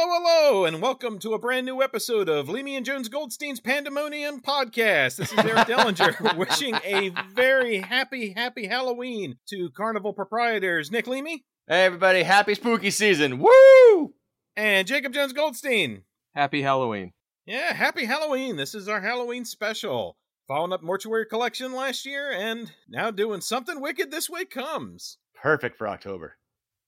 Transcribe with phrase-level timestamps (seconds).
[0.00, 4.40] Hello, hello, and welcome to a brand new episode of Leamy and Jones Goldstein's Pandemonium
[4.40, 5.16] Podcast.
[5.16, 11.44] This is Eric Dellinger wishing a very happy, happy Halloween to Carnival proprietors Nick Leamy
[11.66, 13.40] Hey everybody, happy spooky season.
[13.40, 14.14] Woo!
[14.56, 16.04] and Jacob Jones Goldstein.
[16.32, 17.12] Happy Halloween.
[17.44, 18.54] Yeah, happy Halloween.
[18.54, 20.16] This is our Halloween special.
[20.46, 25.18] Following up Mortuary Collection last year and now doing something wicked this way comes.
[25.42, 26.36] Perfect for October.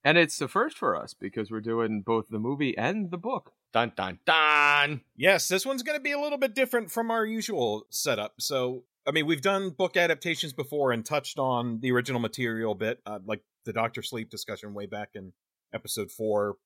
[0.03, 3.53] And it's the first for us because we're doing both the movie and the book.
[3.71, 5.01] Dun dun dun.
[5.15, 8.33] Yes, this one's going to be a little bit different from our usual setup.
[8.39, 12.75] So, I mean, we've done book adaptations before and touched on the original material a
[12.75, 15.33] bit, uh, like the Doctor Sleep discussion way back in
[15.73, 16.57] episode four.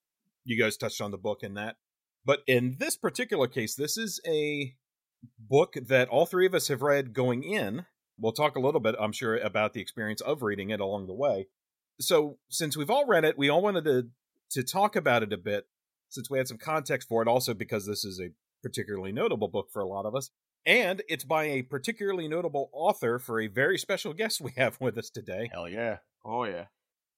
[0.46, 1.76] You guys touched on the book in that.
[2.26, 4.74] But in this particular case, this is a
[5.38, 7.86] book that all three of us have read going in.
[8.18, 11.14] We'll talk a little bit, I'm sure, about the experience of reading it along the
[11.14, 11.48] way.
[12.00, 14.08] So, since we've all read it, we all wanted to
[14.52, 15.66] to talk about it a bit,
[16.10, 17.28] since we had some context for it.
[17.28, 18.30] Also, because this is a
[18.62, 20.30] particularly notable book for a lot of us,
[20.66, 24.98] and it's by a particularly notable author for a very special guest we have with
[24.98, 25.50] us today.
[25.52, 25.98] Hell yeah.
[26.26, 26.66] Oh, yeah.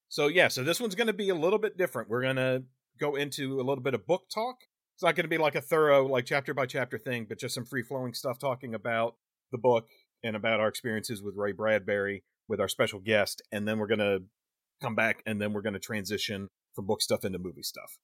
[0.09, 2.09] So, yeah, so this one's going to be a little bit different.
[2.09, 2.63] We're going to
[2.99, 4.57] go into a little bit of book talk.
[4.95, 7.53] It's not going to be like a thorough, like chapter by chapter thing, but just
[7.55, 9.15] some free flowing stuff talking about
[9.51, 9.87] the book
[10.23, 13.41] and about our experiences with Ray Bradbury with our special guest.
[13.51, 14.23] And then we're going to
[14.81, 17.97] come back and then we're going to transition from book stuff into movie stuff.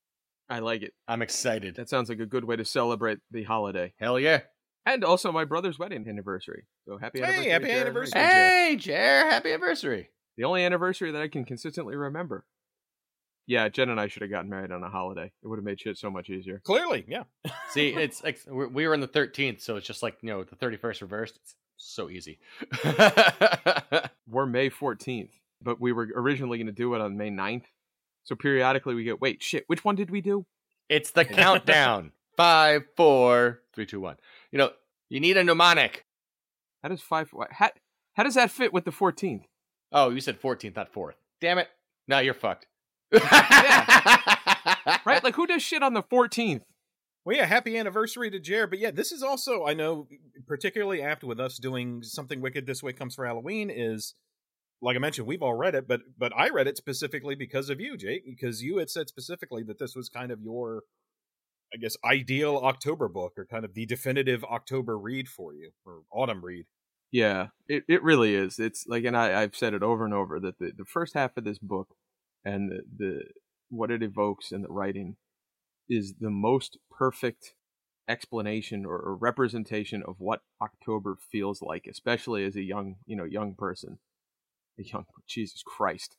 [0.49, 0.93] I like it.
[1.07, 1.75] I'm excited.
[1.75, 3.93] That sounds like a good way to celebrate the holiday.
[3.97, 4.41] Hell yeah.
[4.85, 6.65] And also my brother's wedding anniversary.
[6.87, 7.49] So happy Hey, anniversary.
[7.51, 7.81] happy Jared.
[7.81, 8.21] anniversary.
[8.21, 10.09] Hey, Jer, happy anniversary.
[10.35, 12.45] The only anniversary that I can consistently remember.
[13.45, 15.31] Yeah, Jen and I should have gotten married on a holiday.
[15.43, 16.59] It would have made shit so much easier.
[16.65, 17.23] Clearly, yeah.
[17.69, 20.43] See, it's like we're- we were on the 13th, so it's just like, you know,
[20.43, 21.35] the 31st reversed.
[21.41, 22.39] It's so easy.
[24.27, 25.31] We're May 14th,
[25.63, 27.65] but we were originally going to do it on May 9th.
[28.23, 30.45] So periodically we get, wait, shit, which one did we do?
[30.89, 32.11] it's the countdown.
[32.35, 34.17] Five, four, three, two, one.
[34.51, 34.71] You know,
[35.09, 36.05] you need a mnemonic.
[36.81, 37.69] How does five, what- how,
[38.13, 39.43] how does that fit with the 14th?
[39.91, 41.13] Oh, you said 14th, not 4th.
[41.39, 41.67] Damn it.
[42.07, 42.67] Now you're fucked.
[45.05, 45.23] Right?
[45.23, 46.61] Like who does shit on the 14th?
[47.25, 48.67] Well, yeah, happy anniversary to Jer.
[48.67, 50.07] But yeah, this is also, I know,
[50.47, 54.13] particularly after with us doing something wicked this way comes for Halloween, is
[54.81, 57.79] like I mentioned, we've all read it, but but I read it specifically because of
[57.79, 60.83] you, Jake, because you had said specifically that this was kind of your,
[61.73, 66.01] I guess, ideal October book or kind of the definitive October read for you or
[66.11, 66.65] autumn read.
[67.11, 68.57] Yeah, it, it really is.
[68.57, 71.37] It's like, and I, I've said it over and over that the, the first half
[71.37, 71.89] of this book
[72.43, 73.21] and the, the
[73.69, 75.15] what it evokes and the writing
[75.87, 77.53] is the most perfect
[78.09, 83.23] explanation or, or representation of what October feels like, especially as a young, you know,
[83.23, 83.99] young person.
[84.79, 86.15] A young, Jesus Christ.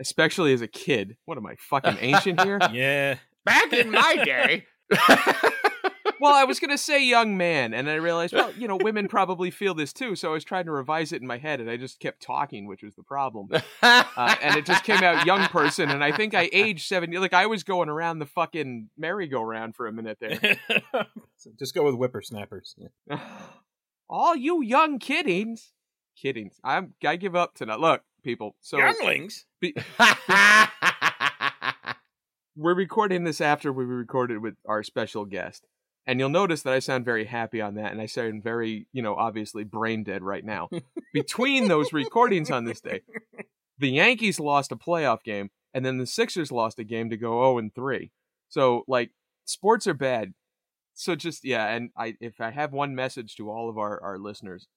[0.00, 1.16] Especially as a kid.
[1.26, 2.58] What am I, fucking ancient here?
[2.72, 4.66] Yeah, Back in my day.
[6.20, 9.08] well, I was going to say young man, and I realized, well, you know, women
[9.08, 10.14] probably feel this too.
[10.14, 12.66] So I was trying to revise it in my head, and I just kept talking,
[12.66, 13.48] which was the problem.
[13.82, 17.10] Uh, and it just came out young person, and I think I aged seven.
[17.12, 20.58] Like I was going around the fucking merry-go-round for a minute there.
[21.36, 22.76] So just go with whippersnappers.
[22.78, 23.18] Yeah.
[24.08, 25.72] All you young kiddings,
[26.20, 26.60] kiddings.
[26.64, 27.80] I'm I give up tonight.
[27.80, 28.56] Look, people.
[28.60, 29.46] So Younglings.
[29.60, 29.74] be,
[32.56, 35.66] we're recording this after we recorded with our special guest.
[36.06, 39.02] And you'll notice that I sound very happy on that, and I sound very, you
[39.02, 40.68] know, obviously brain dead right now.
[41.14, 43.02] Between those recordings on this day,
[43.78, 47.40] the Yankees lost a playoff game, and then the Sixers lost a game to go
[47.42, 48.10] 0 and 3.
[48.48, 49.12] So, like,
[49.44, 50.34] sports are bad.
[50.94, 54.18] So just yeah, and I if I have one message to all of our, our
[54.18, 54.68] listeners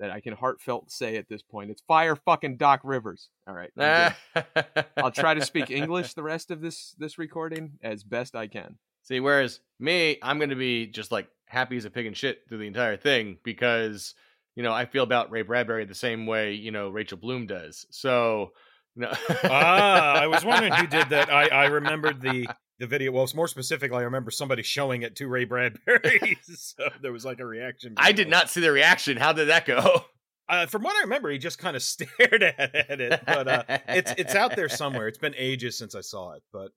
[0.00, 3.28] that I can heartfelt say at this point, it's fire fucking Doc Rivers.
[3.46, 3.70] All right.
[3.76, 4.84] I'm good.
[4.96, 8.76] I'll try to speak English the rest of this this recording as best I can.
[9.02, 12.42] See, whereas me, I'm going to be just like happy as a pig and shit
[12.48, 14.14] through the entire thing because,
[14.56, 17.86] you know, I feel about Ray Bradbury the same way, you know, Rachel Bloom does.
[17.90, 18.52] So,
[18.96, 19.12] you know.
[19.44, 21.32] ah, I was wondering who did that.
[21.32, 22.48] I, I remembered the
[22.80, 23.12] the video.
[23.12, 26.38] Well, it's more specifically, I remember somebody showing it to Ray Bradbury.
[26.54, 27.94] so there was like a reaction.
[27.96, 29.16] I did not see the reaction.
[29.16, 30.04] How did that go?
[30.48, 33.22] Uh, from what I remember, he just kind of stared at it.
[33.24, 35.06] But uh, it's it's out there somewhere.
[35.06, 36.72] It's been ages since I saw it, but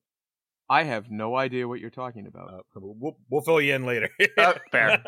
[0.70, 2.54] I have no idea what you're talking about.
[2.54, 4.10] uh, we'll we'll fill you in later.
[4.38, 5.02] Uh, fair.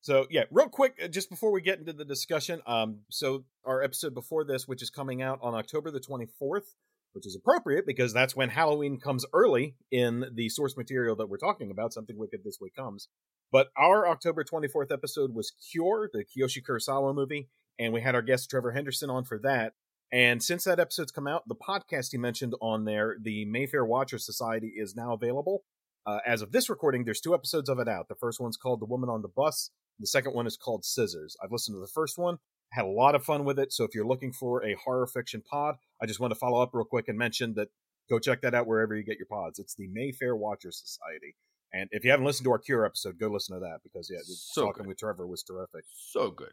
[0.00, 3.82] So yeah, real quick, uh, just before we get into the discussion, um, so our
[3.82, 6.74] episode before this, which is coming out on October the twenty fourth,
[7.12, 11.36] which is appropriate because that's when Halloween comes early in the source material that we're
[11.36, 11.92] talking about.
[11.92, 13.08] Something wicked this way comes.
[13.50, 18.14] But our October twenty fourth episode was Cure, the Kiyoshi Kurosawa movie, and we had
[18.14, 19.72] our guest Trevor Henderson on for that.
[20.12, 24.18] And since that episode's come out, the podcast he mentioned on there, the Mayfair Watcher
[24.18, 25.64] Society, is now available.
[26.06, 28.08] Uh, as of this recording, there's two episodes of it out.
[28.08, 29.70] The first one's called The Woman on the Bus.
[29.98, 31.36] The second one is called Scissors.
[31.42, 32.38] I've listened to the first one,
[32.72, 33.72] had a lot of fun with it.
[33.72, 36.70] So if you're looking for a horror fiction pod, I just want to follow up
[36.72, 37.68] real quick and mention that
[38.10, 39.58] go check that out wherever you get your pods.
[39.58, 41.34] It's the Mayfair Watcher Society.
[41.72, 44.18] And if you haven't listened to our Cure episode, go listen to that because yeah,
[44.24, 44.88] So talking good.
[44.88, 45.84] with Trevor was terrific.
[45.94, 46.52] So good.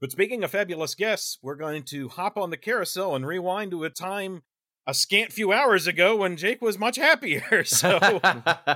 [0.00, 3.84] But speaking of fabulous guests, we're going to hop on the carousel and rewind to
[3.84, 4.42] a time
[4.86, 7.64] a scant few hours ago when Jake was much happier.
[7.64, 7.98] So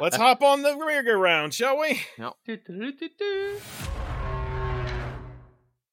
[0.00, 2.00] let's hop on the merry-go-round, shall we?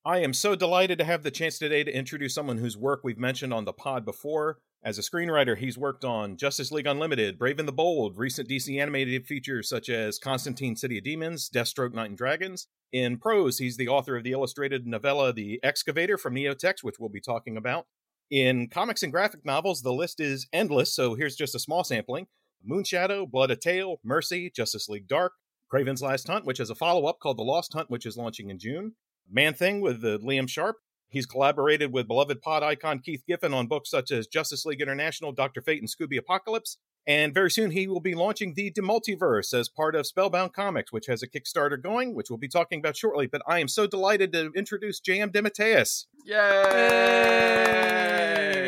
[0.08, 3.18] I am so delighted to have the chance today to introduce someone whose work we've
[3.18, 4.60] mentioned on the pod before.
[4.82, 8.82] As a screenwriter, he's worked on Justice League Unlimited, Brave and the Bold, recent DC
[8.82, 12.70] animated features such as Constantine City of Demons, Deathstroke Knights and Dragons.
[12.94, 17.10] In prose, he's the author of the illustrated novella The Excavator from Neotext, which we'll
[17.10, 17.86] be talking about.
[18.32, 22.28] In comics and graphic novels, the list is endless, so here's just a small sampling
[22.66, 25.34] Moonshadow, Blood a Tale, Mercy, Justice League Dark,
[25.70, 28.50] Kraven's Last Hunt, which has a follow up called The Lost Hunt, which is launching
[28.50, 28.94] in June.
[29.30, 30.78] Man Thing with uh, Liam Sharp.
[31.10, 35.32] He's collaborated with beloved pod icon Keith Giffen on books such as Justice League International,
[35.32, 35.62] Dr.
[35.62, 36.78] Fate, and Scooby Apocalypse.
[37.08, 41.06] And very soon he will be launching the Demultiverse as part of Spellbound Comics, which
[41.06, 43.28] has a Kickstarter going, which we'll be talking about shortly.
[43.28, 45.32] But I am so delighted to introduce J.M.
[45.32, 46.08] DeMatteis.
[46.26, 46.34] Hey,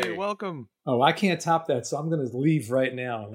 [0.06, 0.16] Yay!
[0.16, 0.70] welcome.
[0.86, 3.28] Oh, I can't top that, so I'm going to leave right now.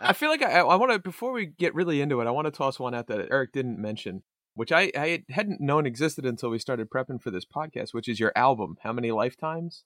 [0.00, 2.46] I feel like I, I want to before we get really into it, I want
[2.46, 4.22] to toss one out that Eric didn't mention,
[4.58, 8.18] which I, I hadn't known existed until we started prepping for this podcast, which is
[8.18, 8.76] your album.
[8.82, 9.84] How many lifetimes?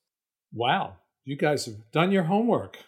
[0.52, 2.78] wow, you guys have done your homework.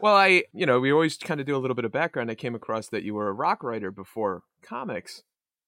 [0.00, 2.30] Well, I, you know, we always kind of do a little bit of background.
[2.30, 5.22] I came across that you were a rock writer before comics.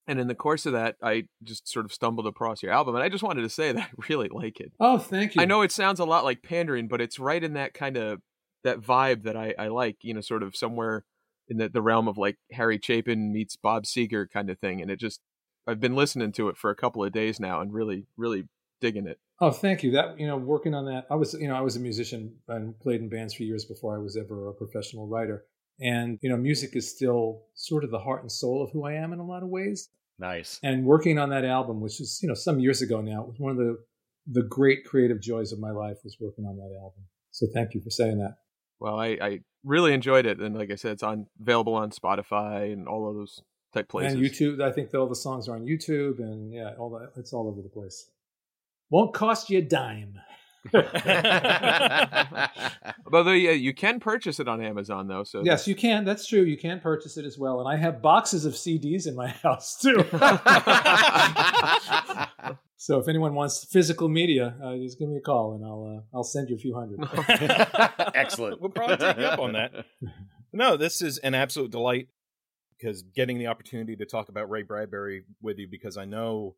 [0.07, 2.95] And in the course of that, I just sort of stumbled across your album.
[2.95, 4.73] And I just wanted to say that I really like it.
[4.81, 5.43] Oh, thank you.
[5.43, 8.21] I know it sounds a lot like pandering, but it's right in that kind of
[8.65, 11.05] that vibe that I, I like, you know, sort of somewhere
[11.49, 14.81] in the, the realm of like Harry Chapin meets Bob Seger kind of thing.
[14.81, 15.21] And it just
[15.69, 18.45] I've been listening to it for a couple of days now and really, really
[18.81, 19.19] digging it.
[19.41, 19.93] Oh, thank you.
[19.93, 21.07] That you know, working on that.
[21.11, 23.95] I was, you know, I was a musician and played in bands for years before
[23.95, 25.45] I was ever a professional writer.
[25.81, 28.95] And you know, music is still sort of the heart and soul of who I
[28.95, 29.91] am in a lot of ways.
[30.19, 30.59] Nice.
[30.65, 33.53] And working on that album, which is you know some years ago now, was one
[33.53, 33.77] of the
[34.27, 37.05] the great creative joys of my life was working on that album.
[37.31, 38.37] So thank you for saying that.
[38.81, 40.39] Well, I, I really enjoyed it.
[40.39, 43.43] And like I said, it's on available on Spotify and all of those
[43.73, 44.15] type places.
[44.15, 47.13] And YouTube, I think all the songs are on YouTube, and yeah, all that.
[47.17, 48.11] It's all over the place.
[48.91, 50.19] Won't cost you a dime.
[53.13, 55.25] Although yeah, you can purchase it on Amazon though.
[55.25, 56.05] So Yes, you can.
[56.05, 56.43] That's true.
[56.43, 59.81] You can purchase it as well, and I have boxes of CDs in my house
[59.81, 60.05] too.
[62.77, 66.17] so if anyone wants physical media, uh, just give me a call, and I'll uh,
[66.17, 67.01] I'll send you a few hundred.
[68.15, 68.61] Excellent.
[68.61, 69.87] We'll probably take you up on that.
[70.53, 72.09] No, this is an absolute delight
[72.79, 76.57] because getting the opportunity to talk about Ray Bradbury with you because I know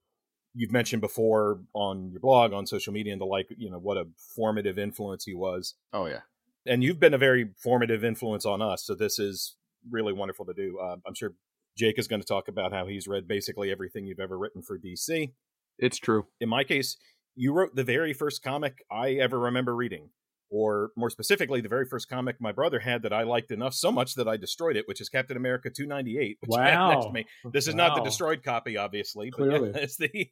[0.54, 3.96] you've mentioned before on your blog, on social media, and the like, you know, what
[3.96, 5.74] a formative influence he was.
[5.92, 6.20] Oh yeah.
[6.66, 8.84] And you've been a very formative influence on us.
[8.84, 9.56] So this is
[9.88, 10.78] really wonderful to do.
[10.78, 11.32] Uh, I'm sure
[11.76, 14.78] Jake is going to talk about how he's read basically everything you've ever written for
[14.78, 15.32] DC.
[15.78, 16.26] it's true.
[16.40, 16.96] In my case,
[17.34, 20.10] you wrote the very first comic I ever remember reading.
[20.50, 23.92] Or more specifically, the very first comic my brother had that I liked enough so
[23.92, 27.12] much that I destroyed it, which is Captain America 298, which I have next to
[27.12, 27.26] me.
[27.52, 29.70] This is not the destroyed copy, obviously, but Clearly.
[29.74, 30.28] it's the.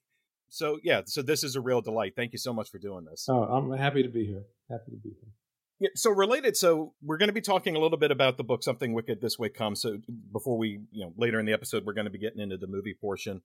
[0.51, 2.15] So yeah, so this is a real delight.
[2.17, 3.27] Thank you so much for doing this.
[3.29, 4.43] Oh, I'm happy to be here.
[4.71, 5.31] Happy to be here.
[5.81, 8.65] Yeah, so related, so we're going to be talking a little bit about the book
[8.65, 9.99] "Something Wicked This Way Comes." So
[10.33, 12.67] before we, you know, later in the episode, we're going to be getting into the
[12.67, 13.43] movie portion,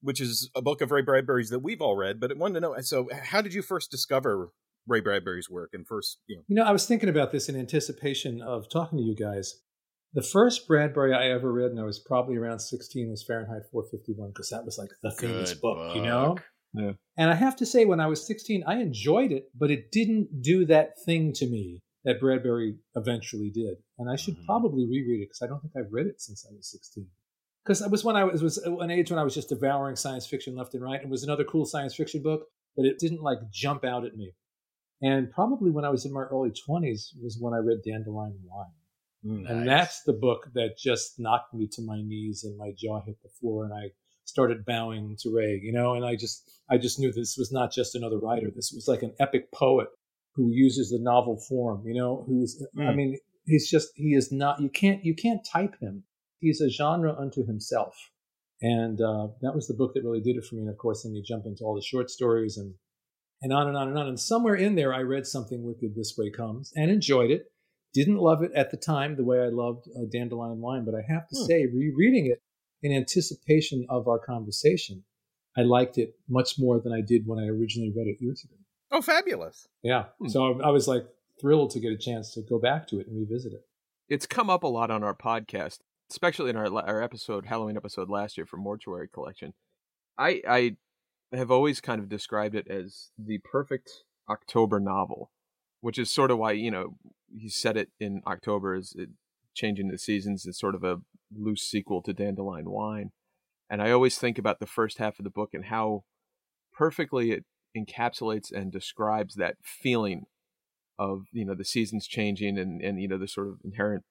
[0.00, 2.18] which is a book of Ray Bradbury's that we've all read.
[2.18, 4.50] But I wanted to know, so how did you first discover
[4.86, 7.56] Ray Bradbury's work and first, you know, You know, I was thinking about this in
[7.56, 9.60] anticipation of talking to you guys.
[10.12, 14.30] The first Bradbury I ever read, and I was probably around 16, was Fahrenheit 451,
[14.30, 16.34] because that was like the famous Good book, you know?
[16.74, 16.96] book.
[17.18, 20.42] And I have to say, when I was 16, I enjoyed it, but it didn't
[20.42, 23.78] do that thing to me that Bradbury eventually did.
[23.98, 24.44] And I should Mhm.
[24.44, 27.10] probably reread it because I don't think I've read it since I was 16.
[27.64, 30.26] Because it was when I was, was an age when I was just devouring science
[30.26, 31.02] fiction left and right.
[31.02, 34.34] It was another cool science fiction book, but it didn't like jump out at me.
[35.02, 38.66] And probably when I was in my early 20s was when I read Dandelion Wine.
[39.24, 43.02] mm, And that's the book that just knocked me to my knees and my jaw
[43.04, 43.90] hit the floor and I
[44.24, 47.72] started bowing to Ray, you know, and I just I just knew this was not
[47.72, 48.50] just another writer.
[48.54, 49.88] This was like an epic poet
[50.34, 52.96] who uses the novel form, you know, who's I Mm.
[52.96, 56.04] mean, he's just he is not you can't you can't type him.
[56.40, 57.94] He's a genre unto himself.
[58.62, 60.62] And uh, that was the book that really did it for me.
[60.62, 62.74] And of course, then you jump into all the short stories and
[63.42, 64.08] and on and on and on.
[64.08, 67.46] And somewhere in there, I read something Wicked This Way Comes and enjoyed it.
[67.94, 71.02] Didn't love it at the time the way I loved uh, Dandelion Wine, but I
[71.10, 71.44] have to Hmm.
[71.46, 72.42] say, rereading it
[72.82, 75.04] in anticipation of our conversation,
[75.56, 78.54] I liked it much more than I did when I originally read it years ago.
[78.92, 79.66] Oh, fabulous.
[79.82, 80.06] Yeah.
[80.20, 80.28] Hmm.
[80.28, 81.06] So I was like
[81.40, 83.66] thrilled to get a chance to go back to it and revisit it.
[84.08, 85.78] It's come up a lot on our podcast,
[86.10, 89.54] especially in our our episode Halloween episode last year for Mortuary Collection.
[90.18, 90.76] I I
[91.32, 93.90] have always kind of described it as the perfect
[94.28, 95.30] October novel,
[95.80, 96.96] which is sort of why you know
[97.36, 99.10] he said it in October is it
[99.54, 100.98] changing the seasons is sort of a
[101.34, 103.10] loose sequel to Dandelion Wine,
[103.68, 106.04] and I always think about the first half of the book and how
[106.72, 107.44] perfectly it
[107.76, 110.26] encapsulates and describes that feeling
[110.98, 114.04] of you know the seasons changing and and you know the sort of inherent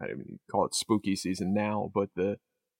[0.00, 2.38] I don't mean call it spooky season now, but the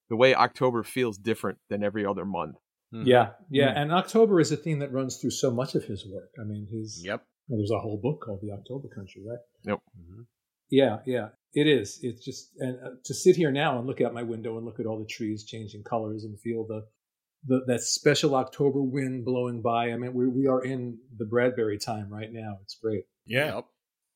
[0.09, 2.57] the way October feels different than every other month.
[2.95, 3.07] Mhm.
[3.07, 3.33] Yeah.
[3.51, 3.73] Yeah.
[3.73, 3.79] Hmm.
[3.79, 6.31] And October is a theme that runs through so much of his work.
[6.41, 7.27] I mean, he's, Yep.
[7.49, 9.39] well, there's a whole book called The October Country, right?
[9.99, 10.27] Mhm.
[10.71, 11.99] Yeah, yeah, it is.
[12.03, 14.81] It's just and uh, to sit here now and look out my window and look
[14.81, 16.87] at all the trees changing colors and feel the,
[17.47, 19.91] the that special October wind blowing by.
[19.93, 22.59] I mean, we we are in the Bradbury time right now.
[22.63, 23.05] It's great.
[23.27, 23.57] Yeah.
[23.57, 23.67] Yep.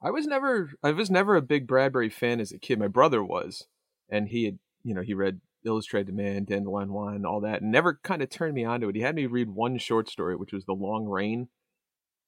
[0.01, 2.79] I was never I was never a big Bradbury fan as a kid.
[2.79, 3.67] My brother was,
[4.09, 8.01] and he had you know he read Illustrated Man, Dandelion Wine, all that, and never
[8.03, 8.97] kind of turned me onto it.
[8.97, 11.49] He had me read one short story, which was The Long Rain,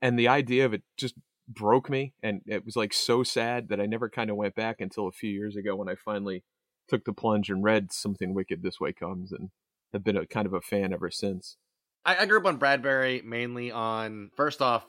[0.02, 1.14] and the idea of it just
[1.49, 4.80] broke me, and it was like so sad that I never kind of went back
[4.80, 6.44] until a few years ago when I finally
[6.88, 9.50] took the plunge and read Something Wicked This Way Comes, and
[9.92, 11.56] have been a kind of a fan ever since.
[12.04, 14.84] I, I grew up on Bradbury mainly on first off.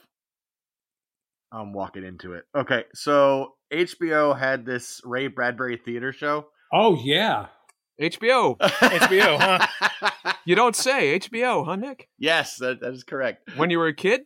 [1.52, 2.46] I'm walking into it.
[2.56, 6.48] Okay, so HBO had this Ray Bradbury theater show.
[6.72, 7.48] Oh yeah,
[8.02, 10.34] HBO, HBO, huh?
[10.46, 12.10] you don't say HBO, huh, Nick?
[12.18, 13.50] yes, that, that is correct.
[13.56, 14.22] When you were a kid?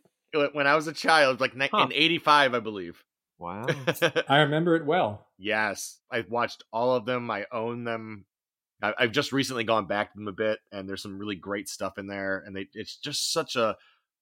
[0.52, 1.82] When I was a child, like Huh.
[1.84, 3.02] in '85, I believe.
[3.38, 3.66] Wow.
[4.28, 5.26] I remember it well.
[5.38, 7.30] yes, I've watched all of them.
[7.30, 8.24] I own them.
[8.82, 11.68] I, I've just recently gone back to them a bit, and there's some really great
[11.68, 12.42] stuff in there.
[12.46, 13.76] And they, it's just such a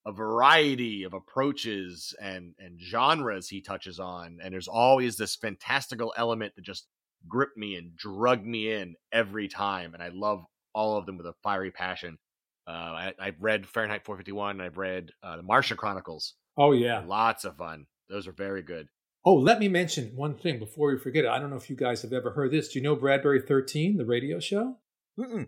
[0.06, 6.12] a variety of approaches and and genres he touches on, and there's always this fantastical
[6.16, 6.86] element that just
[7.28, 9.94] gripped me and drug me in every time.
[9.94, 12.18] And I love all of them with a fiery passion.
[12.66, 14.52] Uh, I, I've read Fahrenheit 451.
[14.52, 16.34] And I've read uh, the Martian Chronicles.
[16.56, 17.02] Oh yeah.
[17.06, 17.86] Lots of fun.
[18.08, 18.88] Those are very good.
[19.26, 21.30] Oh, let me mention one thing before we forget it.
[21.30, 22.68] I don't know if you guys have ever heard this.
[22.68, 24.76] Do you know Bradbury 13, the radio show?
[25.18, 25.46] Mm-mm.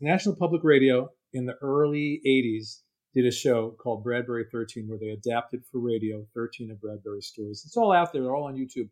[0.00, 2.80] National Public Radio in the early 80s
[3.14, 7.62] did a show called Bradbury 13 where they adapted for radio 13 of Bradbury's stories.
[7.66, 8.88] It's all out there, they're all on YouTube.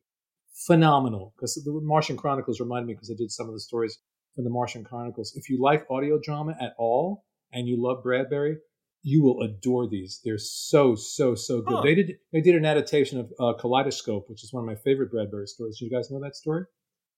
[0.66, 1.34] Phenomenal.
[1.36, 3.98] Because the Martian Chronicles reminded me because I did some of the stories
[4.34, 5.32] from the Martian Chronicles.
[5.34, 8.56] If you like audio drama at all and you love Bradbury,
[9.02, 10.20] you will adore these.
[10.24, 11.76] They're so, so, so good.
[11.76, 11.82] Huh.
[11.82, 15.10] They did they did an adaptation of uh, Kaleidoscope, which is one of my favorite
[15.10, 15.78] Bradbury stories.
[15.78, 16.64] Do you guys know that story?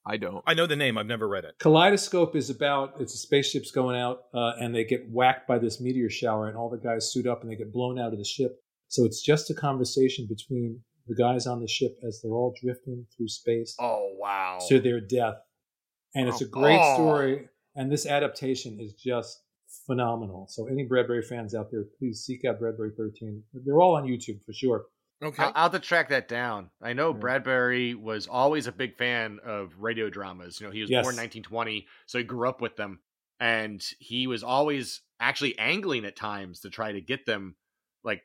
[0.06, 0.42] I don't.
[0.46, 0.96] I know the name.
[0.96, 1.54] I've never read it.
[1.60, 5.80] Kaleidoscope is about it's a spaceship's going out uh, and they get whacked by this
[5.80, 8.24] meteor shower and all the guys suit up and they get blown out of the
[8.24, 8.58] ship.
[8.88, 13.06] So it's just a conversation between the guys on the ship as they're all drifting
[13.16, 14.58] through space Oh wow!
[14.68, 15.36] to their death.
[16.14, 16.94] And it's a oh, great Oh.
[16.94, 19.42] story and this adaptation is just
[19.86, 20.46] phenomenal.
[20.48, 23.42] So any Bradbury fans out there, please seek out Bradbury 13.
[23.52, 24.86] They're all on YouTube for sure.
[25.22, 25.42] Okay.
[25.42, 26.70] I'll, I'll have to track that down.
[26.82, 27.18] I know Yeah.
[27.18, 30.60] Bradbury was always a big fan of radio dramas.
[30.60, 31.04] You know, he was Yes.
[31.04, 33.00] born in 1920, so he grew up with them,
[33.40, 37.56] and he was always actually angling at times to try to get them.
[38.04, 38.22] Like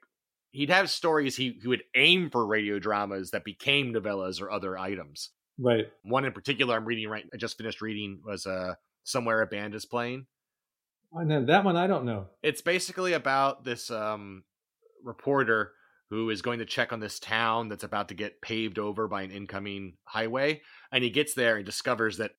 [0.53, 4.77] he'd have stories he, he would aim for radio dramas that became novellas or other
[4.77, 5.31] items.
[5.59, 5.87] Right.
[6.03, 7.25] One in particular, I'm reading right.
[7.33, 10.27] I just finished reading was uh somewhere a band is playing.
[11.11, 12.27] And then that one I don't know.
[12.41, 14.43] It's basically about this um,
[15.03, 15.73] reporter
[16.09, 19.23] who is going to check on this town that's about to get paved over by
[19.23, 20.61] an incoming highway.
[20.91, 22.31] And he gets there and discovers that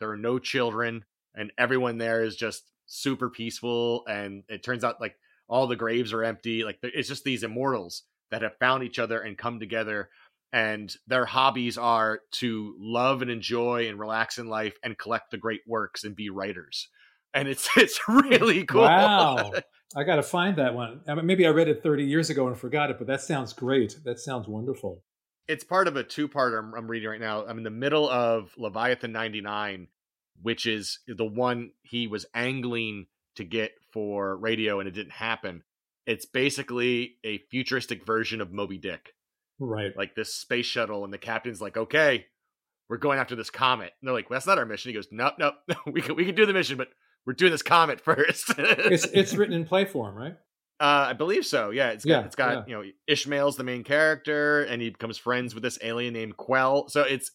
[0.00, 4.04] there are no children and everyone there is just super peaceful.
[4.08, 5.16] And it turns out like
[5.48, 6.64] all the graves are empty.
[6.64, 10.10] Like it's just these immortals that have found each other and come together.
[10.52, 15.36] And their hobbies are to love and enjoy and relax in life and collect the
[15.38, 16.88] great works and be writers.
[17.34, 18.82] And it's it's really cool.
[18.82, 19.52] Wow.
[19.96, 21.00] I got to find that one.
[21.08, 23.54] I mean, maybe I read it 30 years ago and forgot it, but that sounds
[23.54, 23.98] great.
[24.04, 25.02] That sounds wonderful.
[25.48, 27.46] it's part of a two-parter I'm, I'm reading right now.
[27.46, 29.88] I'm in the middle of Leviathan 99,
[30.42, 33.06] which is the one he was angling
[33.38, 35.62] to get for radio and it didn't happen.
[36.06, 39.14] It's basically a futuristic version of Moby Dick,
[39.58, 39.96] Right.
[39.96, 42.26] like this space shuttle, and the captain's like, "Okay,
[42.88, 45.08] we're going after this comet." And they're like, well, "That's not our mission." He goes,
[45.10, 45.54] "Nope, nope,
[45.86, 46.88] we can we can do the mission, but
[47.26, 48.54] we're doing this comet first.
[48.58, 50.34] It's it's written in play form, right?
[50.80, 51.70] Uh, I believe so.
[51.70, 55.18] Yeah, it's got, Yeah, it's got you know Ishmael's the main character, and he becomes
[55.18, 56.88] friends with this alien named Quell.
[56.88, 57.32] So it's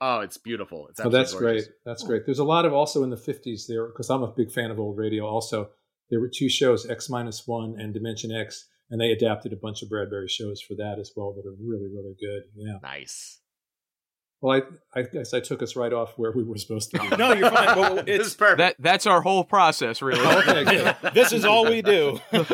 [0.00, 0.88] oh, it's beautiful.
[0.88, 1.66] It's Oh, that's gorgeous.
[1.66, 1.74] great.
[1.84, 2.22] That's great.
[2.26, 4.78] There's a lot of also in the 50s there, because I'm a big fan of
[4.78, 5.26] old radio.
[5.26, 5.70] Also,
[6.10, 9.82] there were two shows, X minus one and Dimension X, and they adapted a bunch
[9.82, 12.42] of Bradbury shows for that as well that are really, really good.
[12.54, 12.78] Yeah.
[12.82, 13.40] Nice.
[14.40, 14.60] Well,
[14.94, 17.16] I, I guess I took us right off where we were supposed to be.
[17.16, 17.78] No, you're fine.
[17.78, 18.58] Well, it's perfect.
[18.58, 20.20] That that's our whole process, really.
[20.20, 22.20] Okay, this is all we do.
[22.32, 22.44] All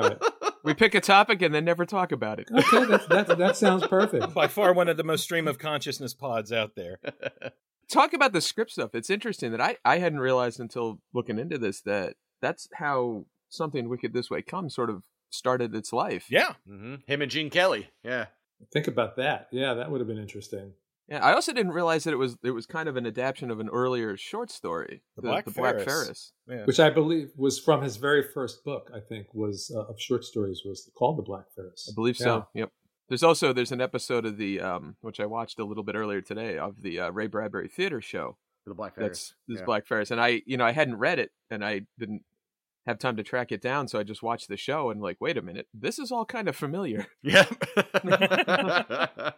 [0.00, 0.18] right.
[0.64, 2.48] We pick a topic and then never talk about it.
[2.52, 4.34] Okay, that, that, that sounds perfect.
[4.34, 6.98] By far one of the most stream of consciousness pods out there.
[7.90, 8.94] Talk about the script stuff.
[8.94, 13.88] It's interesting that I I hadn't realized until looking into this that that's how something
[13.88, 16.26] wicked this way comes sort of started its life.
[16.28, 16.54] Yeah.
[16.66, 17.88] hmm Him and Gene Kelly.
[18.04, 18.26] Yeah.
[18.72, 19.48] Think about that.
[19.52, 20.72] Yeah, that would have been interesting.
[21.08, 23.60] Yeah, I also didn't realize that it was it was kind of an adaptation of
[23.60, 25.84] an earlier short story, The Black Ferris.
[25.84, 26.32] Ferris.
[26.46, 26.64] Yeah.
[26.66, 28.90] Which I believe was from his very first book.
[28.94, 31.88] I think was uh, of short stories was called The Black Ferris.
[31.90, 32.46] I believe so.
[32.54, 32.70] Yep.
[33.08, 36.20] There's also there's an episode of the um which I watched a little bit earlier
[36.20, 38.36] today of the uh, Ray Bradbury theater show.
[38.64, 39.08] For the Black Ferris.
[39.08, 39.64] That's this Yeah.
[39.64, 42.22] Black Ferris, and I you know I hadn't read it and I didn't
[42.86, 45.36] have time to track it down, so I just watched the show and like, wait
[45.38, 47.44] a minute, this is all kind of familiar, Yeah.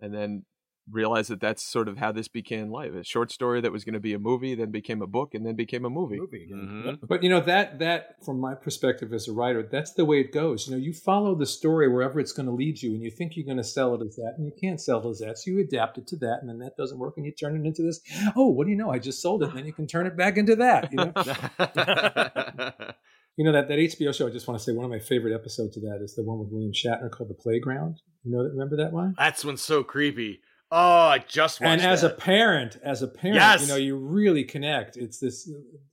[0.00, 0.44] and then
[0.90, 2.92] realized that that's sort of how this became life.
[2.94, 5.46] A short story that was going to be a movie, then became a book, and
[5.46, 6.18] then became a movie.
[6.18, 6.98] Movie again.
[7.00, 7.08] Mhm.
[7.08, 10.32] But you know that that from my perspective as a writer, that's the way it
[10.32, 10.66] goes.
[10.66, 13.36] You know, you follow the story wherever it's going to lead you, and you think
[13.36, 15.50] you're going to sell it as that, and you can't sell it as that, so
[15.50, 17.82] you adapt it to that, and then that doesn't work, and you turn it into
[17.82, 18.00] this.
[18.36, 18.90] Oh, what do you know?
[18.90, 20.92] I just sold it, and then you can turn it back into that.
[20.92, 21.12] You know,
[23.36, 24.26] you know that that HBO show.
[24.26, 26.38] I just want to say one of my favorite episodes of that is the one
[26.38, 28.00] with William Shatner called The Playground.
[28.22, 29.14] You know, that remember that one?
[29.18, 30.40] That's one so creepy.
[30.76, 33.62] Oh, I just watched and as a parent as a parent Yes.
[33.62, 34.96] you know you really connect.
[34.96, 35.48] It's this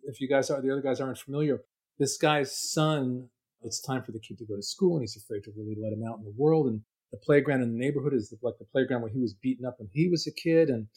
[0.06, 1.62] if you guys are the other guys aren't familiar
[2.00, 3.30] this guy's son
[3.62, 5.94] it's time for the kid to go to school and he's afraid to really let
[5.94, 9.02] him out in the world and the playground in the neighborhood is like the playground
[9.04, 10.88] where he was beaten up when he was a kid and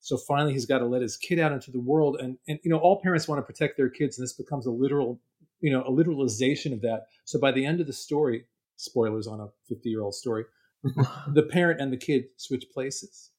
[0.00, 2.70] so finally he's got to let his kid out into the world and and you
[2.70, 5.20] know all parents want to protect their kids and this becomes a literal
[5.60, 7.06] you know a literalization of that.
[7.24, 8.46] So by the end of the story
[8.76, 10.44] spoilers on a 50 year old story
[11.34, 13.30] the parent and the kid switch places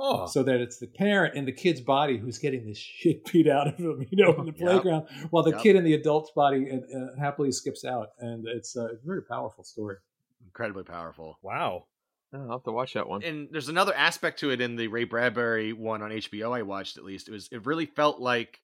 [0.00, 0.26] Oh.
[0.26, 3.66] so that it's the parent in the kid's body who's getting this shit beat out
[3.66, 4.58] of him, you know, in the Yep.
[4.58, 5.60] playground, while the Yep.
[5.60, 9.22] kid in the adult's body uh, uh, happily skips out, and it's uh, a very
[9.24, 9.96] powerful story.
[10.44, 11.38] incredibly powerful.
[11.42, 11.86] Wow.
[12.32, 13.22] Oh, I'll have to watch that one.
[13.24, 16.96] And there's another aspect to it in the Ray Bradbury one on HBO I watched
[16.98, 17.26] at least.
[17.26, 18.60] It was it really felt like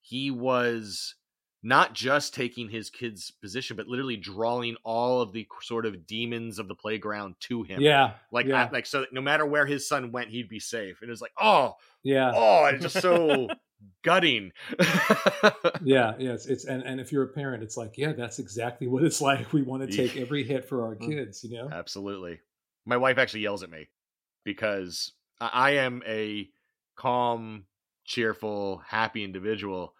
[0.00, 1.14] he was
[1.62, 6.58] not just taking his kid's position, but literally drawing all of the sort of demons
[6.58, 7.80] of the playground to him.
[7.80, 8.64] Yeah, Like yeah.
[8.66, 10.98] I- like so that no matter where his son went, he'd be safe.
[11.00, 13.48] And it was like, oh, yeah, oh, it's just so
[14.04, 14.52] gutting.
[15.82, 16.32] yeah, yeah.
[16.32, 19.20] It's, it's and and if you're a parent, it's like, yeah, that's exactly what it's
[19.30, 19.52] like.
[19.52, 21.08] We want to take every hit for our Mm.
[21.10, 21.68] kids, you know.
[21.70, 22.38] Absolutely.
[22.84, 23.88] My wife actually yells at me
[24.44, 26.48] because I am a
[26.94, 27.64] calm,
[28.04, 29.94] cheerful, happy individual,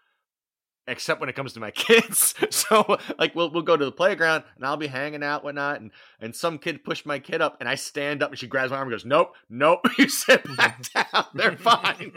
[0.88, 2.34] except when it comes to my kids.
[2.50, 5.90] So like we'll we'll go to the playground and I'll be hanging out, whatnot, and
[6.20, 8.78] and some kid pushed my kid up and I stand up and she grabs my
[8.78, 10.54] arm and goes, Nope, nope, you sit mm-hmm.
[10.54, 11.24] back down.
[11.34, 12.12] They're fine.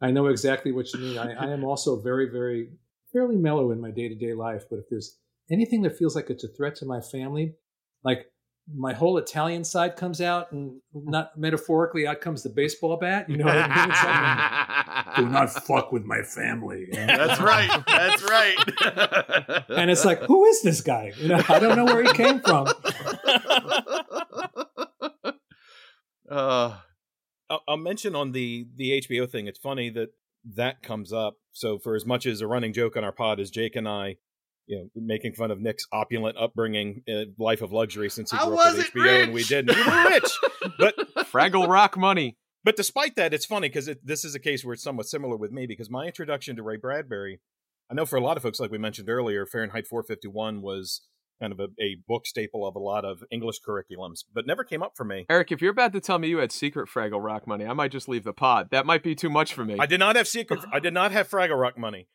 [0.00, 1.18] I know exactly what you mean.
[1.18, 2.70] I, I am also very, very,
[3.12, 4.64] fairly mellow in my day to day life.
[4.68, 5.18] But if there's
[5.50, 7.54] anything that feels like it's a threat to my family,
[8.04, 8.26] like
[8.74, 13.28] my whole Italian side comes out, and not metaphorically, out comes the baseball bat.
[13.28, 13.94] You know what I mean?
[15.12, 16.86] It's like, Do not fuck with my family.
[16.92, 17.70] That's right.
[17.86, 19.64] That's right.
[19.72, 21.12] And it's like, who is this guy?
[21.16, 22.66] You know, I don't know where he came from.
[26.30, 26.76] uh,
[27.50, 29.46] I'll, I'll mention on the the HBO thing.
[29.46, 30.08] It's funny that
[30.56, 31.34] that comes up.
[31.52, 34.16] So for as much as a running joke on our pod is Jake and I,
[34.66, 38.44] you know, making fun of Nick's opulent upbringing, uh, life of luxury since he I
[38.44, 39.76] grew up with wasn't HBO and we didn't.
[39.76, 40.38] We were rich,
[40.78, 40.96] but
[41.32, 42.36] Fraggle Rock money.
[42.64, 45.36] But despite that, it's funny because it, this is a case where it's somewhat similar
[45.36, 47.40] with me because my introduction to Ray Bradbury,
[47.90, 51.02] I know for a lot of folks, like we mentioned earlier, Fahrenheit 451 was
[51.42, 54.82] kind of a, a book staple of a lot of English curriculums, but never came
[54.82, 55.26] up for me.
[55.28, 57.90] Eric, if you're about to tell me you had secret Fraggle Rock money, I might
[57.90, 58.68] just leave the pod.
[58.70, 59.76] That might be too much for me.
[59.78, 60.60] I did not have secret.
[60.72, 62.08] I did not have Fraggle Rock money.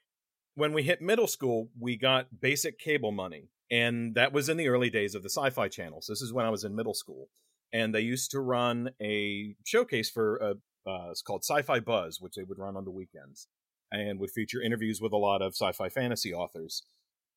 [0.55, 4.69] When we hit middle school, we got basic cable money, and that was in the
[4.69, 6.07] early days of the Sci-Fi channels.
[6.07, 7.27] This is when I was in middle school,
[7.73, 10.53] and they used to run a showcase for a.
[10.89, 13.47] Uh, it's called Sci-Fi Buzz, which they would run on the weekends,
[13.91, 16.83] and would feature interviews with a lot of sci-fi fantasy authors,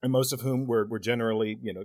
[0.03, 1.85] and most of whom were were generally, you know,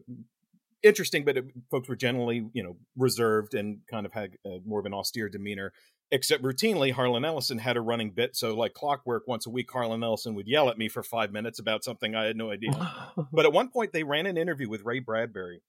[0.85, 4.79] interesting, but it, folks were generally, you know, reserved and kind of had uh, more
[4.79, 5.73] of an austere demeanor.
[6.11, 8.35] Except routinely, Harlan Ellison had a running bit.
[8.35, 11.57] So, like clockwork, once a week, Harlan Ellison would yell at me for five minutes
[11.57, 12.71] about something I had no idea.
[13.33, 15.61] but at one point, they ran an interview with Ray Bradbury,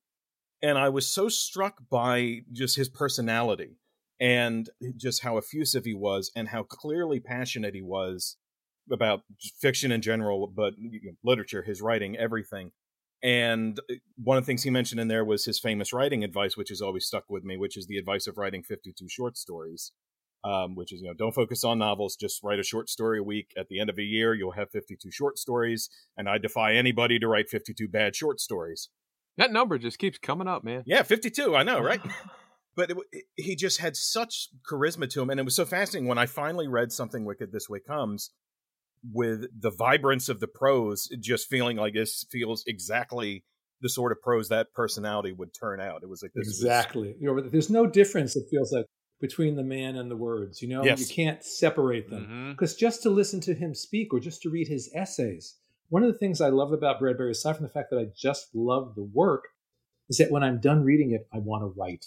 [0.63, 3.77] and I was so struck by just his personality
[4.21, 8.37] and just how effusive he was and how clearly passionate he was
[8.91, 9.23] about
[9.61, 10.75] fiction in general, but
[11.25, 12.71] literature, his writing, everything.
[13.23, 16.57] And uh, one of the things he mentioned in there was his famous writing advice,
[16.57, 19.93] which has always stuck with me, which is the advice of writing 52 short stories,
[20.45, 23.25] um, which is, you know, don't focus on novels, just write a short story a
[23.25, 23.53] week.
[23.57, 25.91] At the end of a year, you'll have 52 short stories.
[26.17, 28.89] And I defy anybody to write 52 bad short stories.
[29.37, 30.83] That number just keeps coming up, man.
[30.87, 31.55] Yeah, 52.
[31.55, 32.01] I know, right?
[32.77, 35.31] but it, it, he just had such charisma to him.
[35.31, 38.31] And it was so fascinating when I finally read Something Wicked This Way Comes
[39.13, 43.45] with the vibrance of the prose, just feeling like this feels exactly
[43.81, 46.03] the sort of prose that personality would turn out.
[46.03, 47.09] It was like exactly.
[47.09, 47.17] Was...
[47.21, 48.37] You know, there's no difference.
[48.37, 48.87] It feels like
[49.21, 50.63] between the man and the words.
[50.63, 50.99] You know, yes.
[51.01, 52.81] you can't separate them because mm-hmm.
[52.81, 55.57] just to listen to him speak or just to read his essays.
[55.89, 58.49] One of the things I love about Bradbury, aside from the fact that I just
[58.55, 59.45] love the work,
[60.09, 62.07] is that when I'm done reading it, I want to write.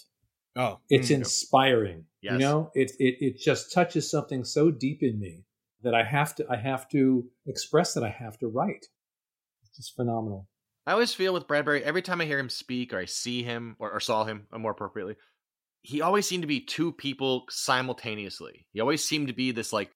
[0.56, 1.20] Oh, it's mm-hmm.
[1.20, 2.04] inspiring.
[2.22, 2.32] Yes.
[2.34, 5.44] You know, it, it it just touches something so deep in me
[5.82, 8.86] that I have to I have to express that I have to write.
[9.62, 10.48] It's just phenomenal.
[10.86, 13.76] I always feel with Bradbury every time I hear him speak or I see him
[13.78, 15.16] or, or saw him uh, more appropriately,
[15.82, 18.66] he always seemed to be two people simultaneously.
[18.72, 19.90] He always seemed to be this like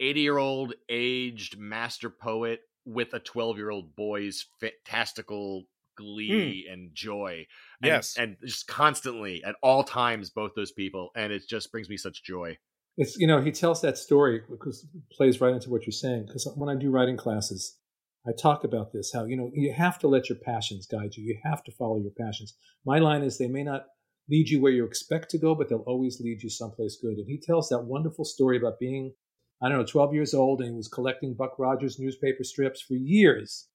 [0.00, 5.64] 80 year old aged master poet with a 12 year old boy's fantastical
[5.96, 6.72] glee mm.
[6.72, 7.46] and joy.
[7.82, 8.16] And, yes.
[8.18, 11.10] And just constantly at all times, both those people.
[11.14, 12.58] And it just brings me such joy.
[12.98, 16.26] It's you know he tells that story because it plays right into what you're saying.
[16.26, 17.78] Because when I do writing classes,
[18.26, 21.24] I talk about this how you know you have to let your passions guide you.
[21.24, 22.54] You have to follow your passions.
[22.84, 23.86] My line is they may not
[24.28, 27.16] lead you where you expect to go, but they'll always lead you someplace good.
[27.16, 29.14] And he tells that wonderful story about being
[29.62, 32.94] I don't know 12 years old and he was collecting Buck Rogers newspaper strips for
[32.94, 33.68] years.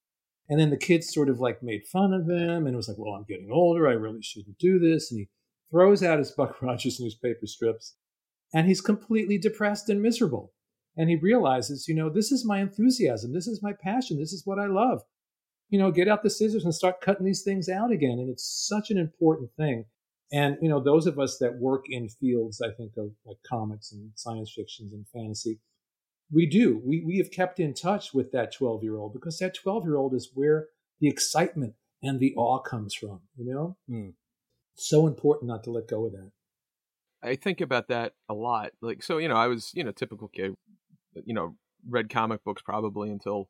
[0.50, 3.14] And then the kids sort of like made fun of him and was like, well,
[3.14, 3.88] I'm getting older.
[3.88, 5.12] I really shouldn't do this.
[5.12, 5.30] And he
[5.72, 7.96] throws out his Buck Rogers newspaper strips
[8.54, 10.54] and he's completely depressed and miserable.
[10.98, 13.34] And he realizes, you know, this is my enthusiasm.
[13.34, 14.18] This is my passion.
[14.20, 15.02] This is what I love.
[15.70, 18.20] You know, get out the scissors and start cutting these things out again.
[18.20, 19.86] And it's such an important thing.
[20.32, 23.92] And, you know, those of us that work in fields, I think, of like comics
[23.92, 25.60] and science fictions and fantasy,
[26.32, 26.82] we do.
[26.84, 29.96] We, we have kept in touch with that 12 year old because that 12 year
[29.96, 30.68] old is where
[31.00, 33.78] the excitement and the awe comes from, you know?
[33.90, 34.14] Mm.
[34.76, 36.32] So important not to let go of that.
[37.24, 38.72] I think about that a lot.
[38.82, 40.56] Like, so, you know, I was, you know, typical kid,
[41.26, 41.56] you know,
[41.88, 43.50] read comic books probably until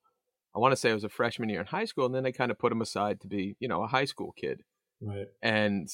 [0.56, 2.06] I want to say I was a freshman year in high school.
[2.06, 4.34] And then I kind of put them aside to be, you know, a high school
[4.38, 4.62] kid.
[5.02, 5.28] Right.
[5.42, 5.90] And,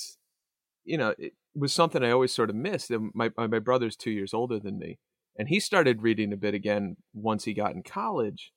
[0.83, 2.91] you know, it was something I always sort of missed.
[2.91, 4.99] And My, my brother's two years older than me.
[5.37, 8.51] And he started reading a bit again once he got in college.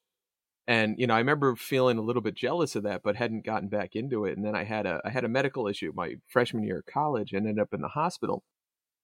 [0.67, 3.69] And, you know, I remember feeling a little bit jealous of that, but hadn't gotten
[3.69, 4.37] back into it.
[4.37, 7.33] And then I had a, I had a medical issue my freshman year of college
[7.33, 8.43] and ended up in the hospital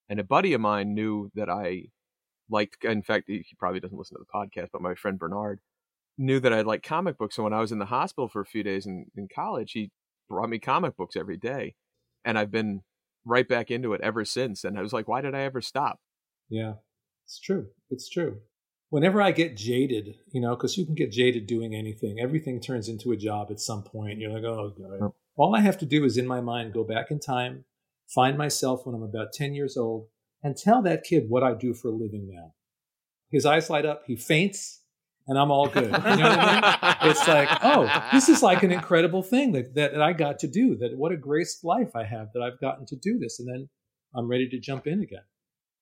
[0.09, 1.85] and a buddy of mine knew that I
[2.51, 2.85] liked.
[2.85, 5.61] In fact, he probably doesn't listen to the podcast, but my friend Bernard
[6.19, 7.37] knew that I liked comic books.
[7.37, 9.91] So when I was in the hospital for a few days in, in college, he
[10.29, 11.77] brought me comic books every day,
[12.25, 12.83] and I've been
[13.25, 14.65] right back into it ever since.
[14.65, 15.99] And I was like, why did I ever stop?
[16.51, 16.75] Yeah,
[17.33, 17.66] it's true.
[17.88, 18.40] It's true.
[18.90, 22.90] Whenever I get jaded, you know, because you can get jaded doing anything, everything turns
[22.90, 24.18] into a job at some point.
[24.18, 25.12] You're like, oh, God.
[25.37, 27.64] All I have to do is in my mind go back in time,
[28.07, 30.09] find myself when I'm about 10 years old,
[30.42, 32.53] and tell that kid what I do for a living now.
[33.31, 34.83] His eyes light up, he faints,
[35.27, 35.85] and I'm all good.
[35.85, 37.11] You know what I mean?
[37.12, 40.49] It's like, oh, this is like an incredible thing that, that, that I got to
[40.49, 40.77] do.
[40.77, 43.40] That what a graced life I have that I've gotten to do this.
[43.40, 43.71] And then
[44.14, 45.23] I'm ready to jump in again.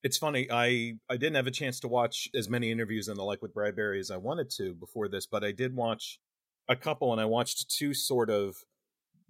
[0.03, 0.49] It's funny.
[0.51, 3.53] I I didn't have a chance to watch as many interviews and the like with
[3.53, 6.19] Bradbury as I wanted to before this, but I did watch
[6.69, 8.57] a couple, and I watched two sort of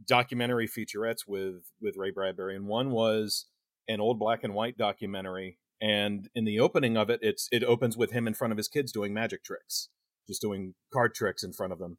[0.06, 3.46] documentary featurettes with with Ray Bradbury, and one was
[3.88, 5.58] an old black and white documentary.
[5.82, 8.68] And in the opening of it, it's it opens with him in front of his
[8.68, 9.88] kids doing magic tricks,
[10.28, 11.98] just doing card tricks in front of them.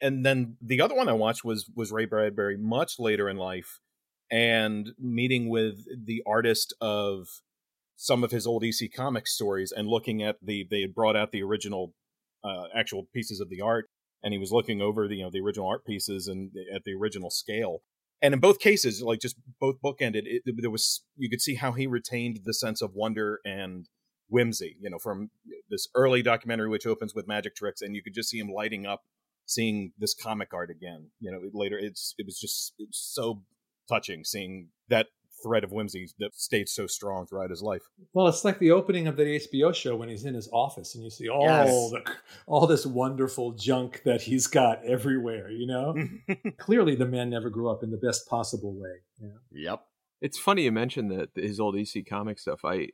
[0.00, 3.80] And then the other one I watched was was Ray Bradbury much later in life,
[4.30, 7.28] and meeting with the artist of
[7.96, 11.32] some of his old EC Comics stories and looking at the they had brought out
[11.32, 11.94] the original
[12.44, 13.88] uh, actual pieces of the art
[14.22, 16.94] and he was looking over the you know the original art pieces and at the
[16.94, 17.82] original scale.
[18.22, 21.72] And in both cases like just both bookended it, there was you could see how
[21.72, 23.88] he retained the sense of wonder and
[24.28, 25.30] whimsy you know from
[25.70, 28.84] this early documentary which opens with magic tricks and you could just see him lighting
[28.84, 29.02] up
[29.44, 33.42] seeing this comic art again you know later it's it was just it was so
[33.88, 35.06] touching seeing that
[35.46, 37.82] thread of whimsy that stayed so strong throughout his life.
[38.12, 41.04] Well, it's like the opening of the HBO show when he's in his office and
[41.04, 41.90] you see all Yes.
[41.90, 42.12] the
[42.46, 45.48] all this wonderful junk that he's got everywhere.
[45.50, 45.94] You know,
[46.58, 49.02] clearly the man never grew up in the best possible way.
[49.20, 49.34] You know?
[49.52, 49.82] Yep.
[50.20, 52.64] It's funny you mentioned that his old EC comic stuff.
[52.64, 52.88] I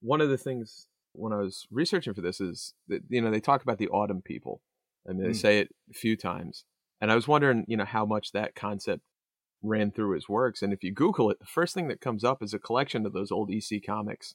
[0.00, 3.40] one of the things when I was researching for this is that you know they
[3.40, 4.62] talk about the autumn people.
[5.06, 5.36] and they Mm.
[5.36, 6.64] say it a few times,
[7.00, 9.02] and I was wondering, you know, how much that concept
[9.62, 10.62] ran through his works.
[10.62, 13.12] And if you Google it, the first thing that comes up is a collection of
[13.12, 14.34] those old EC comics.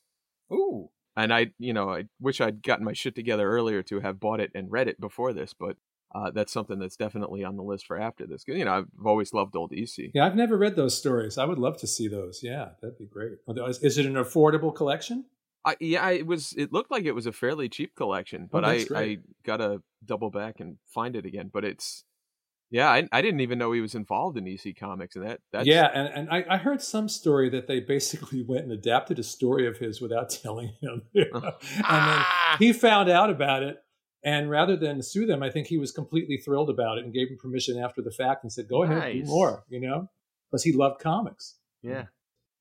[0.52, 0.90] Ooh.
[1.16, 4.40] And I, you know, I wish I'd gotten my shit together earlier to have bought
[4.40, 5.78] it and read it before this, but
[6.16, 8.44] uh, that's something that's definitely on the list for after this.
[8.48, 10.12] You know, I've always loved old EC.
[10.14, 11.38] Yeah, I've never read those stories.
[11.38, 12.42] I would love to see those.
[12.44, 13.34] Yeah, that'd be great.
[13.48, 15.26] Is is it an affordable collection?
[15.66, 16.54] I, yeah, it was.
[16.58, 20.30] It looked like it was a fairly cheap collection, but Oh, I, I gotta double
[20.30, 21.50] back and find it again.
[21.52, 22.04] But it's,
[22.74, 25.68] yeah, I, I didn't even know he was involved in EC Comics, and that that's
[25.68, 29.24] yeah, and, and I, I heard some story that they basically went and adapted a
[29.24, 31.04] story of his without telling him.
[31.16, 31.44] and then
[31.86, 32.56] Ah!
[32.60, 33.78] he found out about it.
[34.26, 37.28] And rather than sue them, I think he was completely thrilled about it and gave
[37.30, 40.08] him permission after the fact and said, go ahead, do more, you know,
[40.50, 41.58] because he loved comics.
[41.82, 42.06] yeah.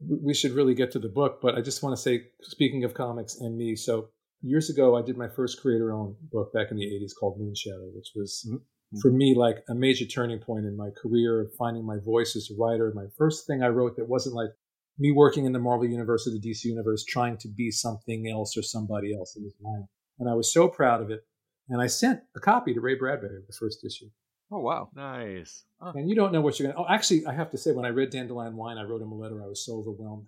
[0.05, 2.95] We should really get to the book, but I just want to say, speaking of
[2.95, 4.09] comics and me, so
[4.43, 7.95] years ago, I did my first creator owned book back in the 80s called Moonshadow,
[7.95, 8.63] which was Mhm.
[9.01, 12.61] For me like a major turning point in my career, finding my voice as a
[12.61, 12.93] writer.
[12.95, 14.51] My first thing I wrote that wasn't like
[14.99, 18.57] me working in the Marvel Universe or the DC Universe, trying to be something else
[18.57, 19.35] or somebody else.
[19.37, 19.89] It was mine.
[20.19, 21.21] And I was so proud of it.
[21.69, 24.11] And I sent a copy to Ray Bradbury of the first issue.
[24.51, 25.65] Oh wow, Nice.
[25.81, 26.83] And you don't know what you're going to.
[26.83, 29.15] Oh, actually, I have to say, when I read Dandelion Wine, I wrote him a
[29.15, 29.43] letter.
[29.43, 30.27] I was so overwhelmed.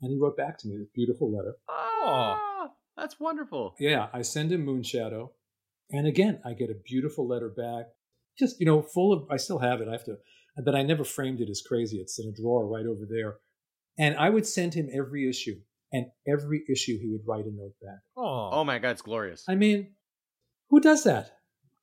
[0.00, 1.56] And he wrote back to me this beautiful letter.
[1.68, 3.74] Oh, that's wonderful.
[3.80, 5.30] Yeah, I send him Moonshadow.
[5.90, 7.86] And again, I get a beautiful letter back.
[8.38, 9.88] Just, you know, full of, I still have it.
[9.88, 10.16] I have to,
[10.64, 11.98] but I never framed it as crazy.
[11.98, 13.36] It's in a drawer right over there.
[13.98, 15.56] And I would send him every issue.
[15.92, 18.00] And every issue he would write a note back.
[18.16, 18.50] Oh.
[18.52, 19.44] Oh my god, it's glorious.
[19.48, 19.94] I mean,
[20.68, 21.30] who does that?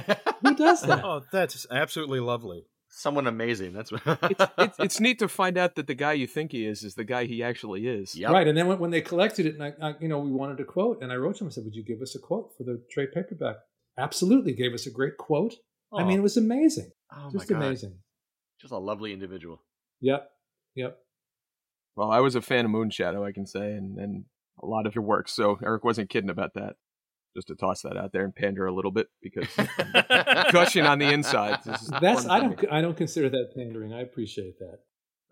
[0.43, 1.05] Who does that?
[1.05, 2.65] Oh, that's absolutely lovely.
[2.89, 3.73] Someone amazing.
[3.73, 4.03] That's what.
[4.07, 6.95] it's, it's it's neat to find out that the guy you think he is is
[6.95, 8.15] the guy he actually is.
[8.15, 8.31] Yep.
[8.31, 8.47] Right.
[8.47, 10.65] And then when, when they collected it, and I, I, you know, we wanted a
[10.65, 12.65] quote, and I wrote to him, I said, Would you give us a quote for
[12.65, 13.57] the trade paperback?
[13.99, 14.53] Absolutely.
[14.53, 15.55] Gave us a great quote.
[15.95, 16.23] I mean, it oh.
[16.23, 16.91] was amazing.
[17.13, 17.99] oh my Just god, amazing.
[18.61, 19.63] just a lovely individual.
[20.01, 20.31] Yep.
[20.75, 20.99] Yep.
[21.97, 24.25] Well, I was a fan of Moonshadow, I can say, and and
[24.63, 25.29] a lot of your work.
[25.29, 26.77] So Eric wasn't kidding about that.
[27.35, 29.49] Just to toss that out there and pander a little bit because
[30.53, 31.61] gushing on the inside.
[32.01, 32.65] That's I don't.
[32.71, 33.93] I don't consider that pandering.
[33.93, 34.81] I appreciate that.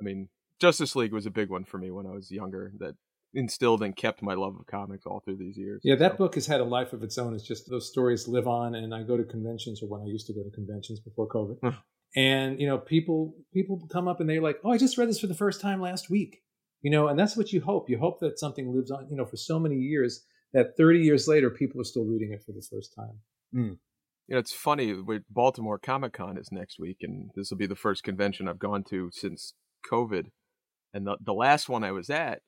[0.00, 2.72] I mean, Justice League was a big one for me when I was younger.
[2.78, 2.94] That
[3.34, 5.80] instilled and kept my love of comics all through these years.
[5.84, 7.34] Yeah, that So, book has had a life of its own.
[7.34, 10.26] It's just those stories live on, and I go to conventions, or when I used
[10.28, 11.76] to go to conventions before COVID,
[12.16, 15.20] and you know, people people come up and they're like, "Oh, I just read this
[15.20, 16.42] for the first time last week,"
[16.82, 17.88] you know, and that's what you hope.
[17.88, 21.28] You hope that something lives on, you know, for so many years that 30 years
[21.28, 23.20] later, people are still reading it for the first time.
[23.52, 23.74] Hmm.
[24.26, 24.92] you know, it's funny.
[24.94, 28.58] with Baltimore Comic Con is next week, and this will be the first convention I've
[28.58, 29.54] gone to since
[29.90, 30.26] COVID.
[30.92, 32.42] And the the last one I was at,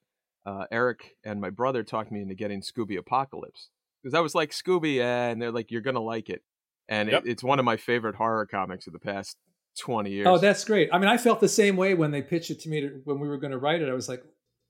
[0.44, 3.68] uh, Eric and my brother talked me into getting Scooby Apocalypse
[4.02, 6.42] because I was like Scooby, and they're like, "You're gonna like it,"
[6.88, 7.24] and Yep.
[7.24, 9.36] it, it's one of my favorite horror comics of the past
[9.78, 10.26] twenty years.
[10.26, 10.90] Oh, that's great.
[10.92, 13.20] I mean, I felt the same way when they pitched it to me to, when
[13.20, 13.88] we were going to write it.
[13.88, 14.22] I was like,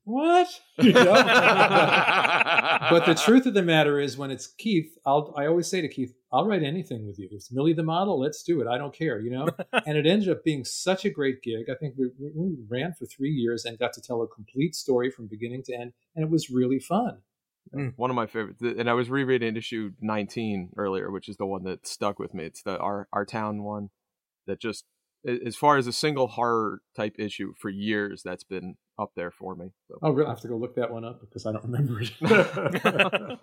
[0.05, 1.13] "What?" You know?
[1.15, 5.89] but the truth of the matter is, when it's Keith, I'll I always say to
[5.89, 7.27] Keith, "I'll write anything with you.
[7.27, 8.67] If it's Millie the model, let's do it.
[8.67, 9.49] I don't care." You know.
[9.87, 11.71] and it ended up being such a great gig.
[11.71, 15.11] I think we, we ran for three years and got to tell a complete story
[15.11, 17.19] from beginning to end, and it was really fun.
[17.75, 18.61] Mm, one of my favorites.
[18.61, 22.45] And I was rereading issue 19 earlier, which is the one that stuck with me.
[22.45, 23.91] It's the our our town one
[24.47, 24.85] that just
[25.47, 29.55] as far as a single horror type issue for years that's been up there for
[29.55, 29.71] me.
[29.89, 29.99] So.
[30.03, 30.27] Oh, really?
[30.27, 32.13] I have to go look that one up because I don't remember it.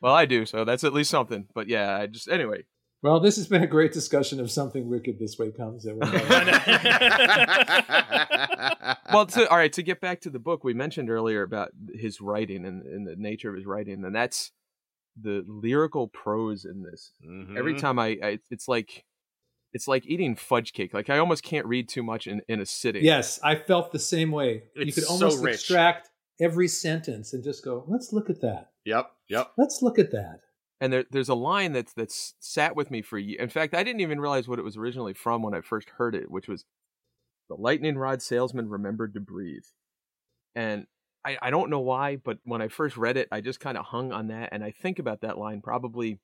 [0.00, 1.46] well, I do, so that's at least something.
[1.54, 2.64] But yeah, I just anyway.
[3.02, 5.86] well, this has been a great discussion of something wicked this way comes.
[9.12, 9.72] Well, to, all right.
[9.74, 13.14] To get back to the book, we mentioned earlier about his writing and, and the
[13.16, 14.50] nature of his writing, and that's
[15.20, 17.12] the lyrical prose in this.
[17.24, 17.56] Mhm.
[17.56, 19.04] Every time I, I, it's like,
[19.74, 20.94] it's like eating fudge cake.
[20.94, 23.04] Like I almost can't read too much in, in a sitting.
[23.04, 24.62] yes, I felt the same way.
[24.74, 25.54] you could almost rich.
[25.56, 26.08] extract
[26.40, 28.70] every sentence and just go, "Let's look at that.
[28.86, 29.10] Yep.
[29.28, 29.52] Yep.
[29.58, 30.40] Let's look at that."
[30.80, 33.40] and there, there's a line that's that's sat with me for years.
[33.40, 36.14] In fact, I didn't even realize what it was originally from when I first heard
[36.14, 36.64] it, which was
[37.48, 39.64] the lightning rod salesman remembered to breathe.
[40.54, 40.86] And
[41.24, 43.86] I, I don't know why, but when I first read it, I just kind of
[43.86, 46.18] hung on that, and I think about that line probably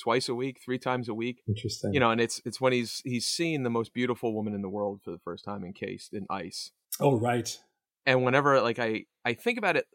[0.00, 1.42] twice a week, three times a week.
[1.46, 1.94] Interesting.
[1.94, 4.68] You know, and it's it's when he's he's seeing the most beautiful woman in the
[4.68, 6.70] world for the first time encased in ice.
[7.00, 7.58] Oh, right.
[8.06, 9.86] And whenever like I I think about it,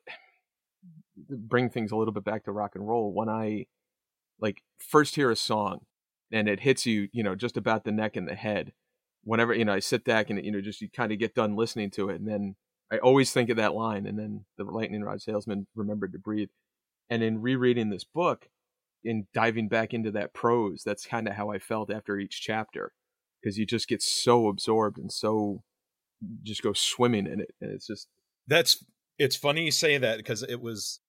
[1.29, 3.13] bring things a little bit back to rock and roll.
[3.13, 3.65] When I
[4.39, 5.81] like first hear a song
[6.31, 8.73] and it hits you, you know, just about the neck and the head.
[9.23, 11.55] Whenever you know, I sit back and you know, just you kind of get done
[11.55, 12.55] listening to it, and then
[12.91, 16.49] I always think of that line, and then the lightning rod salesman remembered to breathe.
[17.09, 18.47] And in rereading this book,
[19.03, 22.93] in diving back into that prose, that's kind of how I felt after each chapter,
[23.41, 25.63] because you just get so absorbed and so
[26.43, 28.07] just go swimming in it, and it's just
[28.47, 28.83] that's
[29.17, 30.99] it's funny you say that because it was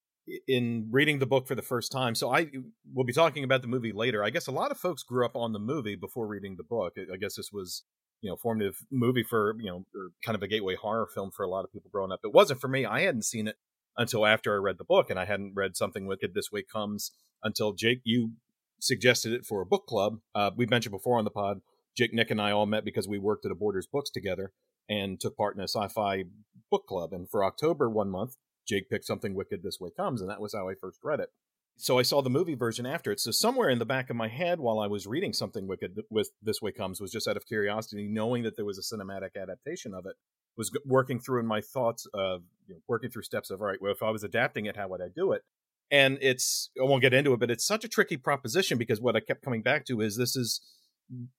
[0.47, 2.15] in reading the book for the first time.
[2.15, 2.47] So I
[2.93, 4.23] will be talking about the movie later.
[4.23, 6.93] I guess a lot of folks grew up on the movie before reading the book.
[6.97, 7.83] I guess this was
[8.21, 9.85] you know formative movie for you know
[10.23, 12.19] kind of a gateway horror film for a lot of people growing up.
[12.23, 12.85] It wasn't for me.
[12.85, 13.55] I hadn't seen it
[13.97, 17.11] until after I read the book, and I hadn't read Something Wicked This Way Comes
[17.43, 18.31] until Jake you
[18.79, 20.19] suggested it for a book club.
[20.33, 21.61] Uh, we mentioned before on the pod.
[21.95, 24.53] Jake, Nick, and I all met because we worked at a Borders Books together
[24.89, 26.23] and took part in a sci-fi
[26.69, 27.13] book club.
[27.13, 28.35] And for October one month,
[28.67, 31.29] Jake picked something wicked this way comes, and that was how I first read it.
[31.77, 33.19] So I saw the movie version after it.
[33.19, 36.29] So somewhere in the back of my head, while I was reading something wicked with
[36.41, 39.93] this way comes, was just out of curiosity, knowing that there was a cinematic adaptation
[39.93, 40.15] of it,
[40.57, 43.81] was working through in my thoughts of you know, working through steps of all right,
[43.81, 45.43] well, if I was adapting it, how would I do it?
[45.89, 49.15] And it's I won't get into it, but it's such a tricky proposition because what
[49.15, 50.61] I kept coming back to is this is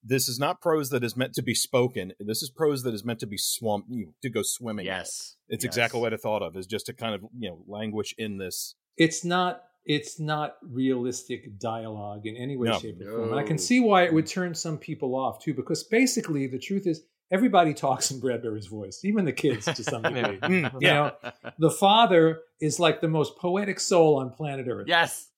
[0.03, 2.13] this is not prose that is meant to be spoken.
[2.19, 3.85] This is prose that is meant to be swum
[4.21, 4.85] to go swimming.
[4.85, 5.69] Yes, it's yes.
[5.69, 6.55] exactly what I thought of.
[6.55, 8.75] Is just to kind of you know languish in this.
[8.97, 9.63] It's not.
[9.85, 12.79] It's not realistic dialogue in any way, No.
[12.79, 13.31] shape, or form.
[13.31, 14.31] And I can see why it would mm.
[14.31, 19.01] turn some people off too, because basically the truth is everybody talks in Bradbury's voice,
[19.03, 20.37] even the kids to some degree.
[20.39, 21.11] Mm, You know,
[21.59, 24.85] the father is like the most poetic soul on planet Earth.
[24.87, 25.29] yes.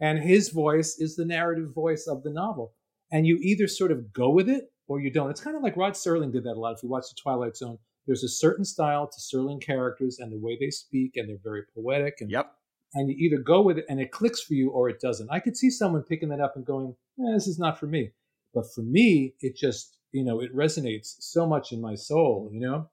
[0.00, 2.72] and his voice is the narrative voice of the novel.
[3.12, 5.30] And you either sort of go with it or you don't.
[5.30, 6.76] It's kind of like Rod Serling did that a lot.
[6.76, 10.38] If you watch The Twilight Zone, there's a certain style to Serling characters and the
[10.38, 12.14] way they speak, and they're very poetic.
[12.20, 12.46] And, Yep.
[12.94, 15.28] and you either go with it and it clicks for you or it doesn't.
[15.30, 18.12] I could see someone picking that up and going, eh, this is not for me.
[18.54, 22.60] But for me, it just, you know, it resonates so much in my soul, you
[22.60, 22.88] know?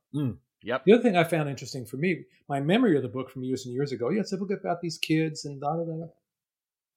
[0.64, 0.84] Yep.
[0.86, 3.66] The other thing I found interesting for me, my memory of the book from years
[3.66, 6.08] and years ago, yeah, it's a book about these kids and da da da.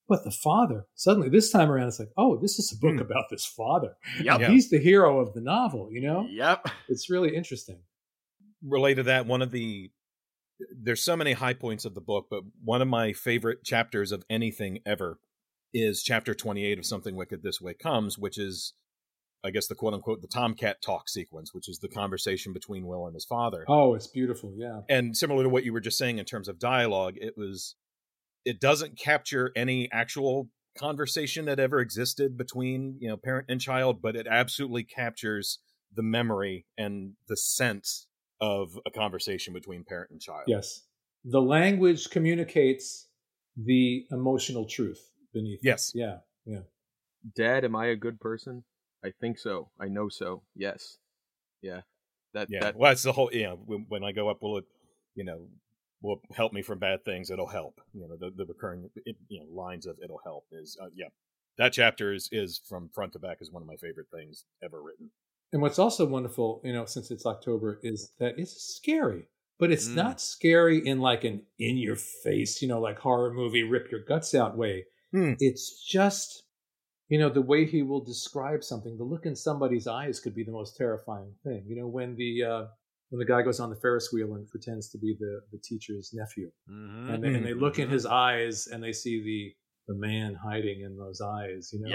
[0.09, 3.01] But the father, suddenly this time around, it's like, oh, this is a book Hmm.
[3.03, 3.97] about this father.
[4.23, 4.41] Yep.
[4.41, 4.49] Yeah.
[4.51, 6.27] He's the hero of the novel, you know?
[6.29, 6.67] Yep.
[6.89, 7.79] It's really interesting.
[8.63, 9.91] Related to that one of the
[10.79, 14.23] there's so many high points of the book but one of my favorite chapters of
[14.29, 15.19] anything ever
[15.73, 18.75] is chapter 28 of something wicked this way comes which is
[19.45, 23.07] i guess the quote unquote the tomcat talk sequence which is the conversation between will
[23.07, 24.53] and his father Oh, it's beautiful.
[24.57, 24.81] Yeah.
[24.89, 27.77] and similar to what you were just saying in terms of dialogue it was
[28.45, 30.49] it doesn't capture any actual
[30.79, 35.59] conversation that ever existed between you know parent and child but it absolutely captures
[35.95, 38.07] the memory and the sense
[38.41, 40.83] of a conversation between parent and child Yes.
[41.25, 43.09] The language communicates
[43.57, 45.59] the emotional truth beneath.
[45.63, 45.67] it.
[45.67, 45.93] Yes.
[45.95, 46.19] Yeah.
[46.47, 46.61] Yeah.
[47.37, 48.65] Dad, am I a good person?
[49.05, 49.71] I think so.
[49.81, 50.43] I know so.
[50.55, 50.99] Yes.
[51.63, 51.83] Yeah.
[52.33, 54.59] That yeah that well that's the whole you know when, when i go up will
[54.59, 54.65] it
[55.17, 55.49] you know
[56.01, 59.41] will it help me from bad things it'll help you know the, the recurring you
[59.41, 61.09] know lines of it'll help is uh, yeah
[61.59, 64.81] that chapter is is from front to back is one of my favorite things ever
[64.81, 65.11] written
[65.53, 69.27] And what's also wonderful, you know, since it's October, is that it's scary,
[69.59, 69.97] but it's Mm.
[69.97, 74.05] not scary in like an in your face, you know, like horror movie, rip your
[74.05, 74.87] guts out way.
[75.11, 75.33] Hmm.
[75.41, 76.45] It's just,
[77.11, 78.97] you know, the way he will describe something.
[78.97, 81.65] The look in somebody's eyes could be the most terrifying thing.
[81.67, 82.65] You know, when the uh,
[83.11, 86.13] when the guy goes on the Ferris wheel and pretends to be the the teacher's
[86.15, 87.15] nephew, Mhm.
[87.15, 89.55] and they, and they look in his eyes and they see the
[89.93, 91.71] the man hiding in those eyes.
[91.73, 91.91] You know,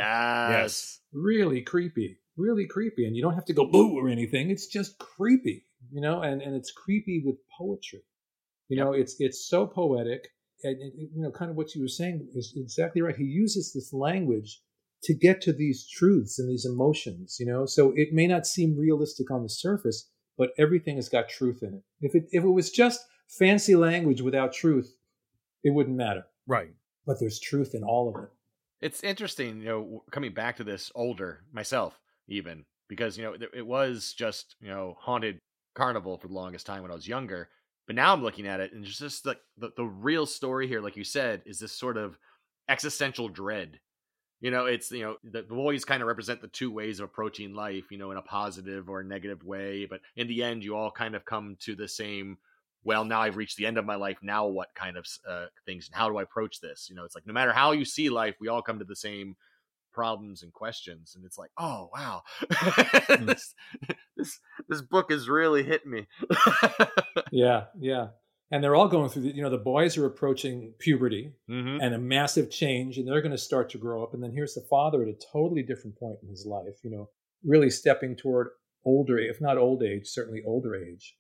[0.50, 1.00] Yes.
[1.14, 3.06] really creepy, really creepy.
[3.08, 4.50] And you don't have to go boo or anything.
[4.52, 8.04] It's just creepy, you know, and, and it's creepy with poetry.
[8.68, 10.28] You know, it's it's so poetic.
[10.64, 13.16] And, and, you know, kind of what you were saying is exactly right.
[13.16, 14.62] He uses this language
[15.06, 17.66] to get to these truths and these emotions, you know.
[17.66, 21.76] So it may not seem realistic on the surface, but everything has got truth in
[21.76, 21.84] it.
[22.02, 24.96] If it if it was just fancy language without truth,
[25.64, 26.26] it wouldn't matter.
[26.48, 26.70] right
[27.06, 28.30] But there's truth in all of it.
[28.82, 33.44] It's interesting, you know, coming back to this older myself, even because you know it,
[33.54, 35.40] it was just you know haunted
[35.76, 37.50] carnival for the longest time when I was younger.
[37.88, 40.82] But now I'm looking at it, and it's just like the, the real story here,
[40.82, 42.18] like you said, is this sort of
[42.68, 43.80] existential dread.
[44.42, 47.06] You know, it's you know the, the boys kind of represent the two ways of
[47.06, 49.86] approaching life, you know, in a positive or a negative way.
[49.86, 52.38] But in the end, you all kind of come to the same.
[52.84, 54.18] Well, now I've reached the end of my life.
[54.22, 56.88] Now, what kind of uh, things and how do I approach this?
[56.90, 58.96] You know, it's like no matter how you see life, we all come to the
[58.96, 59.36] same
[59.94, 62.22] problems and questions and it's like oh wow
[62.52, 63.28] Hmm.
[63.28, 63.56] this
[64.18, 66.06] this this book has really hit me
[67.32, 68.08] Yeah, yeah.
[68.52, 71.80] And they're all going through the, you know, the boys are approaching puberty Mhm.
[71.82, 74.14] and a massive change, and they're going to start to grow up.
[74.14, 77.10] And then here's the father at a totally different point in his life, you know,
[77.44, 78.50] really stepping toward
[78.86, 81.18] older, if not old age, certainly older age.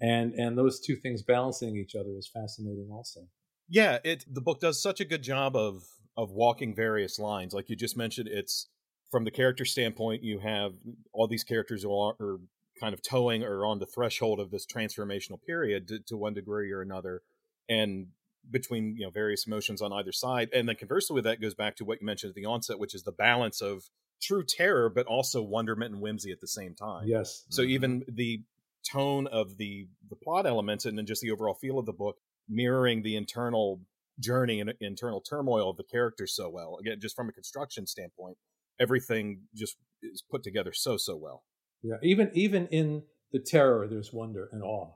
[0.00, 3.28] And and those two things balancing each other is fascinating also.
[3.70, 5.82] yeah it the book does such a good job of
[6.16, 8.68] of walking various lines like you just mentioned it's
[9.10, 10.72] from the character standpoint you have
[11.12, 12.40] all these characters who are, are
[12.80, 16.70] kind of towing or on the threshold of this transformational period to, to one degree
[16.72, 17.22] or another
[17.68, 18.08] and
[18.50, 21.76] between you know various emotions on either side and then conversely with that goes back
[21.76, 23.84] to what you mentioned at the onset which is the balance of
[24.22, 27.44] true terror but also wonderment and whimsy at the same time Yes.
[27.50, 27.68] so Mhm.
[27.70, 28.42] even the
[28.90, 32.16] tone of the the plot elements and then just the overall feel of the book
[32.48, 33.80] mirroring the internal
[34.20, 36.76] journey and internal turmoil of the characters so well.
[36.80, 38.36] Again, just from a construction standpoint,
[38.80, 41.44] everything just is put together so so well.
[41.82, 41.96] Yeah.
[42.02, 43.02] Even even in
[43.32, 44.92] the terror, there's wonder and awe.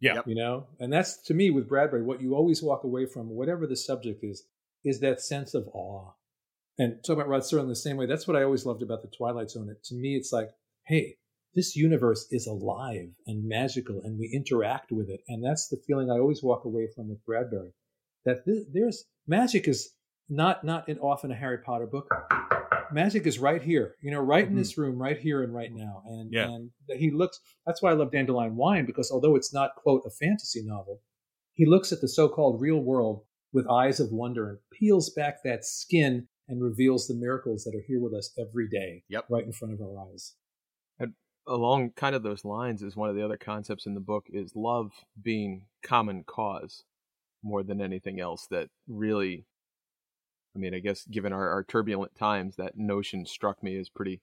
[0.00, 0.20] Yeah.
[0.26, 0.66] You know?
[0.78, 4.24] And that's to me with Bradbury, what you always walk away from, whatever the subject
[4.24, 4.44] is,
[4.84, 6.12] is that sense of awe.
[6.78, 9.10] And talking about Rod Serling the same way, that's what I always loved about the
[9.14, 9.68] Twilight Zone.
[9.68, 10.48] It, to me, it's like,
[10.86, 11.16] hey,
[11.54, 15.20] this universe is alive and magical, and we interact with it.
[15.28, 17.72] And that's the feeling I always walk away from with Bradbury.
[18.24, 19.90] That th- there's magic is
[20.28, 22.08] not not in often a Harry Potter book.
[22.92, 24.58] Magic is right here, you know, right in Mhm.
[24.58, 26.02] this room, right here and right now.
[26.06, 26.48] And Yeah.
[26.50, 27.40] and he looks.
[27.66, 31.00] That's why I love Dandelion Wine because although it's not quote a fantasy novel,
[31.52, 35.64] he looks at the so-called real world with eyes of wonder and peels back that
[35.64, 39.26] skin and reveals the miracles that are here with us every day, Yep.
[39.30, 40.36] right in front of our eyes.
[40.98, 41.14] And
[41.46, 44.54] along kind of those lines is one of the other concepts in the book is
[44.56, 46.84] love being common cause
[47.42, 49.46] more than anything else that really
[50.54, 54.20] i mean i guess given our, our turbulent times that notion struck me as pretty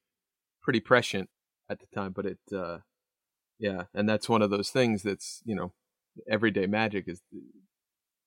[0.62, 1.30] pretty prescient
[1.70, 2.78] at the time but it uh
[3.60, 5.74] yeah and that's one of those things that's you know
[6.30, 7.22] everyday magic is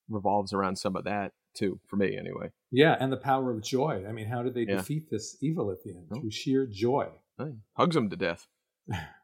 [0.08, 4.04] revolves around some of that too for me anyway Yeah, and the power of joy.
[4.08, 4.76] I mean, how did they Yeah.
[4.76, 6.06] defeat this evil at the end?
[6.12, 6.20] Oh.
[6.20, 7.08] Through sheer joy.
[7.76, 8.46] Hugs them to death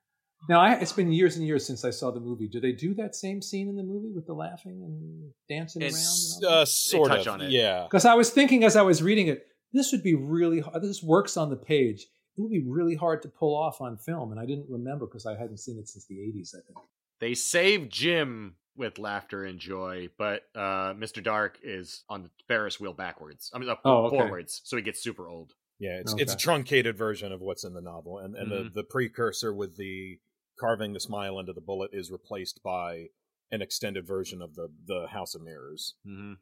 [0.49, 2.47] Now, I, it's been years and years since I saw the movie.
[2.47, 6.41] Do they do that same scene in the movie with the laughing and dancing It's
[6.43, 6.53] around?
[6.53, 7.51] uh, sort touch of on it.
[7.51, 7.83] yeah.
[7.85, 10.83] Because I was thinking as I was reading it, this would be really hard.
[10.83, 12.03] This works on the page.
[12.37, 15.27] It would be really hard to pull off on film, and I didn't remember because
[15.27, 16.55] I hadn't seen it since the '80s.
[16.55, 16.79] I think.
[17.19, 22.79] they save jim with laughter and joy but uh mr dark is on the ferris
[22.79, 24.19] wheel backwards i mean uh, Oh, okay.
[24.19, 27.73] forwards so he gets super old Yeah, it's it's a truncated version of what's in
[27.73, 28.75] the novel, and and Mhm.
[28.75, 30.19] the the precursor with the
[30.59, 33.07] carving the smile into the bullet is replaced by
[33.51, 35.95] an extended version of the the House of Mirrors.
[36.07, 36.35] mm-hmm.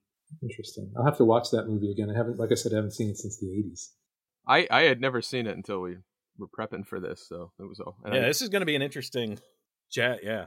[0.42, 0.90] Interesting.
[0.96, 2.10] I'll have to watch that movie again.
[2.10, 3.90] I haven't, like I said, I haven't seen it since the '80s.
[4.48, 5.96] i i had never seen it until we
[6.38, 8.66] were prepping for this so it was all and yeah, I- this is going to
[8.66, 9.38] be an interesting
[9.90, 10.20] chat.
[10.24, 10.46] Yeah,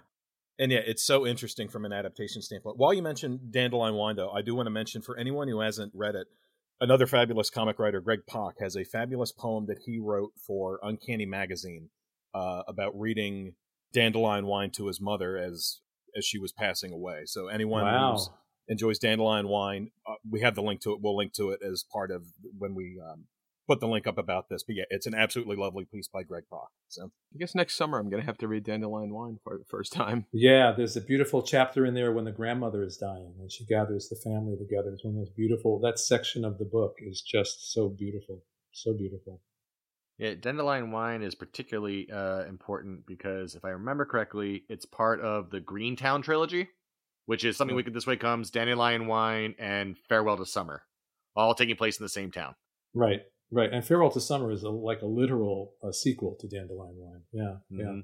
[0.59, 2.77] and yeah, it's so interesting from an adaptation standpoint.
[2.77, 5.93] While you mentioned Dandelion Wine, though, I do want to mention for anyone who hasn't
[5.95, 6.27] read it,
[6.81, 11.25] another fabulous comic writer, Greg Pak, has a fabulous poem that he wrote for Uncanny
[11.27, 11.89] Magazine
[12.37, 13.53] uh, about reading
[13.93, 15.79] Dandelion Wine to his mother as
[16.17, 17.21] as she was passing away.
[17.25, 18.13] So anyone Wow.
[18.13, 18.29] who's
[18.69, 20.99] enjoys dandelion wine, uh, we have the link to it.
[21.01, 22.23] We'll link to it as part of
[22.57, 23.25] when we um,
[23.67, 24.63] put the link up about this.
[24.63, 26.69] But yeah, it's an absolutely lovely piece by Greg Pak.
[26.89, 29.93] So I guess next summer I'm gonna have to read Dandelion Wine for the first
[29.93, 30.25] time.
[30.33, 34.09] Yeah, there's a beautiful chapter in there when the grandmother is dying and she gathers
[34.09, 34.89] the family together.
[34.93, 35.79] It's one of those beautiful.
[35.79, 39.41] That section of the book is just so beautiful, so beautiful.
[40.17, 45.51] Yeah, Dandelion Wine is particularly uh, important because, if I remember correctly, it's part of
[45.51, 46.69] the Greentown trilogy,
[47.27, 47.77] which is Something Yeah.
[47.77, 50.81] Wicked This Way Comes, Dandelion Wine, and Farewell to Summer,
[51.35, 52.55] all taking place in the same town.
[52.95, 53.71] Right, right.
[53.71, 57.21] And Farewell to Summer is a, like a literal uh, sequel to Dandelion Wine.
[57.31, 58.01] Yeah, yeah.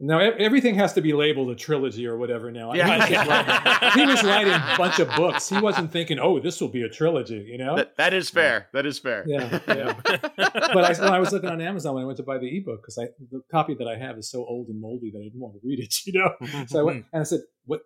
[0.00, 2.50] Now everything has to be labeled a trilogy or whatever.
[2.50, 3.06] Now Yeah.
[3.06, 5.48] he, was writing, he was writing a bunch of books.
[5.48, 7.76] He wasn't thinking, "Oh, this will be a trilogy," you know.
[7.76, 8.68] That, that is fair.
[8.72, 9.24] That is fair.
[9.26, 9.94] Yeah, yeah.
[10.36, 12.82] but I, when I was looking on Amazon when I went to buy the ebook
[12.82, 15.54] because the copy that I have is so old and moldy that I didn't want
[15.54, 16.30] to read it, you know.
[16.42, 17.08] Mm-hmm, so I went mm-hmm.
[17.14, 17.82] and I said, "What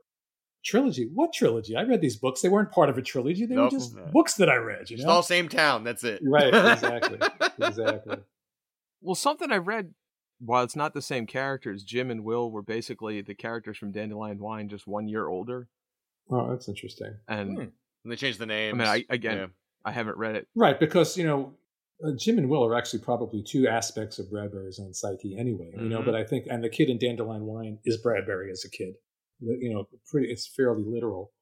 [0.65, 1.11] trilogy?
[1.13, 1.77] What trilogy?
[1.77, 2.41] I read these books.
[2.41, 3.45] They weren't part of a trilogy.
[3.45, 3.71] They Nope.
[3.73, 4.05] were just Yeah.
[4.13, 5.85] books that I read." You It's all same town.
[5.85, 6.21] That's it.
[6.25, 7.19] Right, exactly.
[7.61, 8.17] exactly.
[9.03, 9.93] Well, something I read,
[10.41, 14.39] while it's not the same characters, Jim and Will were basically the characters from Dandelion
[14.39, 15.68] Wine, just one year older.
[16.30, 17.16] Oh, that's interesting.
[17.28, 17.64] And Hmm.
[18.05, 18.76] And they changed the name.
[18.76, 19.47] I mean, I, again, Yeah.
[19.84, 20.47] I haven't read it.
[20.55, 21.55] Right, because you know,
[22.05, 25.72] uh, Jim and Will are actually probably two aspects of Bradbury's own psyche, anyway.
[25.76, 26.05] You know, Mhm.
[26.05, 28.95] but I think, and the kid in Dandelion Wine is Bradbury as a kid.
[29.41, 30.30] You know, pretty.
[30.30, 31.32] It's fairly literal.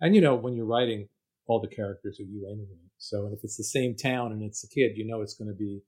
[0.00, 1.08] And you know, when you're writing
[1.46, 2.78] all the characters are you anyway.
[2.98, 5.48] So, and if it's the same town and it's a kid, you know it's going
[5.48, 5.82] to be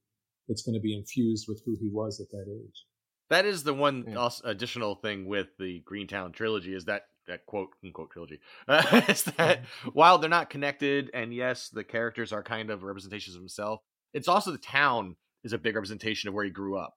[0.48, 2.84] it's going to be infused with who he was at that age.
[3.30, 4.16] That is the one Yeah.
[4.16, 8.38] also additional thing with the Greentown trilogy is that that quote unquote trilogy
[8.68, 9.62] uh, is that
[9.94, 13.80] while they're not connected and yes the characters are kind of representations of himself,
[14.12, 16.94] it's also the town is a big representation of where he grew up.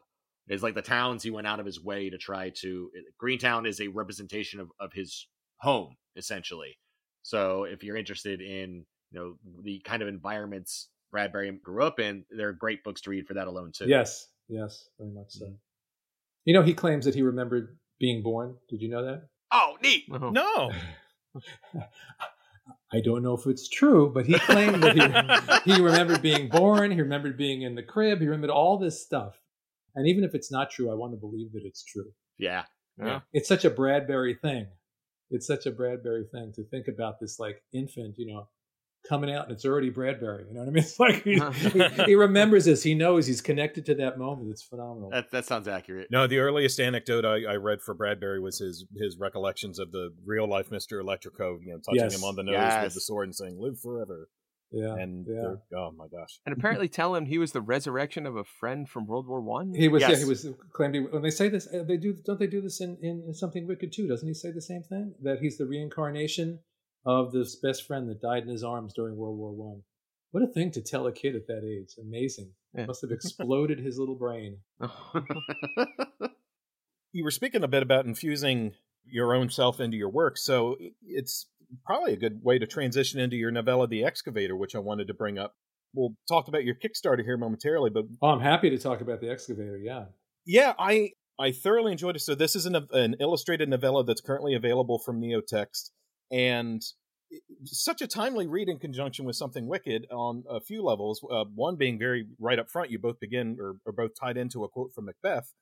[0.50, 2.90] It's like the towns he went out of his way to try to.
[3.18, 5.28] Greentown is a representation of, of his
[5.60, 6.78] home essentially.
[7.24, 12.26] So if you're interested in you know the kind of environments Bradbury grew up in,
[12.30, 13.86] they're great books to read for that alone too.
[13.88, 15.46] Yes, yes, very much so.
[15.46, 15.56] Mm-hmm.
[16.46, 18.56] You know, he claims that he remembered being born.
[18.70, 19.28] Did you know that?
[19.52, 20.06] Oh, neat.
[20.12, 20.30] Oh.
[20.30, 20.72] No.
[22.92, 26.92] I don't know if it's true, but he claimed that he, he remembered being born,
[26.92, 29.42] he remembered being in the crib, he remembered all this stuff.
[29.96, 32.12] And even if it's not true, I want to believe that it's true.
[32.38, 32.64] Yeah.
[32.98, 33.22] Yeah.
[33.34, 34.68] It's such a Bradbury thing.
[35.30, 38.48] It's such a Bradbury thing to think about this like infant, you know,
[39.08, 40.46] coming out and it's already Bradbury.
[40.48, 40.84] You know what I mean?
[40.84, 41.40] It's like he,
[41.70, 42.84] he, he remembers this.
[42.84, 44.50] He knows he's connected to that moment.
[44.52, 45.10] It's phenomenal.
[45.12, 46.08] That that sounds accurate.
[46.12, 50.10] No, the earliest anecdote I, I read for Bradbury was his his recollections of the
[50.26, 52.18] real life Mister Electrico, you know, touching Yes.
[52.18, 52.84] him on the nose Yes.
[52.84, 54.30] with the sword and saying "Live forever."
[54.72, 54.96] yeah.
[54.96, 55.56] and yeah.
[55.78, 59.08] oh my gosh, And apparently tell him he was the resurrection of a friend from
[59.08, 59.74] World War One.
[59.74, 60.20] He was, yeah, Yes.
[60.20, 60.96] he was claimed.
[60.96, 63.66] He, when they say this, uh, they do, don't they do this in, in something
[63.66, 64.08] wicked too?
[64.10, 65.14] Doesn't he say the same thing?
[65.24, 66.60] That he's the reincarnation
[67.06, 69.84] of this best friend that died in his arms during World War One.
[70.32, 71.96] What a thing to tell a kid at that age!
[72.02, 72.52] Amazing.
[72.74, 72.86] Yeah.
[72.86, 74.58] Must have exploded his little brain.
[77.12, 78.74] you were speaking a bit about infusing
[79.06, 81.48] your own self into your work, so it's
[81.86, 85.14] probably a good way to transition into your novella, "The Excavator," which I wanted to
[85.14, 85.56] bring up.
[85.94, 89.30] We'll talk about your Kickstarter here momentarily, but Oh, I'm happy to talk about the
[89.30, 89.78] excavator.
[89.78, 90.06] Yeah.
[90.46, 92.20] yeah, I I thoroughly enjoyed it.
[92.20, 95.92] So this is an an illustrated novella that's currently available from Neotext,
[96.32, 96.84] and
[97.66, 101.24] such a timely read in conjunction with something wicked on a few levels.
[101.30, 102.90] Uh, one being very right up front.
[102.90, 105.54] You both begin or are both tied into a quote from Macbeth.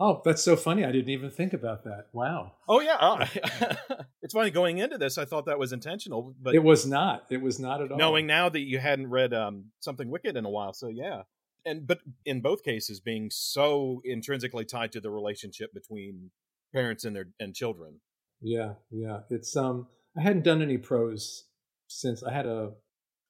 [0.00, 0.84] Oh, that's so funny.
[0.84, 2.06] I didn't even think about that.
[2.12, 2.52] Wow.
[2.68, 3.26] Oh yeah, uh,
[4.22, 5.18] it's funny going into this.
[5.18, 7.26] I thought that was intentional, but it was not.
[7.30, 7.98] It was not at all.
[7.98, 11.22] knowing now that you hadn't read um, something wicked in a while, so yeah.
[11.66, 16.30] And but in both cases, being so intrinsically tied to the relationship between
[16.72, 18.00] parents and their and children.
[18.40, 19.20] Yeah, yeah.
[19.30, 21.44] It's um I hadn't done any prose
[21.86, 22.72] since I had a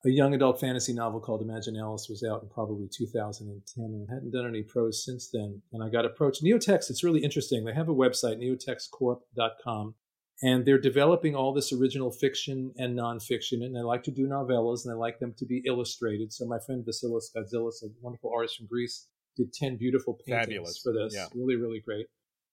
[0.04, 4.14] a young adult fantasy novel called Imagine Alice was out in probably 2010 and I
[4.14, 5.60] hadn't done any prose since then.
[5.72, 7.64] And I got approached Neotext, it's really interesting.
[7.64, 9.94] They have a website, neotextcorp.com,
[10.42, 13.64] and they're developing all this original fiction and nonfiction.
[13.64, 16.32] And they like to do novellas and they like them to be illustrated.
[16.32, 20.78] So my friend Vassilis Gogtzilas, a wonderful artist from Greece, did 10 beautiful paintings Fabulous.
[20.78, 21.12] for this.
[21.14, 21.26] Yeah.
[21.34, 22.06] Really, really great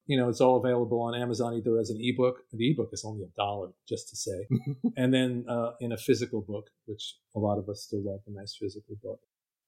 [0.06, 2.38] you know, it's all available on Amazon either as an ebook.
[2.52, 4.46] The ebook is only a dollar, just to say,
[4.96, 8.30] and then uh, in a physical book, which a lot of us still love a
[8.30, 9.20] nice physical book.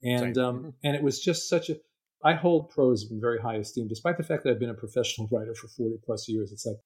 [0.03, 1.77] And um, and it was just such a.
[2.23, 5.29] I hold prose in very high esteem, despite the fact that I've been a professional
[5.33, 6.53] writer for forty plus years.
[6.53, 6.79] It's like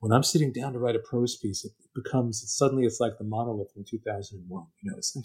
[0.00, 3.24] when I'm sitting down to write a prose piece, it becomes suddenly it's like the
[3.24, 4.66] monolith in two thousand and one.
[4.82, 5.16] You know, it's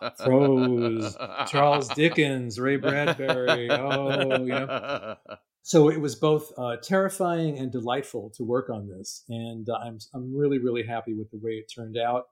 [0.00, 1.16] like prose,
[1.48, 3.70] Charles Dickens, Ray Bradbury.
[3.70, 5.16] Oh, you know.
[5.62, 9.98] So it was both uh, terrifying and delightful to work on this, and uh, I'm
[10.12, 12.24] I'm really really happy with the way it turned out.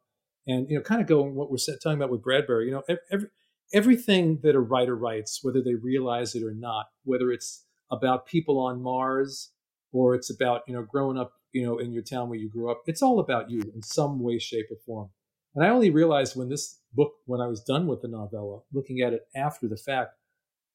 [0.46, 2.66] And you know, kind of going what we're talking about with Bradbury.
[2.66, 3.28] You know, every,
[3.72, 8.58] everything that a writer writes, whether they realize it or not, whether it's about people
[8.58, 9.52] on Mars
[9.92, 12.70] or it's about you know growing up you know in your town where you grew
[12.70, 15.10] up, it's all about you in some way, shape, or form.
[15.54, 19.00] And I only realized when this book, when I was done with the novella, looking
[19.00, 20.14] at it after the fact,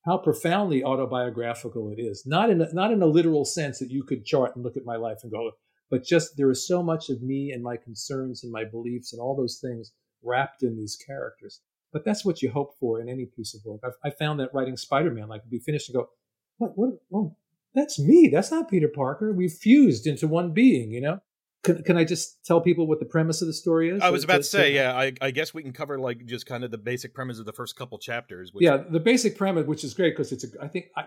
[0.06, 2.24] how profoundly autobiographical it is.
[2.26, 4.86] Not in a, not in a literal sense that you could chart and look at
[4.86, 5.52] my life and go,
[5.90, 9.22] but just there is so much of me and my concerns and my beliefs and
[9.22, 9.92] all those things
[10.24, 11.62] wrapped in these characters.
[11.92, 13.82] But that's what you hope for in any piece of work.
[13.84, 16.10] I, I found that writing Spider-Man, like could be finished and go,
[16.58, 17.36] what, what, oh,
[17.74, 18.30] that's me.
[18.32, 19.34] That's not Peter Parker.
[19.34, 21.20] We've fused into one being, you know?
[21.66, 24.02] Can, can I just tell people what the premise of the story is?
[24.02, 26.26] I was about to to- say, to- yeah, I, I guess we can cover like
[26.26, 28.54] just kind of the basic premise of the first couple chapters.
[28.54, 31.06] Which, yeah, the basic premise, which is great because it's a, I think I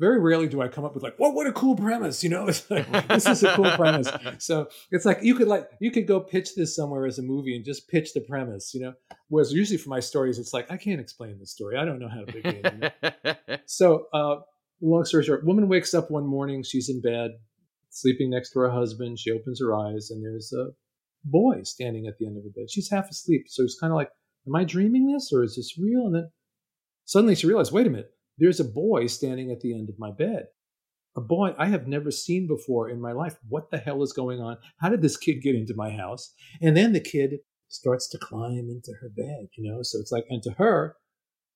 [0.00, 2.46] very rarely do I come up with like, what what a cool premise, you know?
[2.48, 4.10] It's like, this is a cool premise.
[4.38, 7.54] So it's like you could like you could go pitch this somewhere as a movie
[7.54, 8.94] and just pitch the premise, you know.
[9.28, 11.76] Whereas usually for my stories, it's like I can't explain the story.
[11.76, 12.90] I don't know how to begin.
[13.02, 13.10] you
[13.48, 13.56] know?
[13.66, 14.36] So, uh,
[14.80, 16.64] long story short, woman wakes up one morning.
[16.64, 17.32] She's in bed,
[17.92, 19.18] sleeping next to her husband.
[19.18, 20.70] She opens her eyes, and there's a
[21.24, 22.70] boy standing at the end of the bed.
[22.70, 24.10] She's half asleep, so it's kind of like,
[24.46, 26.30] "Am I dreaming this, or is this real?" And then
[27.04, 28.10] suddenly she realized, "Wait a minute!
[28.38, 30.46] There's a boy standing at the end of my bed.
[31.14, 33.36] A boy I have never seen before in my life.
[33.48, 34.56] What the hell is going on?
[34.78, 38.68] How did this kid get into my house?" And then the kid starts to climb
[38.68, 39.82] into her bed, you know?
[39.82, 40.96] So it's like, and to her,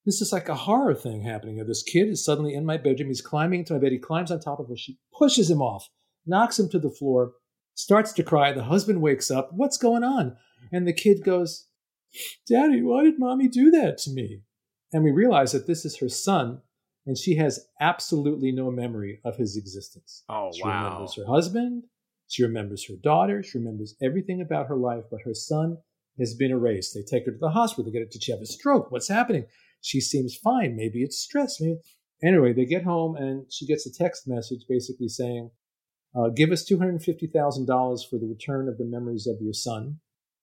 [0.07, 1.63] this is like a horror thing happening.
[1.67, 3.09] This kid is suddenly in my bedroom.
[3.09, 3.93] He's climbing into my bed.
[3.93, 4.77] He climbs on top of her.
[4.77, 5.89] She pushes him off,
[6.27, 7.33] knocks him to the floor,
[7.75, 8.53] starts to cry.
[8.53, 9.51] The husband wakes up.
[9.53, 10.37] What's going on?
[10.73, 11.69] And the kid goes,
[12.49, 14.43] Daddy, why did mommy do that to me?
[14.93, 16.63] And we realize that this is her son,
[17.07, 20.25] and she has absolutely no memory of his existence.
[20.29, 20.85] Oh, she wow.
[20.85, 21.85] remembers her husband.
[22.29, 23.43] She remembers her daughter.
[23.43, 25.79] She remembers everything about her life, but her son
[26.19, 26.95] has been erased.
[26.95, 27.85] They take her to the hospital.
[27.85, 28.91] They get her, did she have a stroke?
[28.91, 29.47] What's happening?
[29.83, 30.75] She seems fine.
[30.77, 31.61] Maybe it's stress.
[31.61, 31.79] Maybe.
[32.25, 35.51] Anyway, they get home and she gets a text message basically saying,
[36.17, 40.01] uh, give us $250,000 for the return of the memories of your son.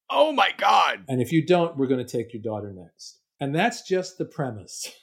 [0.09, 1.05] Oh my God.
[1.07, 3.19] And if you don't, we're going to take your daughter next.
[3.39, 4.91] And that's just the premise.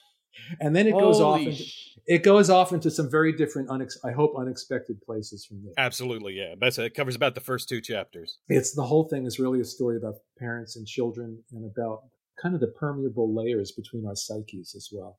[0.58, 1.64] And then it goes off into,
[2.06, 5.74] it goes off into some very different, unex- I hope, unexpected places from there.
[5.76, 6.54] Absolutely, yeah.
[6.58, 6.94] That's it.
[6.94, 8.38] covers about the first two chapters.
[8.48, 12.04] It's the whole thing is really a story about parents and children and about
[12.40, 15.18] kind of the permeable layers between our psyches as well.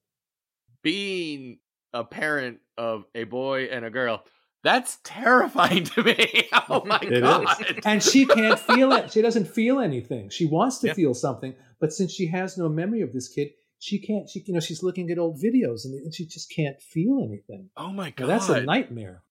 [0.82, 1.60] being
[1.94, 4.24] a parent of a boy and a girl,
[4.64, 6.48] that's terrifying to me.
[6.70, 7.22] Oh my It is.
[7.22, 7.82] God.
[7.86, 9.12] And she can't feel it.
[9.12, 10.30] She doesn't feel anything.
[10.30, 10.94] She wants to Yeah.
[10.94, 13.50] feel something, but since she has no memory of this kid,
[13.80, 14.30] she can't.
[14.30, 17.70] She, you know, she's looking at old videos and and she just can't feel anything.
[17.76, 18.28] Oh my Now, God.
[18.28, 19.24] that's a nightmare.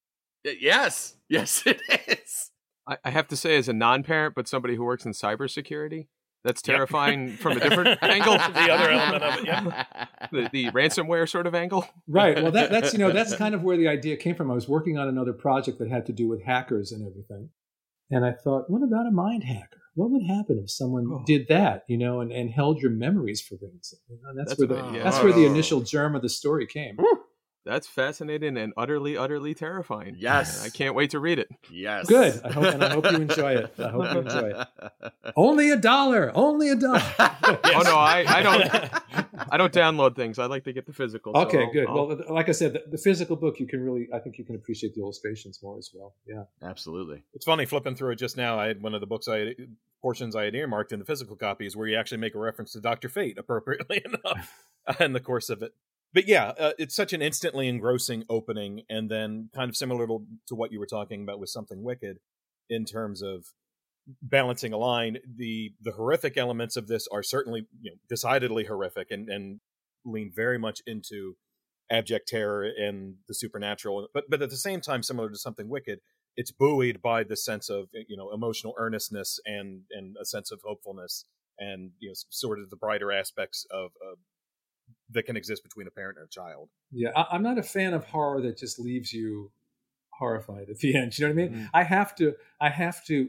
[0.44, 1.14] Yes.
[1.28, 2.50] Yes, it is.
[2.86, 6.08] I, I have to say, as a non-parent, but somebody who works in cybersecurity,
[6.44, 6.76] that's Yep.
[6.76, 8.34] terrifying from a different angle.
[8.34, 9.84] The other element of it, yeah.
[10.32, 11.86] the, the ransomware sort of angle.
[12.08, 12.42] Right.
[12.42, 14.50] Well, that, that's you know that's kind of where the idea came from.
[14.50, 17.50] I was working on another project that had to do with hackers and everything,
[18.10, 19.78] and I thought, what about a mind hacker?
[19.94, 21.22] What would happen if someone Oh.
[21.26, 21.82] did that?
[21.88, 23.98] You know, and, and held your memories for ransom.
[24.08, 25.02] You know, that's, That's where the a- yeah.
[25.04, 26.96] that's where the initial germ of the story came.
[27.66, 30.16] That's fascinating and utterly, utterly terrifying.
[30.18, 30.64] Yes.
[30.64, 31.48] I can't wait to read it.
[31.70, 32.06] Yes.
[32.08, 32.40] Good.
[32.42, 33.74] I hope, and I hope you enjoy it.
[33.78, 35.12] I hope you enjoy it.
[35.36, 36.32] Only a dollar.
[36.34, 37.02] Only a dollar.
[37.72, 40.38] Oh no, I, I don't I don't download things.
[40.38, 41.36] I like to get the physical.
[41.36, 41.88] Okay, I'll- good.
[41.88, 44.44] I'll- Well, like I said, the, the physical book you can really, I think you
[44.44, 46.14] can appreciate the illustrations more as well.
[46.26, 46.44] Yeah.
[46.62, 47.22] Absolutely.
[47.34, 48.58] It's funny flipping through it just now.
[48.58, 49.54] I had one of the books I had,
[50.02, 52.80] portions I had earmarked in the physical copies where you actually make a reference to
[52.80, 54.52] Doctor Fate, appropriately enough,
[55.00, 55.72] in the course of it.
[56.12, 60.24] But yeah, uh, it's such an instantly engrossing opening, and then kind of similar to,
[60.48, 62.18] to what you were talking about with something wicked,
[62.68, 63.44] in terms of
[64.22, 65.18] balancing a line.
[65.36, 69.60] The the horrific elements of this are certainly you know decidedly horrific and and
[70.04, 71.36] lean very much into
[71.90, 74.08] abject terror and the supernatural.
[74.12, 76.00] But but at the same time, similar to something wicked,
[76.36, 80.60] it's buoyed by the sense of you know emotional earnestness and and a sense of
[80.64, 81.24] hopefulness
[81.58, 84.16] and you know sort of the brighter aspects of uh,
[85.12, 86.68] that can exist between a parent and a child.
[86.90, 87.10] Yeah.
[87.16, 89.50] I, I'm not a fan of horror that just leaves you
[90.12, 91.18] horrified at the end.
[91.18, 91.54] You know what I mean?
[91.54, 91.70] Mm.
[91.74, 93.28] I have to, I have to,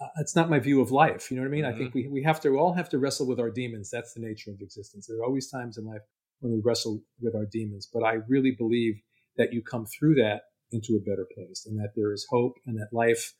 [0.00, 1.30] uh, it's not my view of life.
[1.30, 1.64] You know what I mean?
[1.64, 3.90] I think we, we have to, we all have to wrestle with our demons.
[3.90, 5.06] That's the nature of existence.
[5.06, 6.02] There are always times in life
[6.40, 9.00] when we wrestle with our demons, but I really believe
[9.36, 12.76] that you come through that into a better place and that there is hope and
[12.78, 13.34] that life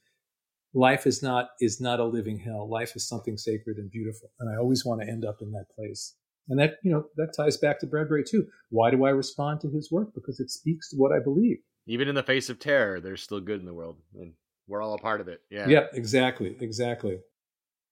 [0.73, 4.51] life is not is not a living hell life is something sacred and beautiful and
[4.51, 6.17] i always want to end up in that place
[6.49, 9.71] and that you know that ties back to bradbury too why do i respond to
[9.71, 12.99] his work because it speaks to what i believe Even in the face of terror,
[13.01, 14.33] there's still good in the world, and
[14.67, 15.41] we're all a part of it.
[15.51, 15.69] Yeah.
[15.69, 17.19] yeah exactly exactly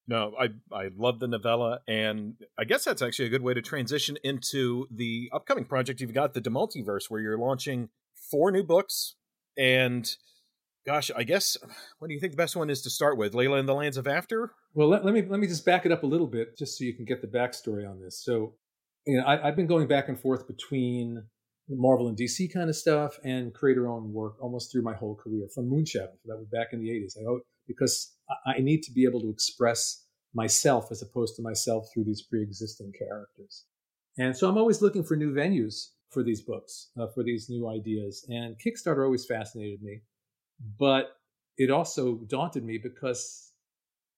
[0.09, 3.61] No, I I love the novella, and I guess that's actually a good way to
[3.63, 7.91] transition into the upcoming project you've got, the Demultiverse, where you're launching
[8.31, 9.15] four new books.
[9.59, 10.09] And
[10.87, 11.57] gosh, I guess
[11.99, 13.35] what do you think the best one is to start with?
[13.35, 14.53] Layla in the Lands of After.
[14.75, 16.85] Well, let, let me let me just back it up a little bit, just so
[16.85, 18.23] you can get the backstory on this.
[18.25, 18.55] So,
[19.07, 21.25] you know, I, I've been going back and forth between
[21.69, 25.71] Marvel and DC kind of stuff and creator-owned work almost through my whole career, from
[25.71, 27.17] Moonshadow, that was back in the '80s.
[27.19, 28.15] I because
[28.47, 30.05] I, need to be able to express
[30.35, 33.65] myself as opposed to myself through these pre-existing characters,
[34.19, 37.69] and so I'm always looking for new venues for these books, uh, for these new
[37.69, 38.25] ideas.
[38.29, 40.01] And Kickstarter always fascinated me,
[40.79, 41.17] but
[41.59, 43.52] it also daunted me because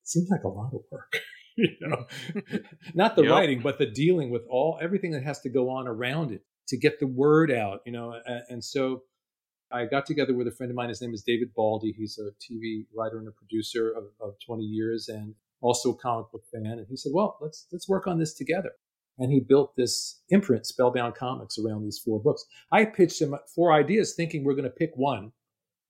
[0.05, 1.18] seems like a lot of work.
[1.57, 2.07] you know,
[2.94, 3.30] not the Yep.
[3.30, 6.76] writing, but the dealing with all everything that has to go on around it to
[6.76, 7.80] get the word out.
[7.86, 9.02] You know, and, and so
[9.72, 10.88] I got together with a friend of mine.
[10.88, 11.92] His name is David Baldy.
[11.96, 16.30] He's a TV writer and a producer of, of 20 years, and also a comic
[16.32, 16.66] book fan.
[16.66, 18.72] And he said, "Well, let's let's work on this together."
[19.16, 22.44] And he built this imprint, Spellbound Comics, around these four books.
[22.72, 25.30] I pitched him four ideas, thinking we're going to pick one,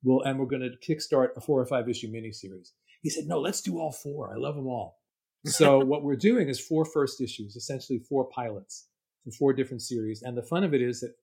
[0.03, 2.73] well, and we're going to kickstart a four or five issue miniseries.
[3.05, 4.33] He said, "No, let's do all four.
[4.35, 4.99] I love them all."
[5.45, 8.89] So what we're doing is four first issues, essentially four pilots
[9.25, 10.23] for four different series.
[10.23, 11.15] And the fun of it is that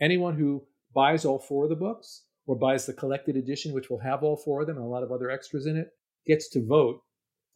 [0.00, 0.62] anyone who
[0.94, 4.36] buys all four of the books or buys the collected edition, which will have all
[4.36, 5.88] four of them and a lot of other extras in it,
[6.26, 7.00] gets to vote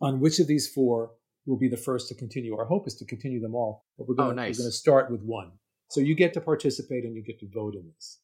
[0.01, 1.13] on which of these four
[1.47, 2.57] will be the first to continue.
[2.57, 4.57] Our hope is to continue them all, but we're going Oh, nice.
[4.59, 5.53] we're going to start with one.
[5.91, 8.21] So you get to participate and you get to vote in this.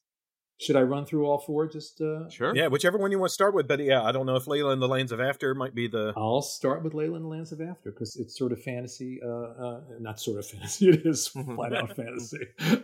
[0.61, 1.67] Should I run through all four?
[1.67, 2.55] Just uh, Sure.
[2.55, 3.67] Yeah, whichever one you want to start with.
[3.67, 6.13] But yeah, I don't know if Layla and the Lands of After might be the.
[6.15, 9.19] I'll start with Layla and the Lands of After because it's sort of fantasy.
[9.25, 10.89] Uh, uh, not sort of fantasy.
[10.89, 12.37] It is flat out fantasy.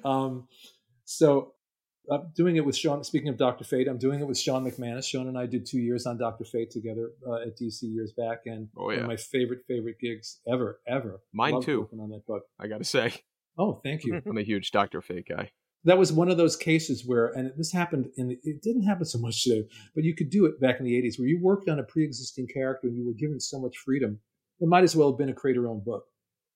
[0.03, 0.47] Um,
[1.05, 1.53] so
[2.11, 3.03] I'm doing it with Shawn.
[3.03, 5.05] Speaking of Doctor Fate, I'm doing it with Shawn McManus.
[5.07, 8.39] Shawn and I did two years on Doctor Fate together uh, at DC years back,
[8.45, 9.01] and Oh, one yeah.
[9.01, 11.21] of my favorite favorite gigs ever, ever.
[11.33, 11.89] Mine Loved too.
[12.01, 12.43] on that book.
[12.59, 13.13] I got to say,
[13.57, 14.19] Oh, thank you.
[14.25, 15.51] I'm a huge Doctor Fate guy.
[15.83, 19.05] That was one of those cases where, and this happened in, the, it didn't happen
[19.05, 21.69] so much today, but you could do it back in the 80s where you worked
[21.69, 24.19] on a pre existing character and you were given so much freedom.
[24.59, 26.05] It might as well have been a create your own book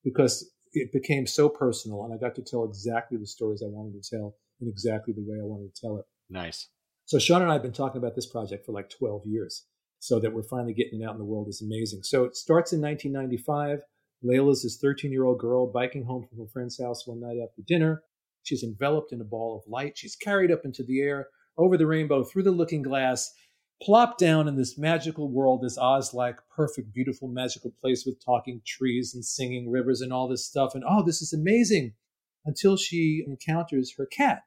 [0.04, 4.02] because it became so personal and I got to tell exactly the stories I wanted
[4.02, 6.06] to tell in exactly the way I wanted to tell it.
[6.30, 6.70] Nice.
[7.06, 9.66] So Shawn and I have been talking about this project for like 12 years.
[10.00, 12.02] So that we're finally getting it out in the world is amazing.
[12.02, 13.82] So it starts in 1995.
[14.26, 17.62] Layla's this 13 year old girl biking home from her friend's house one night after
[17.68, 18.02] dinner.
[18.44, 19.98] She's enveloped in a ball of light.
[19.98, 21.28] She's carried up into the air,
[21.58, 23.32] over the rainbow, through the looking glass,
[23.82, 28.62] plopped down in this magical world, this Oz like, perfect, beautiful, magical place with talking
[28.66, 30.76] trees and singing rivers and all this stuff.
[30.76, 31.94] And oh, this is amazing
[32.46, 34.44] until she encounters her cat,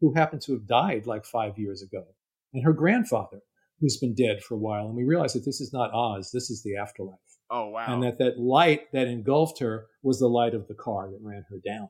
[0.00, 2.04] who happened to have died like five years ago,
[2.54, 3.40] and her grandfather,
[3.80, 4.86] who's been dead for a while.
[4.86, 7.18] And we realize that this is not Oz, this is the afterlife
[7.50, 7.86] Oh wow.
[7.88, 11.44] and that that light that engulfed her was the light of the car that ran
[11.48, 11.88] her down.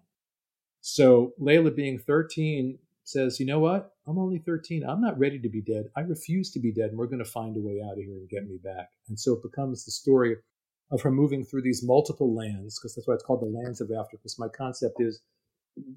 [0.90, 3.92] So Layla, being 13, says, "You know what?
[4.06, 4.82] I'm only 13.
[4.82, 5.90] I'm not ready to be dead.
[5.94, 8.16] I refuse to be dead, and we're going to find a way out of here
[8.16, 10.36] and get me back." And so it becomes the story
[10.90, 13.90] of her moving through these multiple lands, because that's why it's called the lands of
[13.90, 14.16] after.
[14.16, 15.20] Because my concept is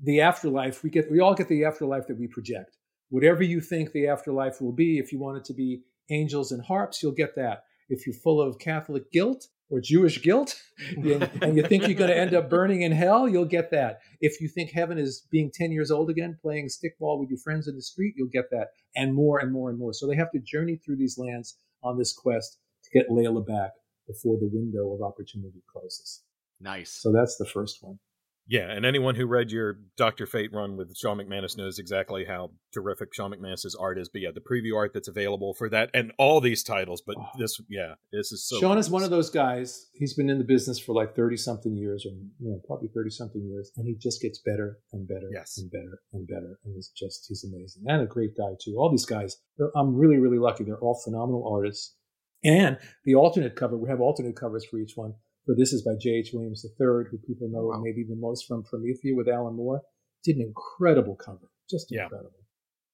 [0.03, 0.83] the afterlife.
[0.83, 2.77] We get, we all get the afterlife that we project.
[3.09, 6.61] Whatever you think the afterlife will be, if you want it to be angels and
[6.61, 7.63] harps, you'll get that.
[7.87, 10.61] If you're full of Catholic guilt or Jewish guilt,
[10.97, 13.99] and, you think you're going to end up burning in hell, you'll get that.
[14.19, 17.67] If you think heaven is being 10 years old again, playing stickball with your friends
[17.67, 18.67] in the street, you'll get that.
[18.95, 19.93] And more and more and more.
[19.93, 23.71] So they have to journey through these lands on this quest to get Layla back
[24.05, 26.23] before the window of opportunity closes.
[26.59, 26.91] nice.
[26.91, 27.99] So that's the first one.
[28.47, 32.51] Yeah, and anyone who read your Doctor Fate run with Shawn McManus knows exactly how
[32.73, 34.09] terrific Shawn McManus's art is.
[34.09, 37.01] But yeah, the preview art that's available for that and all these titles.
[37.05, 37.25] But Oh.
[37.39, 38.59] this, yeah, this is so.
[38.59, 39.87] Shawn is one of those guys.
[39.93, 43.09] He's been in the business for like 30 something years, or you know, probably 30
[43.11, 45.57] something years, and he just gets better and better Yes.
[45.57, 46.59] and better and better.
[46.65, 47.83] And he's just, he's amazing.
[47.87, 48.75] And a great guy, too.
[48.77, 49.37] All these guys,
[49.75, 50.63] I'm really, really lucky.
[50.63, 51.95] They're all phenomenal artists.
[52.43, 55.13] And the alternate cover, we have alternate covers for each one.
[55.57, 56.31] This is by J.H.
[56.33, 57.81] Williams III, who people know Wow.
[57.83, 59.81] maybe the most from Promethea with Alan Moore.
[60.23, 61.49] Did an incredible cover.
[61.69, 62.03] Just Yeah.
[62.03, 62.31] incredible.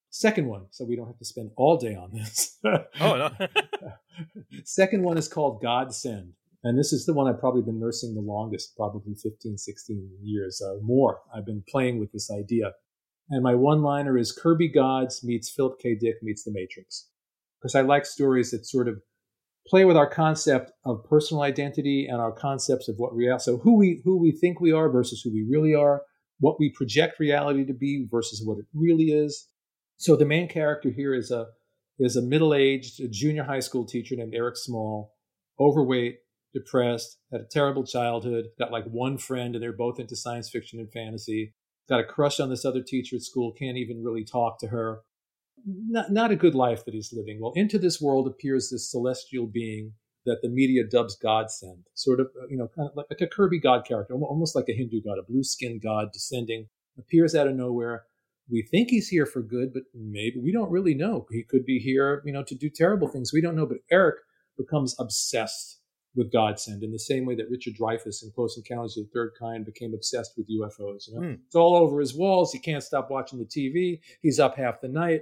[0.10, 2.58] Second one, so we don't have to spend all day on this.
[2.99, 3.30] Oh no.
[4.64, 6.34] Second one is called Godsend.
[6.64, 10.62] And this is the one I've probably been nursing the longest, probably 15, 16 years
[10.62, 11.20] uh, more.
[11.34, 12.74] I've been playing with this idea.
[13.30, 15.95] And my one liner is Kirby Gods meets Philip K.
[15.95, 17.10] Dick meets The Matrix.
[17.62, 19.01] Because I like stories that sort of
[19.68, 23.76] play with our concept of personal identity and our concepts of what reality, so who
[23.78, 26.01] we, who we think we are versus who we really are,
[26.39, 29.47] what we project reality to be versus what it really is.
[29.97, 31.47] So the main character here is a,
[31.99, 35.15] is a middle-aged junior high school teacher named Eric Small,
[35.59, 36.18] overweight,
[36.53, 40.80] depressed, had a terrible childhood, got like one friend, and they're both into science fiction
[40.80, 41.53] and fantasy.
[41.89, 45.01] Got a crush on this other teacher at school, can't even really talk to her.
[45.66, 47.39] Not, not a good life that he's living.
[47.41, 49.93] Well, into this world appears this celestial being
[50.26, 53.60] that the media dubs Godsend, sort of, you know, kind of like, like a Kirby
[53.60, 56.68] god character, almost like a Hindu god, a blue skinned god descending,
[56.99, 58.03] appears out of nowhere.
[58.49, 61.26] We think he's here for good, but maybe we don't really know.
[61.32, 63.32] He could be here, you know, to do terrible things.
[63.34, 63.66] We don't know.
[63.66, 64.16] But Eric
[64.58, 65.80] becomes obsessed
[66.16, 69.34] with Godsend in the same way that Richard Dreyfuss in Close Encounters of the Third
[69.39, 71.08] Kind became obsessed with UFOs.
[71.08, 71.28] You know?
[71.28, 71.36] Hmm.
[71.45, 72.51] It's all over his walls.
[72.51, 73.99] He can't stop watching the TV.
[74.22, 75.22] He's up half the night.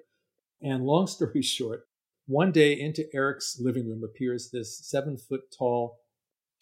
[0.65, 1.87] And long story short,
[2.25, 5.99] one day into Eric's living room appears this seven foot tall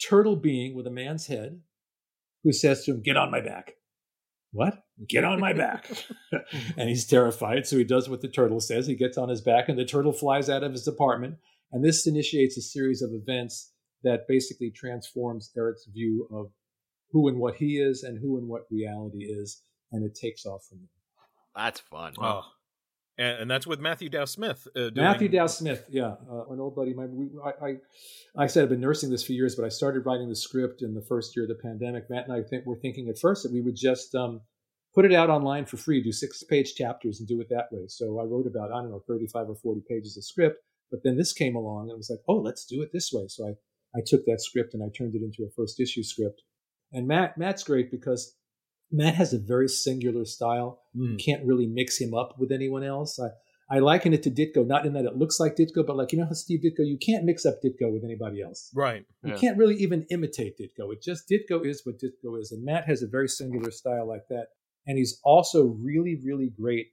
[0.06, 1.62] turtle being with a man's head
[2.44, 3.76] who says to him, Get on my back.
[4.52, 4.84] What?
[5.08, 5.90] Get on my back.
[6.78, 7.66] and he's terrified.
[7.66, 8.86] So he does what the turtle says.
[8.86, 11.38] He gets on his back, and the turtle flies out of his apartment.
[11.72, 13.72] And this initiates a series of events
[14.04, 16.52] that basically transforms Eric's view of
[17.12, 19.64] who and what he is and who and what reality is.
[19.92, 21.64] And it takes off from there.
[21.64, 22.14] That's fun.
[22.20, 22.44] Oh.
[23.18, 24.68] And, that's with Matthew Dow Smith.
[24.76, 26.94] Uh, doing, Matthew Dow Smith, yeah, uh, an old buddy.
[26.96, 27.76] We, I, I,
[28.36, 30.96] I said, I've been nursing this for years, but I started writing the script in
[30.96, 32.10] the first year of the pandemic.
[32.10, 34.42] Matt and I think were thinking at first that we would just um,
[34.96, 37.86] put it out online for free, do six page chapters, and do it that way.
[37.88, 40.58] So I wrote about I don't know thirty five or forty pages of script,
[40.90, 43.26] but then this came along and it was like, oh, let's do it this way.
[43.28, 43.52] So I
[43.96, 46.42] I took that script and I turned it into a first issue script.
[46.92, 48.36] And Matt, Matt's great because
[48.94, 50.80] Matt has a very singular style.
[50.96, 51.12] Mm.
[51.14, 53.20] You can't really mix him up with anyone else.
[53.20, 53.30] I,
[53.76, 56.20] I liken it to Ditko, not in that it looks like Ditko, but like, you
[56.20, 58.70] know how Steve Ditko, you can't mix up Ditko with anybody else.
[58.76, 59.04] Right.
[59.24, 59.38] You Yeah.
[59.38, 60.94] can't really even imitate Ditko.
[60.94, 62.52] It just, Ditko is what Ditko is.
[62.52, 64.50] And Matt has a very singular style like that.
[64.86, 66.88] And he's also really, really great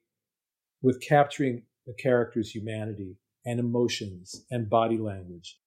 [0.80, 5.58] with capturing the character's humanity and emotions and body language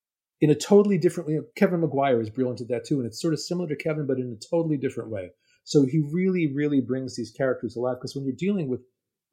[0.41, 1.39] in a totally different way.
[1.55, 2.97] Kevin Maguire is brilliant at that too.
[2.97, 5.31] And it's sort of similar to Kevin, but in a totally different way.
[5.63, 8.81] So he really, really brings these characters alive because when you're dealing with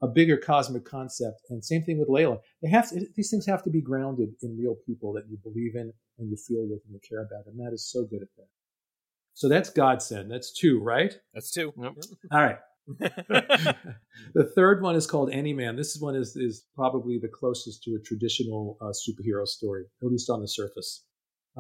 [0.03, 3.62] a bigger cosmic concept, and same thing with Layla, they have to, these things have
[3.64, 6.95] to be grounded in real people that you believe in and you feel with and
[6.95, 7.47] you care about.
[7.47, 8.47] And Matt is so good at that.
[9.35, 10.31] So that's Godsend.
[10.31, 11.14] That's two, right?
[11.35, 11.72] That's two.
[11.76, 11.93] Yep.
[12.33, 12.59] All right.
[12.99, 15.76] the third one is called Any Man.
[15.76, 20.28] This one is is probably the closest to a traditional uh, superhero story, at least
[20.28, 21.05] on the surface.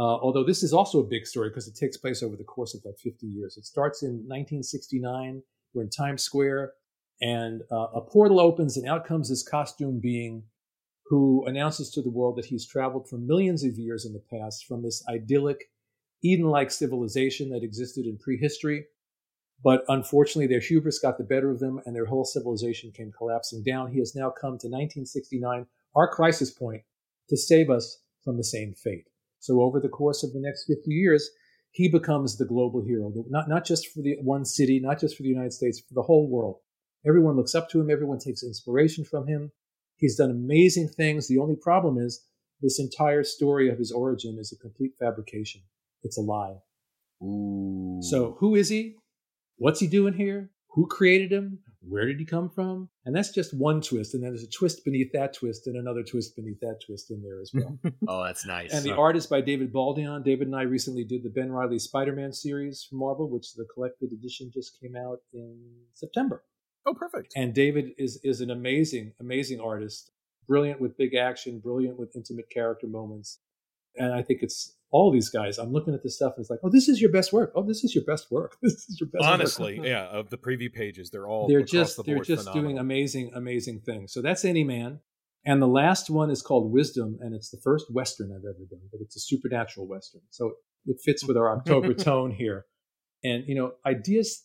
[0.00, 2.74] Uh, although this is also a big story because it takes place over the course
[2.74, 3.58] of like 50 years.
[3.58, 5.42] It starts in 1969.
[5.74, 6.72] We're in Times Square,
[7.20, 10.44] and uh, a portal opens, and out comes this costume being
[11.06, 14.64] who announces to the world that he's traveled for millions of years in the past
[14.64, 15.70] from this idyllic,
[16.24, 18.86] Eden like civilization that existed in prehistory
[19.62, 23.62] but unfortunately, their hubris got the better of them and their whole civilization came collapsing
[23.62, 23.92] down.
[23.92, 26.82] He has now come to 1969, our crisis point,
[27.28, 29.09] to save us from the same fate.
[29.40, 31.30] So over the course of the next 50 years,
[31.72, 35.22] he becomes the global hero, not, not just for the one city, not just for
[35.22, 36.56] the United States, for the whole world.
[37.06, 37.90] Everyone looks up to him.
[37.90, 39.52] Everyone takes inspiration from him.
[39.96, 41.28] He's done amazing things.
[41.28, 42.24] The only problem is
[42.60, 45.62] this entire story of his origin is a complete fabrication.
[46.02, 46.56] It's a lie.
[47.22, 48.00] Ooh.
[48.02, 48.96] So who is he?
[49.56, 50.50] What's he doing here?
[50.70, 51.60] Who created him?
[51.82, 52.90] Where did he come from?
[53.06, 54.14] And that's just one twist.
[54.14, 57.22] And then there's a twist beneath that twist and another twist beneath that twist in
[57.22, 57.78] there as well.
[58.08, 58.72] oh, that's nice.
[58.72, 60.24] and the art is by David Baldeón.
[60.24, 63.66] David and I recently did the Ben Reilly Spider Man series from Marvel, which the
[63.72, 65.58] collected edition just came out in
[65.94, 66.44] September.
[66.86, 67.32] oh, perfect.
[67.34, 70.10] And David is, is an amazing, amazing artist.
[70.46, 73.38] Brilliant with big action, brilliant with intimate character moments.
[73.96, 75.58] And I think it's all these guys.
[75.58, 77.52] I'm looking at this stuff and it's like, oh, this is your best work.
[77.54, 78.56] Oh, this is your best work.
[78.62, 79.32] This is your best work.
[79.32, 83.30] Honestly, yeah, of the preview pages, they're all they're just the they're just doing amazing
[83.34, 85.00] amazing things so that's any man
[85.44, 88.80] and the last one is called wisdom and it's the first western i've ever done
[88.90, 90.52] but it's a supernatural western so
[90.86, 92.66] it fits with our october tone here
[93.24, 94.44] and you know ideas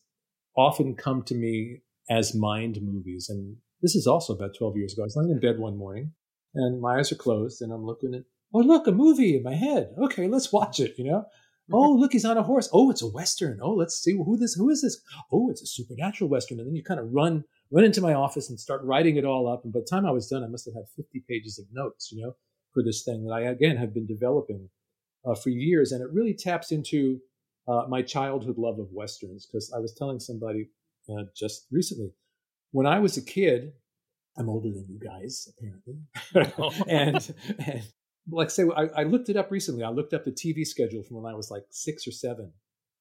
[0.58, 5.04] often come to me as mind movies and this is also about 12 years ago
[5.04, 6.12] i was laying in bed one morning
[6.54, 8.24] and my eyes are closed and i'm looking at
[8.56, 9.94] oh look a movie in my head.
[9.98, 11.26] Okay let's watch it you know?
[11.72, 12.70] Oh look he's on a horse.
[12.72, 13.60] Oh it's a western.
[13.62, 15.02] Oh let's see who this who is this?
[15.32, 16.60] Oh it's a supernatural western.
[16.60, 19.48] And then you kind of run run into my office and start writing it all
[19.48, 19.64] up.
[19.64, 22.12] And by the time i was done i must have had 50 pages of notes
[22.12, 22.36] you know
[22.74, 24.70] for this thing that i again have been developing
[25.26, 25.92] uh, for years.
[25.92, 27.20] And it really taps into
[27.68, 30.70] uh, my childhood love of westerns because i was telling somebody
[31.10, 32.12] uh, just recently
[32.72, 33.74] when i was a kid
[34.38, 35.96] i'm older than you guys apparently.
[36.88, 37.84] And, and
[38.30, 39.84] like say, I, I looked it up recently.
[39.84, 42.52] I looked up the TV schedule from when I was like six or seven.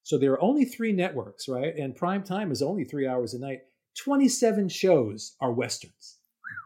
[0.03, 1.75] So there are only three networks, right?
[1.77, 3.61] And prime time is only three hours a night.
[4.03, 6.19] 27 shows are westerns.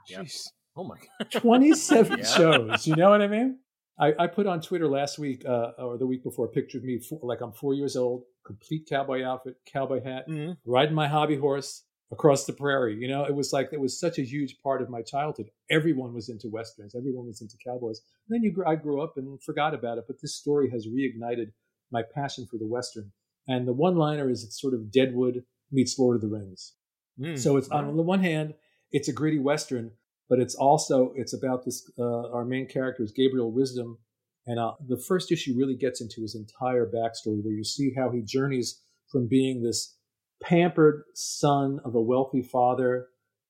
[0.08, 0.22] Yep.
[0.22, 0.48] Jeez.
[0.76, 1.30] oh my god.
[1.40, 2.24] 27 Yeah.
[2.24, 2.86] shows.
[2.86, 3.58] You know what I mean?
[4.00, 6.84] I, I put on Twitter last week uh, or the week before a picture of
[6.84, 10.56] me, four, like I'm four years old, complete cowboy outfit, cowboy hat, Mhm.
[10.64, 12.96] riding my hobby horse across the prairie.
[12.96, 15.50] You know, it was like it was such a huge part of my childhood.
[15.70, 16.94] Everyone was into westerns.
[16.94, 18.00] Everyone was into cowboys.
[18.28, 20.04] And then you, I grew up and forgot about it.
[20.06, 21.52] But this story has reignited
[21.90, 23.12] my passion for the western.
[23.46, 26.74] And the one-liner is it's sort of Deadwood meets Lord of the Rings.
[27.18, 27.38] Mm.
[27.38, 28.54] So it's on the one hand,
[28.92, 29.90] it's a gritty western,
[30.28, 31.90] but it's also it's about this.
[31.98, 33.98] Uh, our main character is Gabriel Wisdom,
[34.46, 38.10] and uh, the first issue really gets into his entire backstory, where you see how
[38.10, 38.80] he journeys
[39.10, 39.96] from being this
[40.42, 43.08] pampered son of a wealthy father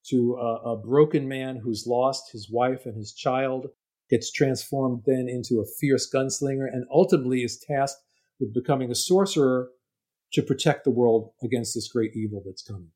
[0.09, 3.67] to a, a broken man who's lost his wife and his child,
[4.09, 8.01] gets transformed then into a fierce gunslinger, and ultimately is tasked
[8.41, 9.69] with becoming a sorcerer
[10.33, 12.91] to protect the world against this great evil that's coming.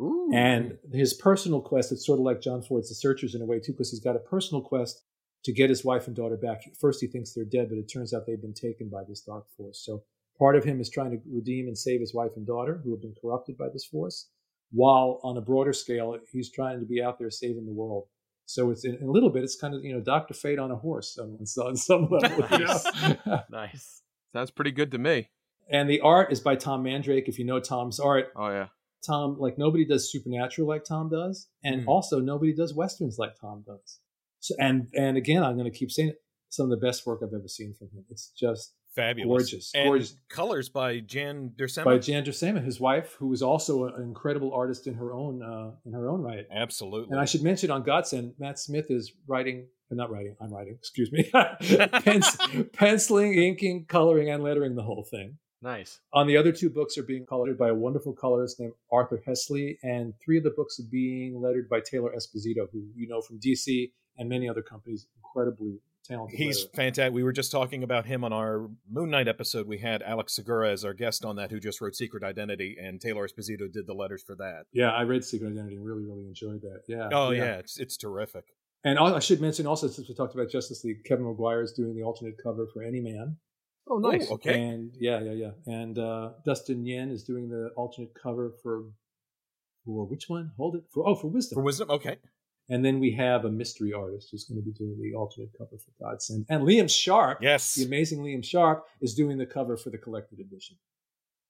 [0.00, 0.30] Ooh.
[0.34, 3.60] And his personal quest, it's sort of like John Ford's The Searchers in a way,
[3.60, 5.02] too, because he's got a personal quest
[5.44, 6.62] to get his wife and daughter back.
[6.78, 9.44] First, he thinks they're dead, but it turns out they've been taken by this dark
[9.56, 9.82] force.
[9.84, 10.02] So
[10.40, 13.00] part of him is trying to redeem and save his wife and daughter who have
[13.02, 14.28] been corrupted by this force,
[14.72, 18.04] while on a broader scale, he's trying to be out there saving the world.
[18.46, 20.34] So it's in, in a little bit, it's kind of, you know, Dr.
[20.34, 22.44] Fate on a horse on, on some level.
[22.58, 23.40] you know?
[23.50, 24.02] nice.
[24.32, 25.28] Sounds pretty good to me.
[25.70, 27.28] and the art is by Tom Mandrake.
[27.28, 28.66] If you know Tom's art, Oh yeah.
[29.06, 31.88] Tom, like nobody does supernatural like Tom does, and Mm.
[31.88, 34.00] also nobody does westerns like Tom does.
[34.40, 36.16] So, and and again, I'm going to keep saying it.
[36.50, 38.04] Some of the best work I've ever seen from him.
[38.10, 40.16] It's just fabulous, gorgeous, and gorgeous.
[40.28, 41.84] colors by Jan Duursema.
[41.84, 45.72] By Jan Duursema, his wife, who was also an incredible artist in her own uh,
[45.84, 46.46] in her own right.
[46.50, 47.10] Absolutely.
[47.10, 50.74] And I should mention on Godsend, Matt Smith is writing, uh, not writing, I'm writing,
[50.78, 51.30] excuse me,
[52.72, 55.38] penciling, inking, coloring, and lettering the whole thing.
[55.62, 56.00] Nice.
[56.14, 59.76] On the other two books are being colored by a wonderful colorist named Arthur Hesli,
[59.82, 63.38] and three of the books are being lettered by Taylor Esposito, who you know from
[63.40, 65.78] DC and many other companies, incredibly
[66.10, 66.38] talented.
[66.38, 66.76] He's letterer.
[66.76, 67.14] fantastic.
[67.14, 69.66] We were just talking about him on our Moon Knight episode.
[69.66, 73.00] We had Alex Segura as our guest on that, who just wrote Secret Identity, and
[73.00, 74.64] Taylor Esposito did the letters for that.
[74.72, 76.82] yeah, I read Secret Identity and really, really enjoyed that.
[76.88, 77.08] Yeah.
[77.12, 78.44] Oh yeah, it's it's terrific.
[78.84, 81.72] And I I should mention also, since we talked about Justice League, Kevin Maguire is
[81.72, 83.36] doing the alternate cover for Any Man.
[83.88, 84.28] Oh, nice.
[84.30, 84.62] Oh, okay.
[84.62, 85.50] And yeah, yeah, yeah.
[85.66, 88.84] And uh, Dustin Nguyen is doing the alternate cover for
[89.84, 90.52] for which one?
[90.56, 91.56] Hold it for oh for Wisdom.
[91.56, 92.18] For wisdom, okay.
[92.70, 95.76] And then we have a mystery artist who's going to be doing the alternate cover
[95.76, 96.46] for Godsend.
[96.48, 97.74] And Liam Sharp, Yes.
[97.74, 100.76] the amazing Liam Sharp, is doing the cover for the collected edition.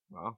[0.09, 0.37] Wow.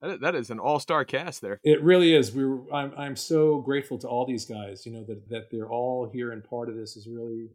[0.00, 1.58] That, that is an all star cast there.
[1.64, 2.32] It really is.
[2.32, 4.86] We were, I'm I'm so grateful to all these guys.
[4.86, 7.48] You know that that they're all here and part of this is really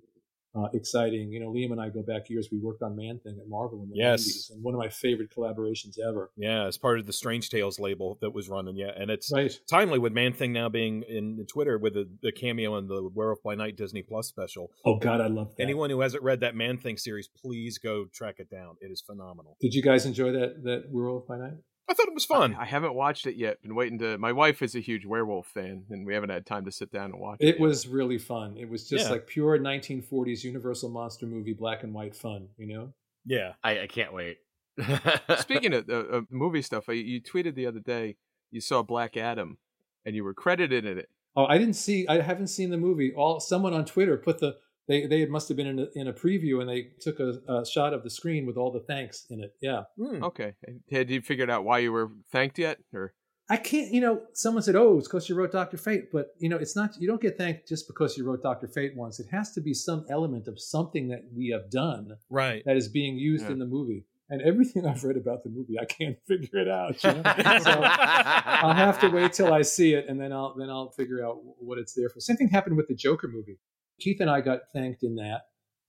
[0.55, 1.31] uh, exciting.
[1.31, 2.49] You know, Liam and I go back years.
[2.51, 4.21] We worked on Man Thing at Marvel in the Yes.
[4.23, 6.31] 90s, and one of my favorite collaborations ever.
[6.37, 8.75] Yeah, as part of the Strange Tales label that was running.
[8.75, 9.51] Yeah, and it's Right.
[9.69, 13.09] timely with Man Thing now being in, in Twitter with the, the cameo in the
[13.13, 14.71] Werewolf by Night Disney Plus special.
[14.85, 15.63] Oh God, I love that.
[15.63, 18.75] Anyone who hasn't read that Man Thing series, please go track it down.
[18.81, 19.57] It is phenomenal.
[19.59, 21.53] Did you guys enjoy that that Werewolf by Night?
[21.89, 22.55] I thought it was fun.
[22.55, 23.61] I, I haven't watched it yet.
[23.61, 24.17] Been waiting to.
[24.17, 27.11] My wife is a huge werewolf fan, and we haven't had time to sit down
[27.11, 27.47] and watch it.
[27.47, 27.59] It yet.
[27.59, 28.55] was really fun.
[28.57, 29.11] It was just Yeah.
[29.11, 32.47] like pure 1940s Universal monster movie, black and white fun.
[32.57, 32.93] You know?
[33.25, 33.53] yeah.
[33.63, 34.37] I, I can't wait.
[35.39, 38.15] Speaking of, uh, of movie stuff, I, you tweeted the other day
[38.51, 39.57] you saw Black Adam,
[40.05, 41.09] and you were credited in it.
[41.35, 42.07] Oh, I didn't see.
[42.07, 43.13] I haven't seen the movie.
[43.13, 44.55] All someone on Twitter put the
[44.87, 47.65] they they must have been in a, in a preview and they took a, a
[47.65, 49.53] shot of the screen with all the thanks in it.
[49.61, 50.23] Yeah, Hmm.
[50.23, 50.53] Okay,
[50.91, 53.13] had you figured out why you were thanked yet, or
[53.49, 53.91] I can't.
[53.91, 56.75] You know, someone said, "Oh, it's because you wrote Doctor Fate," but you know, it's
[56.75, 56.91] not.
[56.99, 59.19] You don't get thanked just because you wrote Doctor Fate once.
[59.19, 62.63] It has to be some element of something that we have done Right.
[62.65, 63.51] that is being used Yeah.
[63.51, 64.05] in the movie.
[64.29, 67.03] And everything I've read about the movie, I can't figure it out.
[67.03, 67.23] You know?
[67.63, 71.23] so I'll have to wait till I see it, and then I'll then I'll figure
[71.25, 72.19] out what it's there for.
[72.21, 73.59] Same thing happened with the Joker movie.
[73.99, 75.41] Keith and I got thanked in that,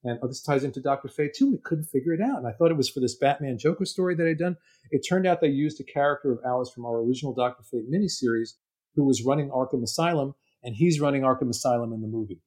[0.03, 1.51] and oh, this ties into Doctor Fate too.
[1.51, 4.15] We couldn't figure it out, and I thought it was for this Batman Joker story
[4.15, 4.57] that I'd done.
[4.91, 8.53] It turned out they used a character of ours from our original Doctor Fate miniseries
[8.95, 12.41] who was running Arkham Asylum, and he's running Arkham Asylum in the movie.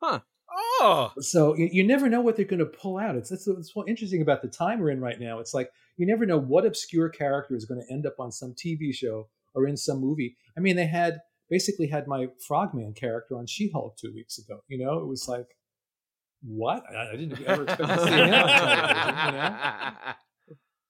[0.00, 0.20] Huh.
[0.50, 1.12] Oh.
[1.20, 3.16] So you, you never know what they're going to pull out.
[3.16, 5.40] It's that's what's so interesting about the time we're in right now.
[5.40, 8.54] It's like you never know what obscure character is going to end up on some
[8.54, 10.36] TV show or in some movie.
[10.56, 11.20] I mean, they had
[11.50, 14.60] basically had my Frogman character on She-Hulk two weeks ago.
[14.68, 15.46] You know, it was like,
[16.42, 16.82] what?
[16.94, 19.26] I, I didn't ever expect to see him on.
[19.26, 19.94] You know?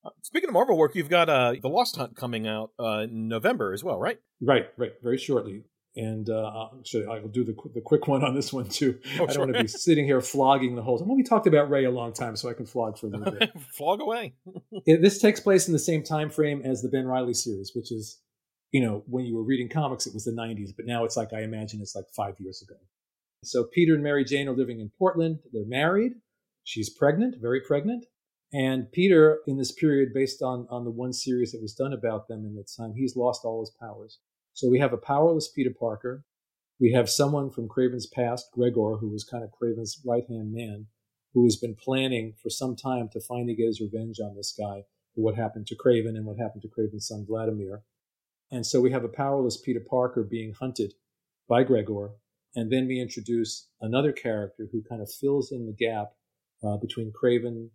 [0.23, 3.73] Speaking of Marvel work, you've got uh, The Lost Hunt coming out uh, in November
[3.73, 4.19] as well, right?
[4.41, 5.65] Right, right, very shortly.
[5.97, 9.01] And uh, actually, I will do the qu- the quick one on this one too.
[9.19, 9.45] Oh, I don't sure.
[9.47, 11.09] want to be sitting here flogging the whole time.
[11.09, 13.33] Well, we talked about Ray a long time, so I can flog for a little
[13.33, 13.51] bit.
[13.73, 14.35] Flog away.
[14.87, 17.91] it, this takes place in the same time frame as the Ben Reilly series, which
[17.91, 18.21] is,
[18.73, 21.33] you know, when you were reading comics, it was the 90s, but now it's like
[21.33, 22.79] I imagine it's like five years ago.
[23.45, 25.39] So Peter and Mary Jane are living in Portland.
[25.53, 26.13] They're married.
[26.65, 28.05] She's pregnant, very pregnant.
[28.53, 32.29] And Peter, in this period, based on, on the one series that was done about
[32.29, 34.19] them in that time, he's lost all his powers.
[34.55, 36.25] So we have a powerless Peter Parker.
[36.81, 40.87] We have someone from Kraven's past, Gregor, who was kind of Kraven's right hand man,
[41.35, 44.85] who has been planning for some time to finally get his revenge on this guy
[45.15, 47.83] for what happened to Kraven and what happened to Kraven's son Vladimir.
[48.51, 50.95] And so we have a powerless Peter Parker being hunted
[51.49, 52.13] by Gregor.
[52.55, 56.13] And then we introduce another character who kind of fills in the gap
[56.65, 57.69] uh, between Kraven,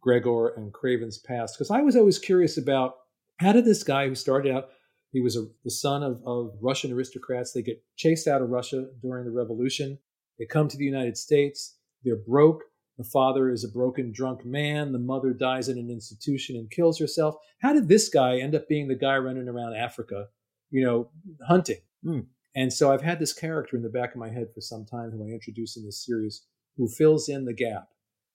[0.00, 1.56] Gregor, and Kraven's past.
[1.56, 2.94] Because I was always curious about
[3.38, 4.68] how did this guy who started out,
[5.12, 7.52] he was a, the son of, of Russian aristocrats.
[7.52, 9.98] They get chased out of Russia during the revolution.
[10.38, 11.76] They come to the United States.
[12.04, 12.62] They're broke.
[13.00, 14.92] The father is a broken, drunk man.
[14.92, 17.34] The mother dies in an institution and kills herself.
[17.62, 20.26] How did this guy end up being the guy running around Africa,
[20.68, 21.10] you know,
[21.48, 21.78] hunting?
[22.04, 22.20] Hmm.
[22.54, 25.12] And so I've had this character in the back of my head for some time
[25.12, 26.44] who I introduce in this series
[26.76, 27.88] who fills in the gap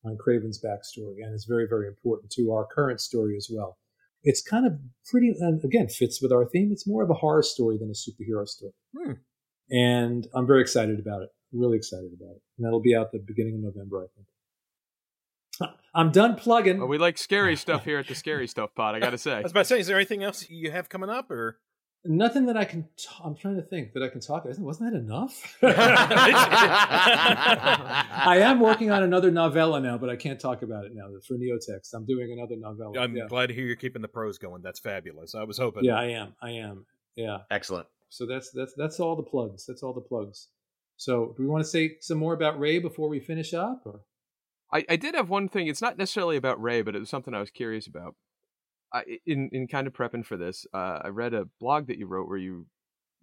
[0.04, 3.78] on Kraven's backstory and is very, very important to our current story as well.
[4.24, 6.72] It's kind of pretty, and again, fits with our theme.
[6.72, 8.74] It's more of a horror story than a superhero story.
[8.98, 9.12] Hmm.
[9.70, 11.30] And I'm very excited about it.
[11.54, 12.42] Really excited about it.
[12.58, 14.26] And that'll be out the beginning of November, I think.
[15.96, 16.80] I'm done plugging.
[16.80, 18.96] well, we like scary stuff here at the Scary Stuff Pod.
[18.96, 19.34] I got to say.
[19.34, 21.60] I was about to say, is there anything else you have coming up, or
[22.08, 22.84] Nothing that I can.
[22.98, 24.46] T- I'm trying to think that I can talk.
[24.46, 25.58] Wasn't that enough?
[25.64, 25.72] I
[28.42, 31.08] am working on another novella now, but I can't talk about it now.
[31.28, 33.00] For Neotext, I'm doing another novella.
[33.00, 33.26] I'm yeah.
[33.28, 34.62] glad to hear you're keeping the prose going.
[34.62, 35.34] That's fabulous.
[35.34, 35.84] I was hoping.
[35.84, 36.36] Yeah, I am.
[36.44, 36.86] I am.
[37.16, 37.40] Yeah.
[37.50, 37.88] Excellent.
[38.10, 39.66] So that's that's that's all the plugs.
[39.66, 40.50] That's all the plugs.
[40.98, 43.82] So, do we want to say some more about Ray before we finish up?
[43.86, 44.02] Or
[44.76, 45.68] I, I did have one thing.
[45.68, 48.16] It's not necessarily about Ray, but it was something I was curious about.
[48.94, 52.08] I, in in kind of prepping for this, uh, I read a blog that you
[52.08, 52.68] wrote where you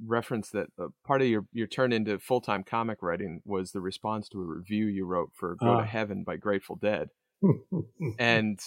[0.04, 3.80] referenced that uh, part of your your turn into full time comic writing was the
[3.80, 5.80] response to a review you wrote for "Go Ah.
[5.80, 7.08] to Heaven" by Grateful Dead,
[8.18, 8.58] and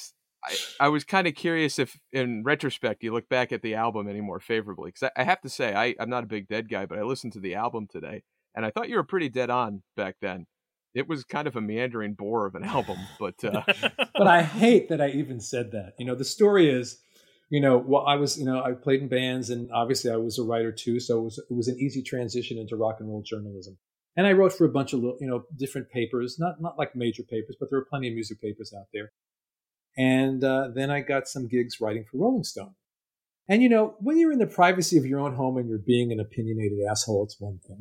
[0.44, 4.08] I, I was kind of curious if, in retrospect, you look back at the album
[4.08, 4.90] any more favorably.
[4.90, 7.02] Because I, I have to say, I, I'm not a big Dead guy, but I
[7.02, 8.22] listened to the album today,
[8.56, 10.46] and I thought you were pretty dead on back then.
[10.96, 13.64] It was kind of a meandering bore of an album, but uh,
[14.16, 15.94] but I hate that I even said that.
[16.00, 17.00] You know, the story is,
[17.50, 20.40] you know, well, I was, you know, I played in bands, and obviously I was
[20.40, 23.22] a writer too, so it was it was an easy transition into rock and roll
[23.22, 23.78] journalism.
[24.18, 27.24] And I wrote for a bunch of you know different papers, not not like major
[27.24, 29.12] papers, but there were plenty of music papers out there.
[29.98, 32.76] And uh, then I got some gigs writing for Rolling Stone.
[33.48, 36.12] And you know, when you're in the privacy of your own home and you're being
[36.12, 37.80] an opinionated asshole, it's one thing.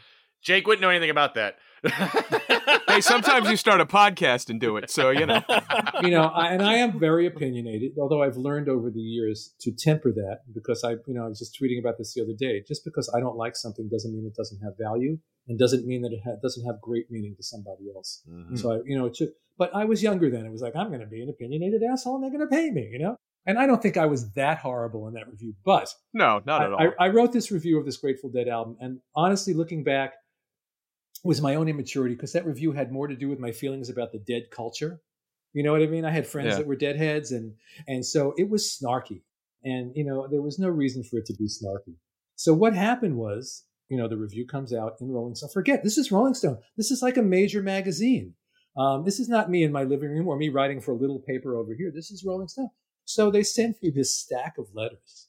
[0.42, 1.56] Jake wouldn't know anything about that.
[2.88, 5.42] hey, sometimes you start a podcast and do it, so you know.
[6.02, 9.72] you know, I, and I am very opinionated, although I've learned over the years to
[9.72, 12.62] temper that because I, you know, I was just tweeting about this the other day.
[12.66, 15.18] Just because I don't like something doesn't mean it doesn't have value,
[15.48, 18.22] and doesn't mean that it ha- doesn't have great meaning to somebody else.
[18.28, 18.58] Mhm.
[18.58, 20.44] So I, you know, took, but I was younger then.
[20.46, 22.70] It was like I'm going to be an opinionated asshole, and they're going to pay
[22.70, 23.16] me, you know.
[23.46, 26.72] And I don't think I was that horrible in that review, but No, not at
[26.72, 26.80] all.
[26.80, 30.12] I, I, I wrote this review of this Grateful Dead album, and honestly, looking back,
[31.24, 34.12] was my own immaturity because that review had more to do with my feelings about
[34.12, 35.00] the dead culture.
[35.52, 36.04] You know what I mean?
[36.04, 36.56] I had friends Yeah.
[36.58, 37.54] that were deadheads, and
[37.88, 39.22] and so it was snarky,
[39.64, 41.96] and you know there was no reason for it to be snarky.
[42.36, 45.50] So what happened was, you know, the review comes out in Rolling Stone.
[45.52, 46.58] Forget this is Rolling Stone.
[46.76, 48.34] This is like a major magazine.
[48.76, 51.18] Um, this is not me in my living room or me writing for a little
[51.20, 51.90] paper over here.
[51.94, 52.70] This is Rolling Stone.
[53.06, 55.28] So they sent me this stack of letters,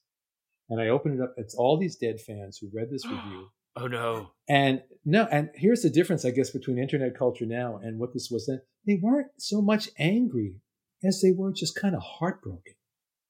[0.70, 1.34] and I opened it up.
[1.38, 3.48] It's all these dead fans who read this review.
[3.78, 4.32] oh no.
[4.50, 8.30] And no, and here's the difference, I guess, between internet culture now and what this
[8.30, 8.62] was then.
[8.86, 10.56] They weren't so much angry
[11.04, 12.74] as they were just kind of heartbroken.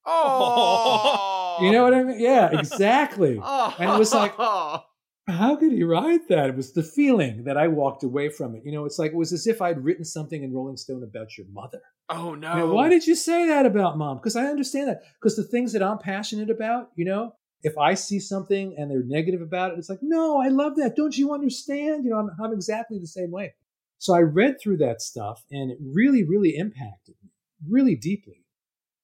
[0.06, 1.26] Oh.
[1.62, 2.22] You know what I mean?
[2.22, 3.38] Yeah, exactly.
[3.44, 3.76] Oh.
[3.80, 4.34] And it was like-
[5.30, 6.50] How could he write that?
[6.50, 8.64] It was the feeling that I walked away from it.
[8.66, 11.38] You know, it's like it was as if I'd written something in Rolling Stone about
[11.38, 11.82] your mother.
[12.10, 12.56] oh no.
[12.56, 14.18] Know, why did you say that about mom?
[14.18, 15.02] Because I understand that.
[15.22, 19.04] Because the things that I'm passionate about, you know, if I see something and they're
[19.04, 20.96] negative about it, it's like, no, I love that.
[20.96, 22.06] Don't you understand?
[22.06, 23.54] You know, I'm, I'm exactly the same way.
[23.98, 27.32] So I read through that stuff and it really, really impacted me,
[27.70, 28.46] really deeply.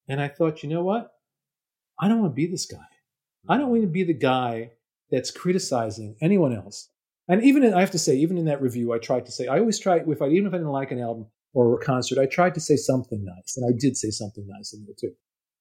[0.07, 1.11] And I thought, you know what?
[1.99, 2.78] I don't want to be this guy.
[3.47, 4.71] I don't want to be the guy
[5.12, 6.89] that's criticizing anyone else.
[7.28, 9.47] And even in, I have to say, even in that review, I tried to say,
[9.47, 12.20] I always try, if I, even if I didn't like an album or a concert,
[12.20, 13.58] I tried to say something nice.
[13.58, 15.16] And I did say something nice in there too.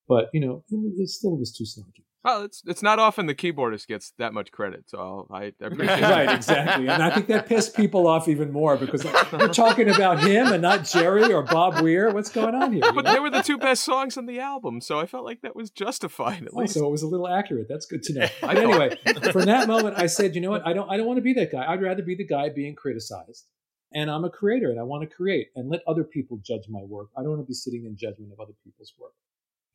[0.06, 2.04] But, you know, it, it still was too snarky.
[2.24, 5.66] Well, it's it's not often the keyboardist gets that much credit, so I'll, I, I
[5.66, 6.34] appreciate right, that.
[6.36, 6.88] exactly.
[6.88, 10.62] And I think that pissed people off even more because we're talking about him and
[10.62, 12.10] not Jerry or Bob Weir.
[12.12, 12.84] What's going on here?
[12.84, 13.12] you But know?
[13.12, 15.70] they were the two best songs on the album, so I felt like that was
[15.70, 16.74] justified at Oh, least.
[16.74, 17.66] so it was a little accurate.
[17.68, 18.26] That's good to know.
[18.40, 18.96] But anyway,
[19.32, 20.66] from that moment, I said, you know what?
[20.66, 20.90] I don't.
[20.90, 21.64] I don't want to be that guy.
[21.70, 23.46] I'd rather be the guy being criticized.
[23.92, 26.80] And I'm a creator, and I want to create and let other people judge my
[26.82, 27.10] work.
[27.16, 29.12] I don't want to be sitting in judgment of other people's work.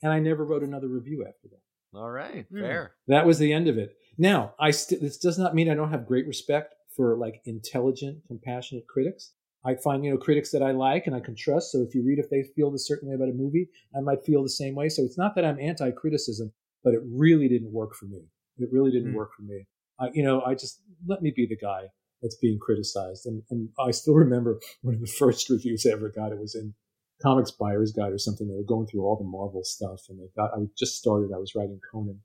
[0.01, 1.61] And I never wrote another review after that.
[1.93, 2.45] All right.
[2.51, 2.59] Hmm.
[2.59, 2.91] Fair.
[3.07, 3.95] That was the end of it.
[4.17, 8.19] Now, I st- this does not mean I don't have great respect for like intelligent,
[8.27, 9.33] compassionate critics.
[9.65, 11.71] I find you know critics that I like and I can trust.
[11.71, 14.23] So if you read if they feel a certain way about a movie, I might
[14.23, 14.89] feel the same way.
[14.89, 16.51] So it's not that I'm anti-criticism,
[16.83, 18.21] but it really didn't work for me.
[18.57, 19.15] It really didn't Hmm.
[19.17, 19.67] work for me.
[19.99, 21.87] I, you know, I just let me be the guy
[22.21, 23.25] that's being criticized.
[23.25, 26.31] And, and I still remember one of the first reviews I ever got.
[26.31, 26.73] It was in
[27.21, 28.47] Comics Buyer's Guide or something.
[28.47, 30.51] They were going through all the Marvel stuff, and they got.
[30.53, 31.31] I just started.
[31.35, 32.21] I was writing Conan,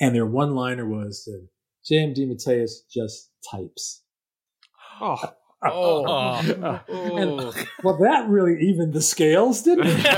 [0.00, 1.46] and their one liner was, uh,
[1.86, 2.12] "J.M.
[2.14, 4.02] DeMatteis just types."
[5.00, 5.16] Oh,
[5.60, 6.34] Oh.
[6.88, 10.06] And- well, that really evened the scales, didn't it?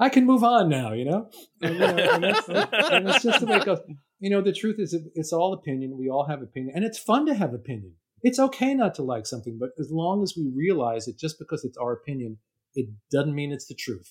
[0.00, 1.28] I can move on now, you know.
[1.60, 3.78] And, you know, and that's, and it's just the way it goes.
[4.20, 5.96] You know, the truth is, it- it's all opinion.
[5.98, 7.94] We all have opinion, and it's fun to have opinion.
[8.22, 11.64] It's okay not to like something, but as long as we realize that just because
[11.64, 12.38] it's our opinion,
[12.74, 14.10] it doesn't mean it's the truth.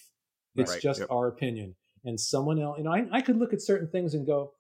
[0.56, 1.12] It's Right, just yep.
[1.12, 1.76] our opinion.
[2.04, 4.54] And someone else, you know, I, I could look at certain things and go,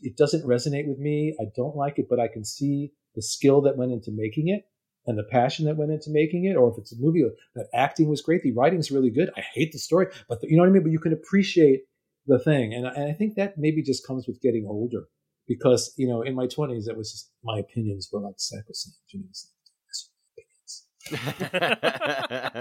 [0.00, 1.36] it doesn't resonate with me.
[1.40, 4.64] I don't like it, but I can see the skill that went into making it.
[5.06, 8.08] and the passion that went into making it, or if it's a movie that acting
[8.08, 9.30] was great, the writing's really good.
[9.36, 10.82] I hate the story, but the, you know what I mean.
[10.82, 11.82] But you can appreciate
[12.26, 15.04] the thing, and, and I think that maybe just comes with getting older,
[15.46, 18.98] because you know, in my twenties, it was just my opinions were like sacrosanct.
[19.12, 19.20] You
[21.12, 21.18] know,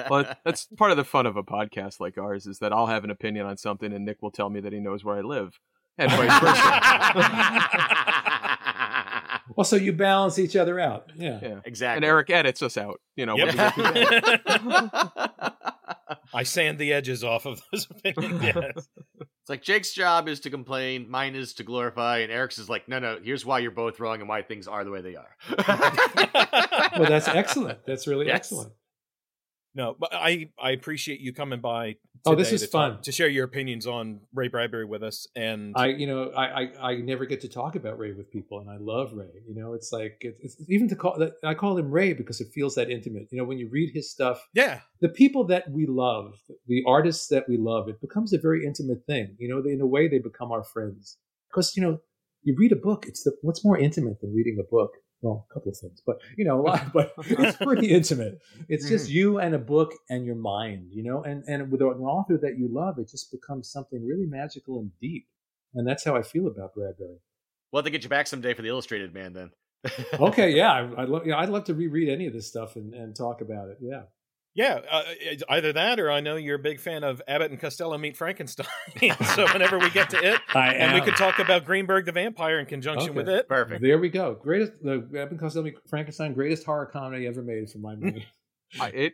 [0.09, 3.05] well, that's part of the fun of a podcast like ours is that I'll have
[3.05, 5.59] an opinion on something and Nick will tell me that he knows where I live,
[5.97, 6.81] and vice versa.
[9.55, 11.11] well, so you balance each other out.
[11.15, 11.59] Yeah, yeah.
[11.63, 11.97] exactly.
[11.97, 12.99] And Eric edits us out.
[13.15, 13.37] You know.
[13.37, 13.55] Yep.
[16.07, 16.37] when we get to that.
[16.39, 18.41] I sand the edges off of those opinions.
[18.43, 18.87] Yes.
[19.19, 22.87] It's like Jake's job is to complain, mine is to glorify, and Eric's is like,
[22.87, 25.35] no, no, here's why you're both wrong and why things are the way they are.
[26.97, 27.79] well, that's excellent.
[27.85, 28.35] That's really Yes.
[28.37, 28.71] excellent.
[29.75, 31.95] No, but I I appreciate you coming by.
[32.25, 33.01] Oh, this is to talk- fun.
[33.01, 35.27] to share your opinions on Ray Bradbury with us.
[35.35, 38.59] And I, you know, I, I, I never get to talk about Ray with people,
[38.59, 39.43] and I love Ray.
[39.47, 42.47] You know, it's like it, it's even to call I call him Ray because it
[42.53, 43.27] feels that intimate.
[43.31, 46.35] You know, when you read his stuff, yeah, the people that we love,
[46.67, 49.35] the artists that we love, it becomes a very intimate thing.
[49.37, 51.17] You know, they, in a way, they become our friends
[51.49, 51.99] because you know,
[52.43, 53.05] you read a book.
[53.07, 54.91] It's the what's more intimate than reading a book.
[55.23, 58.41] Well, a couple of things, but you know, a lot, but it's pretty intimate.
[58.67, 59.15] It's just mm-hmm.
[59.15, 62.59] you and a book and your mind, you know, and and with an author that
[62.59, 65.27] you love, it just becomes something really magical and deep.
[65.73, 67.17] And that's how I feel about Bradbury.
[67.71, 69.51] we'll have to get you back someday for the Illustrated Man then.
[70.19, 72.93] Okay, yeah, I, I'd love, yeah, I'd love to reread any of this stuff and,
[72.93, 73.77] and talk about it.
[73.81, 74.03] Yeah.
[74.55, 74.81] Yeah.
[74.89, 77.97] Uh, it's either that, or I know you're a big fan of Abbott and Costello
[77.97, 78.67] meet Frankenstein.
[79.35, 82.59] so whenever we get to it, I and we could talk about Greenberg the Vampire
[82.59, 83.17] in conjunction Okay.
[83.17, 83.47] with it.
[83.47, 83.81] Perfect.
[83.81, 84.35] There we go.
[84.35, 88.27] Greatest, Abbott and Costello Meet Frankenstein, greatest horror comedy ever made for my money.
[88.93, 89.13] It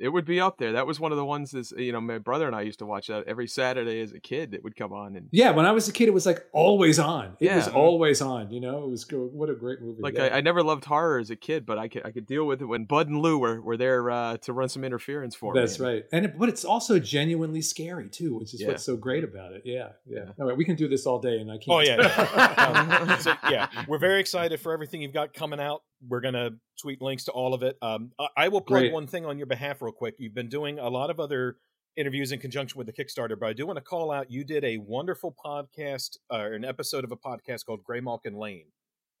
[0.00, 0.72] it would be up there.
[0.72, 2.86] That was one of the ones that you know my brother and I used to
[2.86, 4.54] watch that every Saturday as a kid.
[4.54, 6.98] It would come on and yeah, when I was a kid, it was like always
[6.98, 7.36] on.
[7.40, 7.72] It was Yeah.
[7.72, 8.50] always on.
[8.50, 10.00] You know, it was what a great movie.
[10.02, 10.24] like yeah.
[10.26, 12.62] I, I never loved horror as a kid, but I could I could deal with
[12.62, 15.60] it when Bud and Lou were, were there uh, to run some interference for me.
[15.60, 18.68] That's right, and it, but it's also genuinely scary too, which is Yeah.
[18.68, 19.62] what's so great about it.
[19.64, 20.18] Yeah, yeah.
[20.26, 20.32] Yeah.
[20.40, 21.68] All right, we can do this all day, and I can't.
[21.68, 21.96] Oh yeah.
[22.58, 25.82] Um, so, yeah, we're very excited for everything you've got coming out.
[26.06, 26.50] We're gonna
[26.80, 27.76] tweet links to all of it.
[27.82, 28.92] Um, I, will plug Great.
[28.92, 30.14] one thing on your behalf real quick.
[30.18, 31.56] You've been doing a lot of other
[31.96, 34.30] interviews in conjunction with the Kickstarter, but I do want to call out.
[34.30, 38.36] You did a wonderful podcast, uh, or an episode of a podcast called Grey Malkin
[38.36, 38.66] Lane,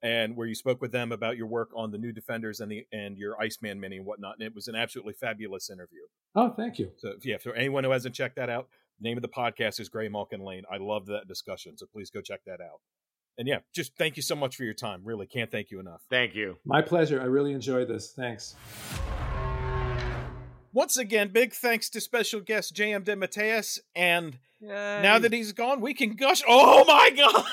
[0.02, 2.86] and where you spoke with them about your work on the new Defenders and the
[2.92, 4.34] and your Iceman mini and whatnot.
[4.38, 6.02] And it was an absolutely fabulous interview.
[6.36, 6.92] Oh, thank you.
[6.98, 8.68] So yeah, for anyone who hasn't checked that out,
[9.00, 10.62] name of the podcast is Gray Malkin Lane.
[10.70, 12.80] I loved that discussion, so please go check that out.
[13.38, 15.02] And yeah, just thank you so much for your time.
[15.04, 16.02] Really can't thank you enough.
[16.10, 16.56] Thank you.
[16.64, 17.20] My pleasure.
[17.20, 18.10] I really enjoyed this.
[18.10, 18.56] Thanks.
[20.72, 23.78] Once again, big thanks to special guest JM DeMatteis.
[23.94, 26.42] And now that he's gone, we can gush.
[26.46, 27.44] Oh my god!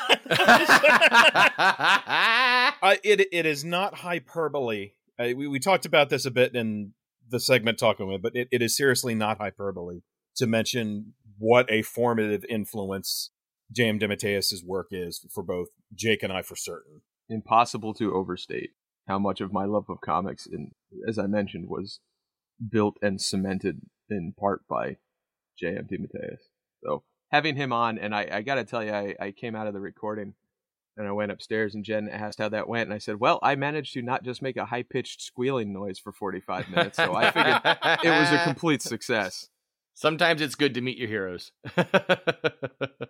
[2.81, 4.91] uh, it it is not hyperbole.
[5.19, 6.93] Uh, we we talked about this a bit in
[7.29, 10.01] the segment talking with, but it, it is seriously not hyperbole
[10.37, 13.29] to mention what a formative influence
[13.71, 13.99] J.M.
[13.99, 17.01] DeMatteis's work is for both Jake and I for certain.
[17.27, 18.71] impossible to overstate
[19.07, 20.71] how much of my love of comics, and
[21.07, 21.99] as I mentioned, was
[22.71, 24.97] built and cemented in part by
[25.57, 25.87] J.M.
[25.91, 26.37] DeMatteis.
[26.83, 29.67] So having him on, and I, I got to tell you, I, I came out
[29.67, 30.33] of the recording
[30.97, 33.55] and I went upstairs, and Jen asked how that went, and I said, "Well, I
[33.55, 37.31] managed to not just make a high pitched squealing noise for 45 minutes, so I
[37.31, 39.49] figured it was a complete success."
[39.95, 41.51] Sometimes it's good to meet your heroes.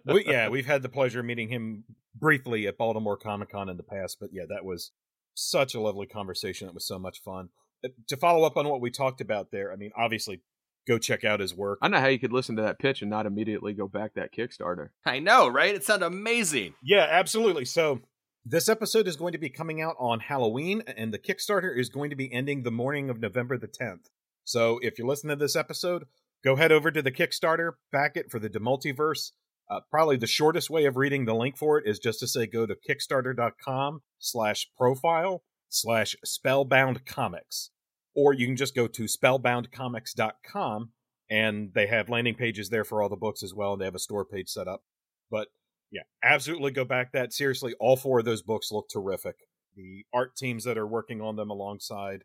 [0.06, 1.84] we, yeah, we've had the pleasure of meeting him
[2.16, 4.91] briefly at Baltimore Comic Con in the past, but yeah, that was
[5.34, 6.68] such a lovely conversation.
[6.68, 7.49] It was so much fun.
[7.84, 10.41] Uh, To follow up on what we talked about there, I mean, obviously,
[10.88, 11.80] go check out his work.
[11.82, 14.14] I don't know how you could listen to that pitch and not immediately go back
[14.14, 14.90] that Kickstarter.
[15.06, 15.74] I know, right?
[15.74, 16.76] It sounded amazing.
[16.84, 17.66] Yeah, absolutely.
[17.66, 18.02] So
[18.45, 22.12] this episode is going to be coming out on Halloween, and the Kickstarter is going
[22.12, 24.06] to be ending the morning of November the 10th.
[24.44, 26.03] So if you listen to this episode,
[26.46, 29.32] go head over to the Kickstarter, back it for the Demultiverse.
[29.70, 32.46] Uh, probably the shortest way of reading the link for it is just to say
[32.46, 37.72] go to kickstarter.com slash profile slash spellbound comics.
[38.16, 40.92] Or you can just go to spellboundcomics.com
[41.32, 43.74] and they have landing pages there for all the books as well.
[43.74, 44.84] And they have a store page set up.
[45.32, 45.48] But
[45.92, 47.34] yeah, absolutely go back that.
[47.34, 49.36] Seriously, all four of those books look terrific.
[49.76, 52.24] The art teams that are working on them alongside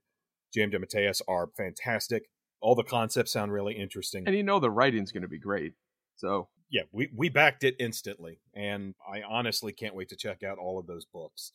[0.53, 0.71] J.M.
[0.71, 2.25] DeMatteis are fantastic.
[2.61, 4.24] All the concepts sound really interesting.
[4.27, 5.74] And you know the writing's going to be great.
[6.16, 8.41] So yeah, we, we backed it instantly.
[8.55, 11.53] And I honestly can't wait to check out all of those books.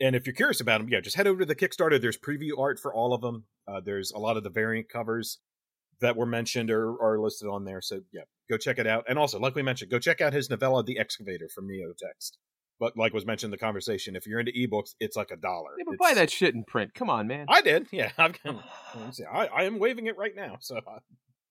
[0.00, 2.00] And if you're curious about them, yeah, just head over to the Kickstarter.
[2.00, 3.44] There's preview art for all of them.
[3.66, 5.38] Uh, there's a lot of the variant covers
[6.00, 7.80] that were mentioned or are listed on there.
[7.80, 9.04] So yeah, go check it out.
[9.08, 12.32] And also, like we mentioned, go check out his novella, The Excavator from Neotext.
[12.84, 15.70] But like was mentioned in the conversation, if you're into ebooks, it's like a dollar.
[15.78, 16.92] Yeah, but It's- buy that shit in print.
[16.92, 17.46] Come on, man.
[17.48, 17.86] I did.
[17.90, 18.62] Yeah, I've got...
[19.32, 20.58] I, I am waving it right now.
[20.60, 20.98] So, uh,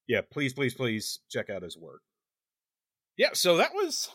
[0.07, 2.01] yeah, please, please, please check out his work.
[3.17, 4.11] Yeah, so that was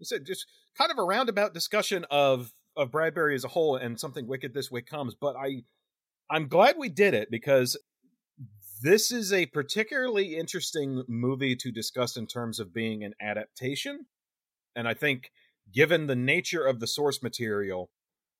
[0.00, 0.46] said just
[0.78, 4.70] kind of a roundabout discussion of of Bradbury as a whole and something wicked this
[4.70, 5.16] way comes.
[5.16, 5.62] But I
[6.30, 7.76] I'm glad we did it because
[8.80, 14.06] this is a particularly interesting movie to discuss in terms of being an adaptation,
[14.76, 15.32] and I think
[15.72, 17.90] given the nature of the source material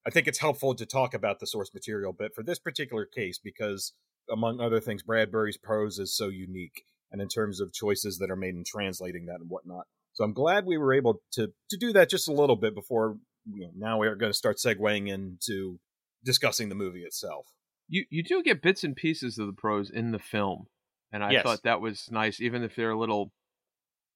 [0.06, 3.38] I think it's helpful to talk about the source material but for this particular case
[3.38, 3.92] because,
[4.30, 8.36] among other things, Bradbury's prose is so unique, and in terms of choices that are
[8.36, 9.84] made in translating that and whatnot.
[10.12, 13.18] So I'm glad we were able to to do that just a little bit before.
[13.50, 15.78] You know, now we are going to start segueing into
[16.24, 17.46] discussing the movie itself.
[17.88, 20.66] You you do get bits and pieces of the prose in the film,
[21.12, 21.42] and I Yes.
[21.42, 23.32] thought that was nice, even if they're a little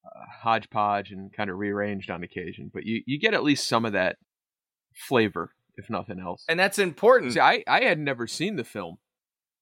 [0.05, 2.71] uh, hodgepodge and kind of rearranged on occasion.
[2.73, 4.17] But you you get at least some of that
[4.95, 6.45] flavor, if nothing else.
[6.49, 7.35] and that's important.
[7.35, 8.97] See, I I had never seen the film,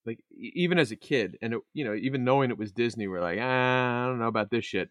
[0.05, 3.20] like even as a kid, and it, you know, even knowing it was Disney, we're
[3.20, 4.90] like, ah, I don't know about this shit.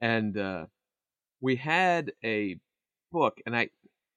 [0.00, 0.66] And uh,
[1.40, 2.58] we had a
[3.12, 3.70] book, and I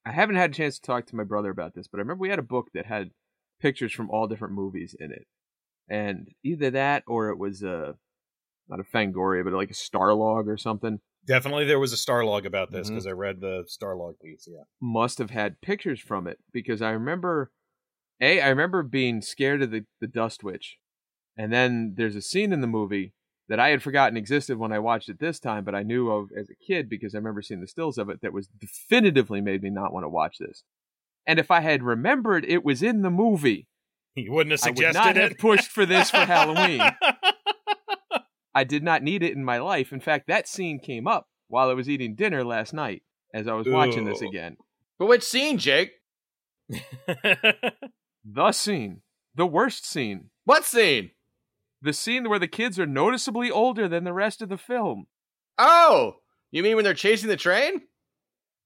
[0.05, 2.21] I haven't had a chance to talk to my brother about this, but I remember
[2.21, 3.11] we had a book that had
[3.59, 5.27] pictures from all different movies in it,
[5.87, 7.95] and either that or it was a
[8.71, 10.99] not a Fangoria, but like a Starlog or something.
[11.27, 12.95] Definitely, there was a Starlog about this mm-hmm.
[12.95, 14.47] because I read the Starlog piece.
[14.47, 17.51] Yeah, must have had pictures from it because I remember
[18.19, 20.77] a I remember being scared of the the dust witch,
[21.37, 23.13] and then there's a scene in the movie
[23.49, 26.29] that I had forgotten existed when I watched it this time, but I knew of
[26.35, 29.61] as a kid because I remember seeing the stills of it that was definitively made
[29.61, 30.63] me not want to watch this.
[31.27, 33.67] And if I had remembered it was in the movie,
[34.15, 35.29] you wouldn't have suggested I would not it.
[35.29, 36.79] have pushed for this for Halloween.
[38.53, 39.91] I did not need it in my life.
[39.93, 43.03] In fact, that scene came up while I was eating dinner last night
[43.33, 44.57] as I was watching this again.
[44.99, 45.91] but which scene, Jake?
[48.23, 49.01] The scene.
[49.35, 50.29] The worst scene.
[50.45, 51.11] What scene?
[51.81, 55.07] The scene where the kids are noticeably older than the rest of the film.
[55.57, 56.17] Oh,
[56.51, 57.81] you mean when they're chasing the train?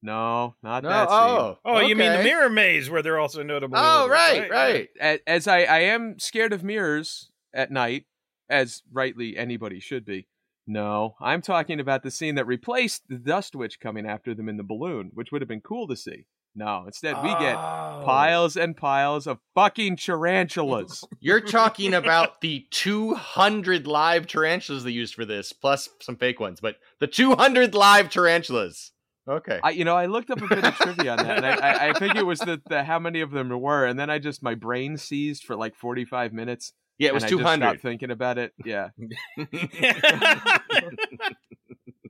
[0.01, 0.89] No, not No.
[0.89, 1.15] that oh.
[1.15, 1.57] scene.
[1.65, 3.79] oh, oh, you mean the mirror maze where they're also notably?
[3.81, 4.89] Oh, older, right, right.
[5.01, 8.05] A- As I, I am scared of mirrors at night,
[8.49, 10.27] as rightly anybody should be.
[10.67, 14.57] No, I'm talking about the scene that replaced the Dust Witch coming after them in
[14.57, 16.25] the balloon, which would have been cool to see.
[16.57, 18.01] No, instead we get Oh.
[18.05, 21.03] piles and piles of fucking tarantulas.
[21.19, 26.59] You're talking about the 200 live tarantulas they used for this, plus some fake ones,
[26.61, 28.91] but the 200 live tarantulas.
[29.27, 29.59] Okay.
[29.63, 31.89] I, you know, I looked up a bit of trivia on that, and I, I,
[31.89, 34.19] I think it was the, the how many of them there were, and then I
[34.19, 36.73] just my brain seized for like forty five minutes.
[36.97, 37.65] Yeah, it was and I just 200.
[37.65, 38.53] stopped thinking about it.
[38.63, 38.89] Yeah,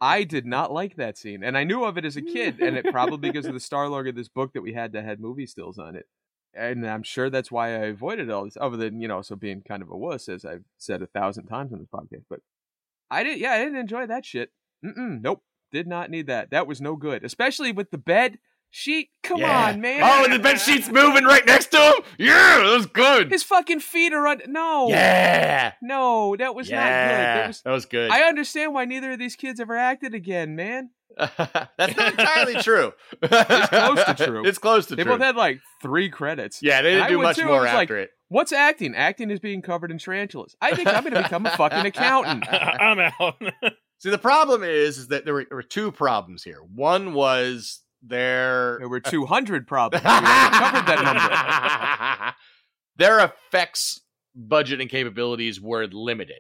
[0.02, 2.78] I did not like that scene, and I knew of it as a kid, and
[2.78, 5.20] it probably because of the star Starlog of this book that we had that had
[5.20, 6.06] movie stills on it,
[6.53, 8.57] and I'm sure that's why I avoided all this.
[8.60, 11.48] Other than you know, so being kind of a wuss, as I've said a thousand
[11.48, 12.41] times on this podcast, but
[13.10, 13.40] I didn't.
[13.40, 14.52] Yeah, I didn't enjoy that shit.
[14.84, 16.52] Mm-mm, nope, did not need that.
[16.52, 18.38] That was no good, especially with the bed
[18.70, 19.10] sheet.
[19.24, 19.68] Come Yeah.
[19.70, 20.02] on, man.
[20.04, 21.94] Oh, and the bed sheet's moving right next to him?
[22.20, 23.32] Yeah, that was good.
[23.32, 24.42] his fucking feet are on.
[24.48, 25.74] No, Yeah.
[25.82, 26.90] no, that was not good.
[26.92, 27.62] That was.
[27.62, 28.12] That was good.
[28.12, 30.90] I understand why neither of these kids ever acted again, man.
[31.18, 32.92] That's not entirely true.
[33.22, 34.46] It's close to true.
[34.46, 35.14] It's close to They true.
[35.14, 36.62] They both had like three credits.
[36.62, 37.46] yeah, they didn't I do would much too.
[37.46, 38.10] More was like, after it.
[38.28, 38.96] What's acting?
[38.96, 40.56] Acting is being covered in tarantulas.
[40.60, 42.44] I think I'm going to become a fucking accountant.
[42.52, 43.36] I'm out.
[44.00, 46.58] See, the problem is, is that there were, there were two problems here.
[46.74, 50.03] One was their There were 200 problems.
[50.03, 52.36] We already covered that number.
[52.98, 54.02] Their effects
[54.36, 56.40] budget and capabilities were limited.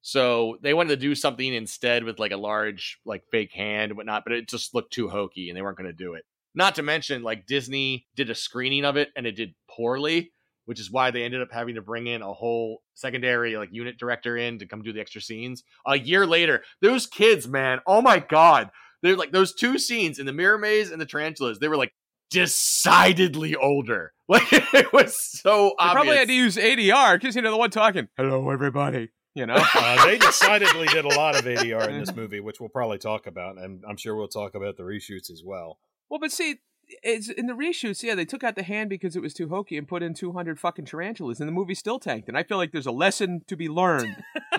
[0.00, 3.96] So they wanted to do something instead with like a large like fake hand and
[3.96, 6.24] whatnot, but it just looked too hokey and they weren't going to do it.
[6.54, 10.32] Not to mention like Disney did a screening of it and it did poorly,
[10.64, 13.98] which is why they ended up having to bring in a whole secondary like unit
[13.98, 15.62] director in to come do the extra scenes.
[15.86, 18.70] A year later, those kids, man, oh my god.
[19.02, 21.92] They're like those two scenes in the mirror maze and the tarantulas, they were like
[22.30, 24.12] decidedly older.
[24.30, 25.94] Like it was so They obvious.
[25.94, 29.08] probably had to use ADR because, you know, the one talking, hello, everybody.
[29.34, 29.54] You know?
[29.74, 33.26] Uh, they decidedly did a lot of ADR in this movie, which we'll probably talk
[33.26, 35.78] about, and I'm sure we'll talk about the reshoots as well.
[36.10, 36.56] well, but see,
[37.02, 39.78] it's in the reshoots, yeah, they took out the hand because it was too hokey
[39.78, 42.28] and put in 200 fucking tarantulas, and the movie still tanked.
[42.28, 44.14] And I feel like there's a lesson to be learned.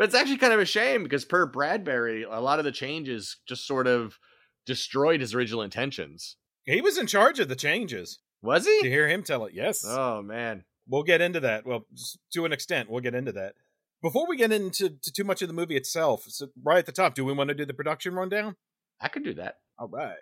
[0.00, 3.36] but it's actually kind of a shame because per Bradbury, a lot of the changes
[3.46, 4.18] just sort of
[4.64, 6.36] destroyed his original intentions.
[6.64, 8.18] He was in charge of the changes.
[8.40, 8.78] Was he?
[8.78, 8.90] To he?
[8.90, 9.84] hear him tell it, yes.
[9.86, 10.64] Oh man.
[10.88, 11.66] we'll get into that.
[11.66, 11.84] Well,
[12.32, 13.56] to an extent, we'll get into that.
[14.00, 16.92] Before we get into to too much of the movie itself, so right at the
[16.92, 18.56] top, do we want to do the production rundown?
[19.02, 19.56] I could do that.
[19.78, 20.16] All right.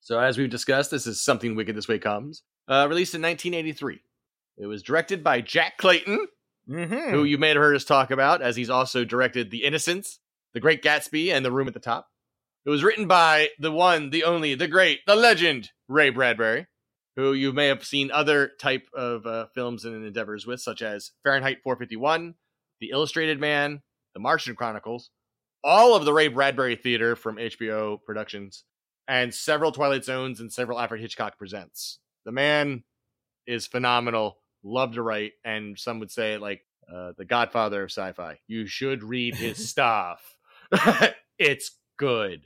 [0.00, 4.00] So, as we've discussed, this is Something Wicked This Way Comes, uh, released in 1983.
[4.58, 6.26] It was directed by Jack Clayton,
[6.68, 7.10] Mm-hmm.
[7.10, 10.20] who you may have heard us talk about, as he's also directed The Innocents,
[10.54, 12.08] The Great Gatsby, and The Room at the Top.
[12.64, 16.66] It was written by the one, the only, the great, the legend, Ray Bradbury,
[17.16, 21.10] who you may have seen other type of uh, films and endeavors with, such as
[21.24, 22.34] Fahrenheit 451,
[22.80, 23.82] The Illustrated Man,
[24.14, 25.10] The Martian Chronicles,
[25.64, 28.64] all of the Ray Bradbury Theater from HBO Productions,
[29.08, 31.98] and several Twilight Zones and several Alfred Hitchcock Presents.
[32.24, 32.84] The man
[33.46, 38.38] is phenomenal, love to write, and some would say like uh, the Godfather of sci-fi.
[38.46, 40.36] You should read his stuff.
[41.38, 42.42] it's good.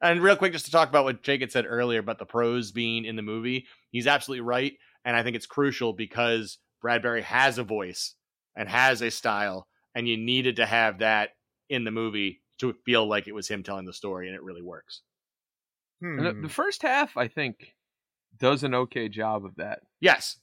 [0.00, 2.70] And real quick, just to talk about what Jake had said earlier about the prose
[2.70, 7.58] being in the movie, he's absolutely right, and I think it's crucial because Bradbury has
[7.58, 8.14] a voice
[8.54, 11.30] and has a style, and you needed to have that
[11.70, 14.62] in the movie to feel like it was him telling the story, and it really
[14.62, 15.00] works.
[16.00, 16.22] Hmm.
[16.22, 17.74] The, the first half, I think,
[18.38, 19.80] does an okay job of that.
[20.00, 20.36] Yes,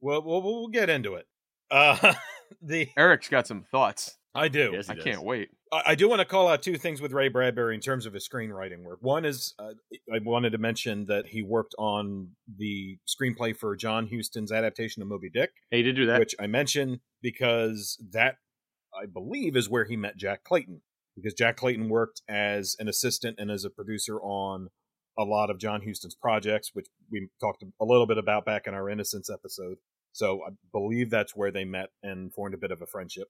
[0.00, 1.26] Well, we'll we'll get into it.
[1.70, 2.14] Uh,
[2.62, 4.16] the Eric's got some thoughts.
[4.34, 4.70] I do.
[4.74, 5.04] Yes, I does.
[5.04, 5.48] can't wait.
[5.72, 8.12] I I do want to call out two things with Ray Bradbury in terms of
[8.12, 8.98] his screenwriting work.
[9.00, 9.72] One is uh,
[10.12, 15.08] I wanted to mention that he worked on the screenplay for John Huston's adaptation of
[15.08, 16.18] Moby Dick, he did do that.
[16.18, 18.36] which I mention because that
[18.94, 20.82] I believe is where he met Jack Clayton
[21.16, 24.68] because Jack Clayton worked as an assistant and as a producer on
[25.18, 28.74] a lot of John Huston's projects, which we talked a little bit about back in
[28.74, 29.78] our Innocence episode.
[30.12, 33.28] So I believe that's where they met and formed a bit of a friendship.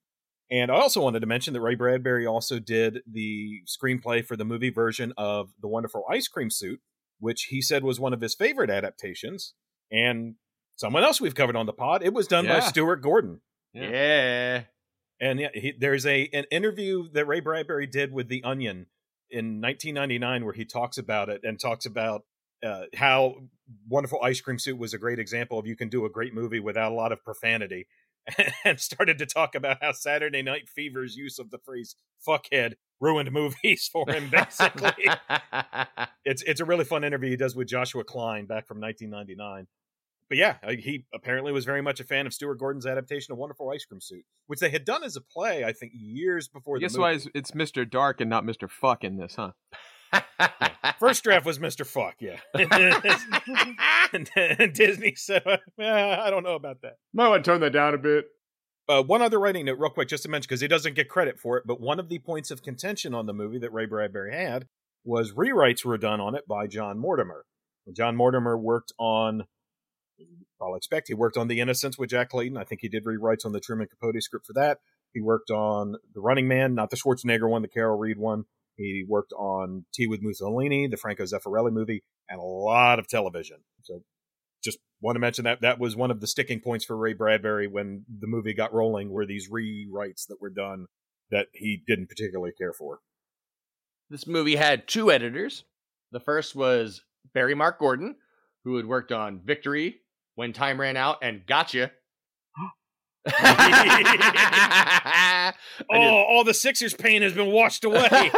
[0.51, 4.45] And I also wanted to mention that Ray Bradbury also did the screenplay for the
[4.45, 6.81] movie version of The Wonderful Ice Cream Suit,
[7.19, 9.55] which he said was one of his favorite adaptations.
[9.91, 10.37] And
[10.77, 12.61] someone else we've covered on the pod, it was done by Yeah.
[12.61, 13.41] Stuart Gordon.
[13.73, 13.91] Yeah.
[13.91, 14.63] yeah.
[15.21, 18.87] And yeah, he, there's a an interview that Ray Bradbury did with The Onion
[19.31, 22.23] in 1999 where he talks about it and talks about
[22.65, 23.35] uh, how
[23.89, 26.61] Wonderful Ice Cream Suit was a great example of you can do a great movie
[26.61, 27.87] without a lot of profanity,
[28.65, 31.97] and started to talk about how Saturday Night Fever's use of the phrase
[32.27, 34.31] "fuckhead" ruined movies for him.
[34.31, 35.09] Basically,
[36.25, 39.67] it's it's a really fun interview he does with Joshua Klein back from 1999.
[40.29, 43.39] But yeah, uh, he apparently was very much a fan of Stuart Gordon's adaptation of
[43.39, 46.77] Wonderful Ice Cream Suit, which they had done as a play, I think, years before
[46.77, 47.89] I the guess why it's, it's Mr.
[47.89, 48.69] Dark and not Mr.
[48.69, 49.53] Fuck in this, huh?
[50.99, 51.87] First draft was Mr.
[51.87, 52.39] Fuck, yeah.
[54.13, 56.95] and, and Disney said, "Eh, I don't know about that.
[57.13, 58.27] Might want to turn that down a bit.
[58.89, 61.39] Uh, one other writing note, real quick, just to mention, because he doesn't get credit
[61.41, 64.33] for it, but one of the points of contention on the movie that Ray Bradbury
[64.33, 64.67] had
[65.05, 67.45] was rewrites were done on it by John Mortimer.
[67.87, 69.45] And John Mortimer worked on,
[70.61, 72.57] I'll expect, he worked on The Innocents with Jack Clayton.
[72.57, 74.79] I think he did rewrites on the Truman Capote script for that.
[75.13, 78.45] He worked on The Running Man, not the Schwarzenegger one, the Carol Reed one.
[78.77, 83.59] He worked on Tea with Mussolini, the Franco Zeffirelli movie, and a lot of television.
[83.83, 84.03] So
[84.63, 87.69] just want to mention that that was one of the sticking points for Ray Bradbury
[87.69, 90.87] when the movie got rolling were these rewrites that were done
[91.31, 92.99] that he didn't particularly care for.
[94.11, 95.65] This movie had two editors.
[96.13, 97.03] The first was
[97.35, 98.17] Barry Mark Gordon,
[98.65, 100.01] who had worked on Victory,
[100.37, 101.91] When Time Ran Out, and Gotcha.
[105.91, 108.09] Oh, all the Sixers pain has been washed away.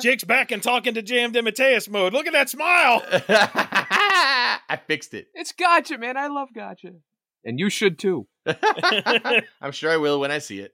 [0.00, 1.32] Jake's back and talking to J.M.
[1.32, 2.12] DeMatteis mode.
[2.12, 3.02] Look at that smile.
[3.10, 5.28] I fixed it.
[5.34, 6.16] It's Gotcha, man.
[6.16, 6.92] I love Gotcha.
[7.44, 8.26] And you should too.
[8.46, 10.72] I'm sure I will when I see it.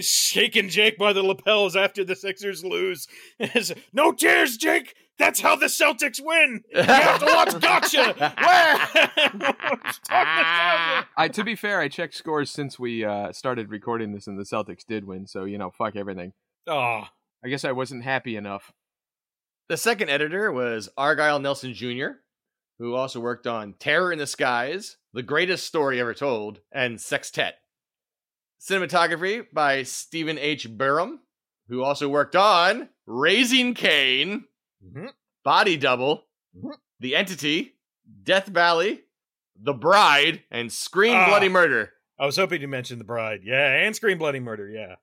[0.00, 3.06] Shaking Jake by the lapels after the Sixers lose.
[3.92, 4.94] no tears, Jake.
[5.18, 6.62] That's how the Celtics win.
[6.74, 8.14] You have to watch Gotcha.
[8.18, 9.54] Where?
[11.16, 14.44] I, to be fair, I checked scores since we uh, started recording this, and the
[14.44, 15.26] Celtics did win.
[15.26, 16.32] So you know, fuck everything.
[16.66, 17.04] Oh,
[17.44, 18.72] I guess I wasn't happy enough.
[19.68, 22.18] The second editor was Argyle Nelson Jr.,
[22.78, 27.54] who also worked on Terror in the Skies, The Greatest Story Ever Told, and Sextet.
[28.60, 30.68] Cinematography by Stephen H.
[30.70, 31.18] Burum,
[31.68, 34.44] who also worked on Raising Cain,
[34.86, 35.12] Mhm.
[35.44, 36.26] Body Double,
[36.56, 36.76] Mhm.
[37.00, 37.76] The Entity,
[38.22, 39.04] Death Valley,
[39.56, 41.26] The Bride, and Scream Ah.
[41.28, 41.92] Bloody Murder.
[42.18, 43.40] I was hoping you mentioned the bride.
[43.44, 44.68] Yeah, and Scream Bloody Murder.
[44.70, 44.96] Yeah,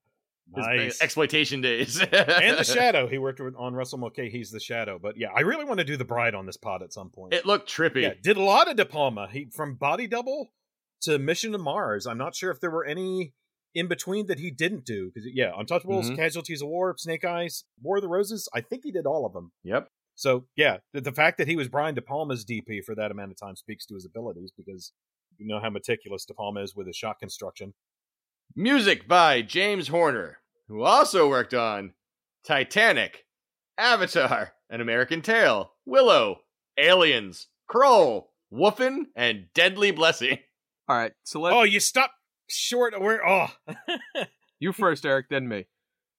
[0.56, 1.02] nice.
[1.02, 2.00] exploitation days.
[2.02, 3.08] and the Shadow.
[3.08, 4.98] He worked with, on Russell Mulcahy's The Shadow.
[5.00, 7.34] But yeah, I really want to do the bride on this pod at some point.
[7.34, 8.02] It looked trippy.
[8.02, 9.28] yeah, did a lot of De Palma.
[9.32, 10.54] He from Body Double
[11.02, 12.08] to Mission to Mars.
[12.08, 13.34] I'm not sure if there were any
[13.76, 15.12] in between that he didn't do.
[15.14, 16.16] Because yeah, Untouchables, Mhm.
[16.16, 18.48] Casualties of War, Snake Eyes, War of the Roses.
[18.54, 19.52] I think he did all of them.
[19.64, 19.88] Yep.
[20.16, 23.32] So yeah, the, the fact that he was Brian De Palma's DP for that amount
[23.32, 24.92] of time speaks to his abilities because
[25.38, 27.74] you know how meticulous De Palma is with his shot construction.
[28.56, 30.38] Music by James Horner,
[30.68, 31.94] who also worked on
[32.46, 33.26] Titanic,
[33.78, 36.42] Avatar, An American Tail, Willow,
[36.78, 40.38] Aliens, Krull, Wolfen, and Deadly Blessing.
[40.88, 42.14] All right, so let Oh, you stopped
[42.56, 43.00] short.
[43.00, 43.26] Where?
[43.28, 43.48] Oh,
[44.60, 45.66] you first, Eric, then me.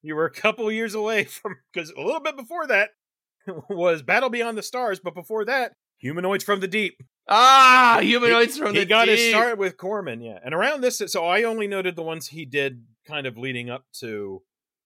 [0.02, 2.90] you were a couple years away from because a little bit before that
[3.68, 7.02] was Battle Beyond the Stars, but before that, Humanoids from the Deep.
[7.26, 9.30] Ah, humanoids he, from he the got his deep.
[9.30, 10.38] start with Corman, yeah.
[10.44, 13.86] And around this, so I only noted the ones he did kind of leading up
[14.00, 14.42] to,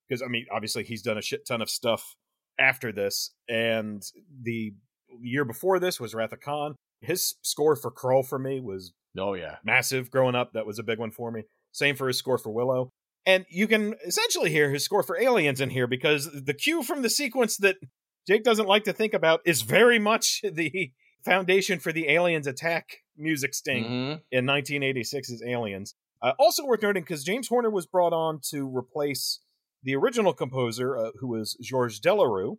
[0.08, 2.14] because I mean, obviously he's done a shit ton of stuff
[2.60, 4.04] after this, and
[4.42, 4.72] the
[5.20, 6.76] year before this was Wrath of Khan.
[7.00, 9.56] His score for Krull for me was Oh yeah.
[9.64, 10.52] massive growing up.
[10.52, 11.42] That was a big one for me.
[11.72, 12.92] Same for his score for Willow.
[13.26, 17.02] And you can essentially hear his score for Aliens in here because the cue from
[17.02, 17.76] the sequence that
[18.26, 20.92] Jake doesn't like to think about is very much the
[21.24, 24.20] foundation for the Aliens attack music sting Mhm.
[24.30, 25.94] in 1986's Aliens.
[26.22, 29.40] Uh, also worth noting because James Horner was brought on to replace
[29.82, 32.56] the original composer, uh, who was Georges Delerue,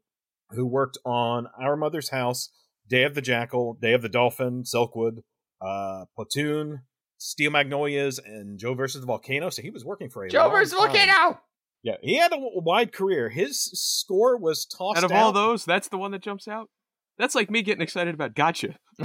[0.52, 2.50] who worked on Our Mother's House,
[2.88, 5.20] Day of the Jackal, Day of the Dolphin, Silkwood,
[5.62, 6.82] uh, Platoon,
[7.18, 9.50] Steel Magnolias, and Joe versus the Volcano.
[9.50, 10.88] So he was working for a Joe long versus time.
[10.88, 11.40] Volcano.
[11.84, 13.30] Yeah, he had a wide career.
[13.30, 15.24] His score was tossed Out of out.
[15.24, 16.70] all those, that's the one that jumps out.
[17.18, 18.76] That's like me getting excited about Gotcha.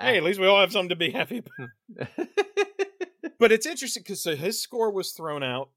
[0.00, 1.42] Hey, at least we all have something to be happy
[1.96, 2.08] about.
[3.40, 5.70] But it's interesting because so his score was thrown out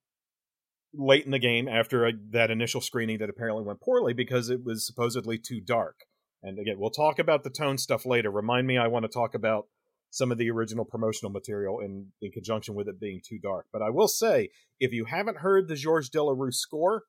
[0.93, 4.65] late in the game after a, that initial screening that apparently went poorly because it
[4.65, 6.01] was supposedly too dark.
[6.43, 8.29] And again, we'll talk about the tone stuff later.
[8.29, 9.67] Remind me, I want to talk about
[10.11, 13.65] some of the original promotional material in, in conjunction with it being too dark.
[13.73, 14.49] But I will say,
[14.79, 17.03] if you haven't heard the Georges Delerue score,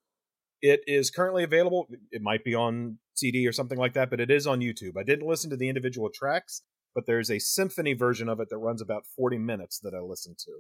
[0.63, 1.87] it is currently available.
[2.11, 4.93] It might be on CD or something like that, but it is on YouTube.
[4.99, 6.63] I didn't listen to the individual tracks,
[6.95, 10.39] but there's a symphony version of it that runs about 40 minutes that I listened
[10.39, 10.53] to.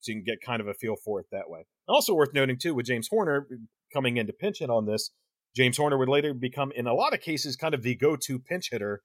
[0.00, 1.66] So you can get kind of a feel for it that way.
[1.86, 3.46] Also worth noting too, with James Horner
[3.92, 5.10] coming in to pinch hit on this,
[5.54, 8.70] James Horner would later become, in a lot of cases, kind of the go-to pinch
[8.70, 9.02] hitter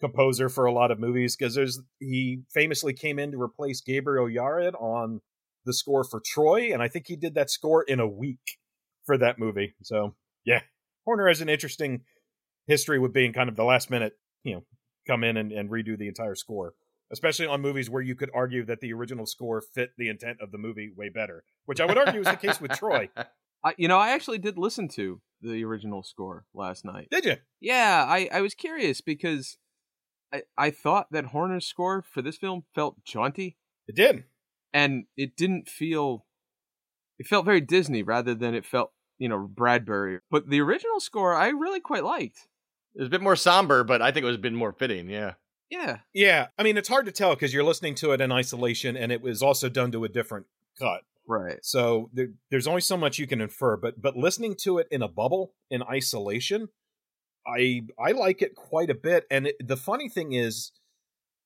[0.00, 4.26] composer for a lot of movies because there's he famously came in to replace Gabriel
[4.26, 5.20] Yared on
[5.64, 8.58] the score for Troy, and I think he did that score in a week
[9.04, 9.74] for that movie.
[9.82, 10.14] So
[10.44, 10.60] yeah,
[11.04, 12.02] Horner has an interesting
[12.66, 14.64] history with being kind of the last minute, you know,
[15.06, 16.74] come in and, and redo the entire score,
[17.10, 20.50] especially on movies where you could argue that the original score fit the intent of
[20.50, 23.08] the movie way better, which I would argue is the case with Troy.
[23.64, 27.08] I, you know, I actually did listen to the original score last night.
[27.10, 27.36] Did you?
[27.60, 29.58] Yeah, I, I was curious because
[30.32, 33.56] I, I thought that Horner's score for this film felt jaunty
[33.86, 34.24] It did.
[34.72, 36.24] and it didn't feel
[37.18, 40.20] it felt very Disney rather than it felt, you know, Bradbury.
[40.30, 42.48] But the original score I really quite liked.
[42.94, 45.08] It was a bit more somber, but I think it was a bit more fitting.
[45.08, 45.34] Yeah.
[45.70, 45.98] Yeah.
[46.14, 49.10] Yeah, I mean it's hard to tell because you're listening to it in isolation, and
[49.12, 50.46] it was also done to a different
[50.78, 51.02] cut.
[51.28, 51.58] Right.
[51.62, 55.02] So there, there's only so much you can infer, but but listening to it in
[55.02, 56.68] a bubble in isolation,
[57.46, 59.24] I I like it quite a bit.
[59.30, 60.72] And it, the funny thing is,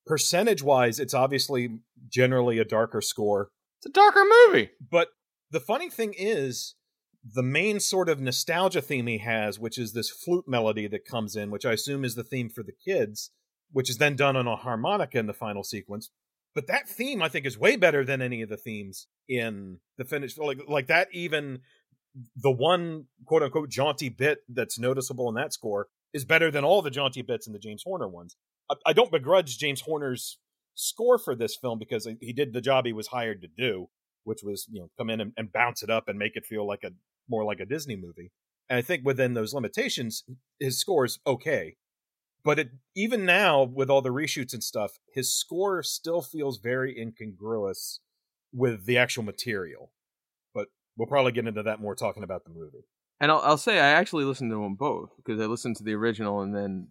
[0.07, 1.79] percentage wise, it's obviously
[2.09, 3.51] generally a darker score.
[3.79, 4.71] It's a darker movie.
[4.91, 5.09] But
[5.51, 6.75] the funny thing is,
[7.25, 11.37] the main sort of nostalgia theme he has, which is this flute melody that comes
[11.37, 13.31] in, which I assume is the theme for the kids,
[13.73, 16.11] which is then done on a harmonica in the final sequence.
[16.55, 20.05] But that theme, I think, is way better than any of the themes in the
[20.05, 21.61] finished Like, like that, even
[22.37, 26.83] the one quote unquote jaunty bit that's noticeable in that score is better than all
[26.83, 28.37] the jaunty bits in the James Horner ones.
[28.71, 30.39] I, I don't begrudge James Horner's
[30.75, 33.89] score for this film because he did the job he was hired to do,
[34.25, 36.67] which was you know come in and, and bounce it up and make it feel
[36.67, 36.91] like a
[37.29, 38.33] more like a Disney movie.
[38.69, 40.25] And I think within those limitations,
[40.59, 41.77] his score is okay.
[42.45, 46.99] But it, even now, with all the reshoots and stuff, his score still feels very
[46.99, 48.01] incongruous
[48.53, 49.93] with the actual material.
[50.55, 52.87] But we'll probably get into that more talking about the movie.
[53.21, 55.95] And I'll, I'll say I actually listened to them both because I listened to the
[55.95, 56.89] original and then,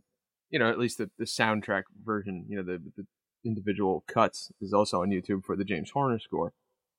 [0.52, 3.06] you know, at least the, the soundtrack version, you know, the, the
[3.44, 6.54] individual cuts is also on YouTube for the James Horner score.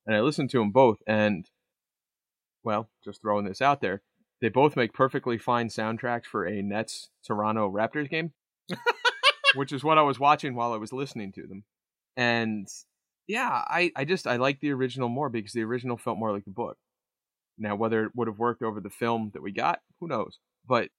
[0.05, 1.49] And I listened to them both and,
[2.63, 4.01] well, just throwing this out there,
[4.41, 8.33] they both make perfectly fine soundtracks for a Nets Toronto Raptors game,
[9.55, 11.63] which is what I was watching while I was listening to them.
[12.15, 12.67] And
[13.27, 16.45] yeah, I, I just, I like the original more because the original felt more like
[16.45, 16.77] the book.
[17.57, 20.39] Now, whether it would have worked over the film that we got, who knows?
[20.67, 20.89] But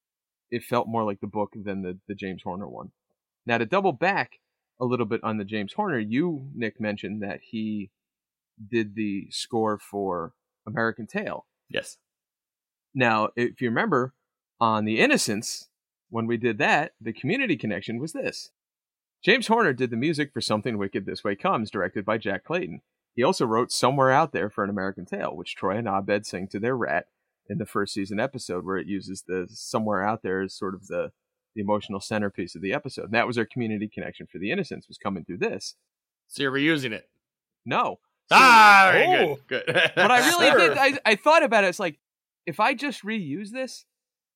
[0.51, 2.93] it felt more like the book than the, the James Horner one.
[3.47, 4.39] Now, to double back
[4.81, 7.91] a little bit on the James Horner, you, Nick, mentioned that he
[8.71, 10.35] did the score for
[10.67, 11.47] American Tail.
[11.69, 11.97] Yes.
[12.95, 14.15] Now, if you remember,
[14.61, 15.69] on The Innocents,
[16.13, 18.51] when we did that, the community connection was this.
[19.25, 22.83] James Horner did the music for Something Wicked This Way Comes, directed by Jack Clayton.
[23.17, 26.49] He also wrote Somewhere Out There for An American Tail, which Troy and Abed sing
[26.49, 27.07] to their rat
[27.49, 30.87] in the first season episode where it uses the somewhere out there as sort of
[30.87, 31.13] the
[31.55, 33.07] the emotional centerpiece of the episode.
[33.07, 35.75] And that was our community connection for the innocents was coming through this.
[36.29, 37.09] So you're reusing it.
[37.67, 38.01] No.
[38.31, 39.39] ah, oh.
[39.47, 39.65] good.
[39.67, 39.93] Good.
[39.95, 40.59] But I really Sure.
[40.59, 41.69] did I, I thought about it.
[41.69, 41.99] It's like
[42.47, 43.85] if I just reuse this,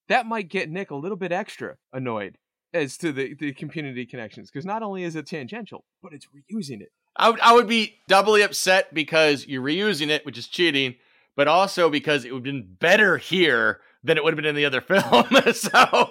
[0.09, 2.39] that might get Nick a little bit extra annoyed
[2.73, 4.51] as to the, the community connections.
[4.51, 6.91] Because not only is it tangential, but it's reusing it.
[7.16, 10.97] I would, I would be doubly upset because you're reusing it, which is cheating,
[11.35, 14.55] but also because it would have been better here than it would have been in
[14.55, 15.27] the other film.
[15.53, 16.11] so,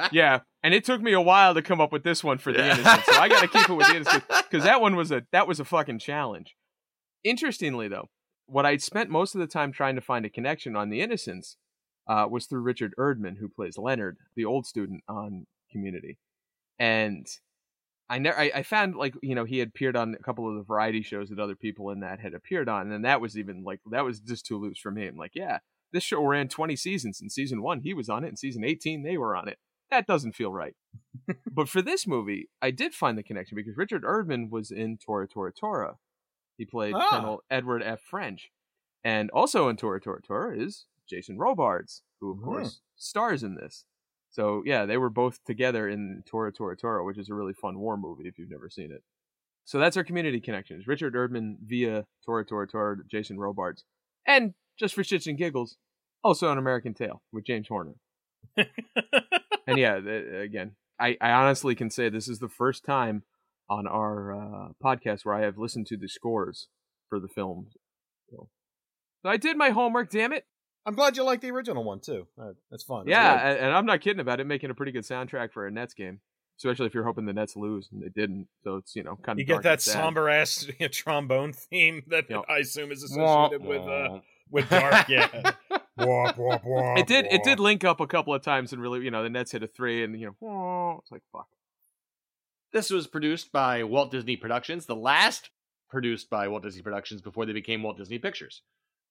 [0.12, 0.40] Yeah.
[0.62, 3.04] And it took me a while to come up with this one for the innocent.
[3.04, 4.24] So I gotta keep it with the innocent.
[4.50, 6.56] because that one was a that was a fucking challenge.
[7.22, 8.08] Interestingly, though,
[8.46, 11.56] what I'd spent most of the time trying to find a connection on the Innocents
[12.08, 16.18] uh, was through Richard Erdman, who plays Leonard, the old student on Community,
[16.78, 17.26] and
[18.08, 20.56] I never I, I found like you know he had appeared on a couple of
[20.56, 23.64] the variety shows that other people in that had appeared on, and that was even
[23.64, 25.06] like that was just too loose for me.
[25.06, 25.58] I'm like, yeah,
[25.92, 27.20] this show ran 20 seasons.
[27.20, 28.28] In season one, he was on it.
[28.28, 29.58] In season 18, they were on it.
[29.90, 30.74] That doesn't feel right.
[31.50, 35.26] but for this movie, I did find the connection because Richard Erdman was in Tora
[35.28, 35.96] Tora Tora.
[36.56, 37.08] He played Ah.
[37.10, 38.00] Colonel Edward F.
[38.00, 38.50] French.
[39.04, 42.44] And also in Tora Tora Tora is Jason Robards, who of Hmm.
[42.44, 43.84] course stars in this.
[44.30, 47.78] So yeah, they were both together in Tora Tora Tora, which is a really fun
[47.78, 49.02] war movie if you've never seen it.
[49.64, 50.86] So that's our community connections.
[50.86, 53.84] Richard Erdman via Tora Tora Tora, Jason Robards.
[54.26, 55.76] And just for shits and giggles,
[56.22, 57.94] also an American Tail with James Horner.
[59.68, 63.24] And yeah, again, I, I honestly can say this is the first time
[63.68, 66.68] on our uh, podcast where I have listened to the scores
[67.08, 67.72] for the films.
[68.30, 68.48] So,
[69.22, 70.46] so I did my homework, damn it.
[70.86, 72.26] I'm glad you like the original one too.
[72.40, 73.06] Uh, that's fun.
[73.06, 73.56] That's Yeah, good.
[73.56, 75.94] and, and I'm not kidding about it making a pretty good soundtrack for a Nets
[75.94, 76.20] game,
[76.58, 78.46] especially if you're hoping the Nets lose, and they didn't.
[78.62, 82.44] So it's you know kind of you get that somber ass trombone theme that Yep.
[82.48, 85.06] I assume is associated with uh, with dark.
[85.08, 85.52] Yeah.
[85.98, 87.26] Wah, wah, wah, It did.
[87.30, 89.62] It did link up a couple of times, and really, you know, the Nets hit
[89.62, 91.48] a three, and you know, it's like fuck.
[92.72, 95.48] this was produced by Walt Disney Productions, the last
[95.88, 98.60] produced by Walt Disney Productions before they became Walt Disney Pictures,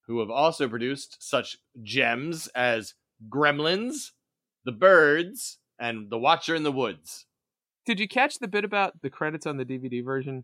[0.07, 2.93] who have also produced such gems as
[3.29, 4.11] Gremlins,
[4.65, 7.25] The Birds, and The Watcher in the Woods.
[7.85, 10.43] Did you catch the bit about the credits on the DVD version,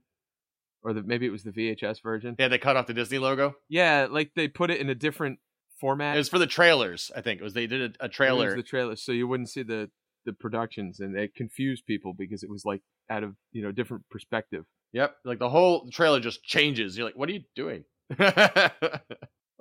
[0.83, 2.35] or the maybe it was the VHS version?
[2.37, 3.55] Yeah, they cut off the Disney logo.
[3.69, 5.39] Yeah, like they put it in a different
[5.79, 6.15] format.
[6.15, 7.41] It was for the trailers, I think.
[7.41, 8.55] It was they did a, a It was trailer.
[8.55, 9.89] the trailer, so you wouldn't see the
[10.25, 14.03] the productions, and it confused people because it was like out of you know different
[14.11, 14.65] perspective.
[14.93, 16.95] Yep, like the whole trailer just changes.
[16.97, 17.85] You're like, what are you doing?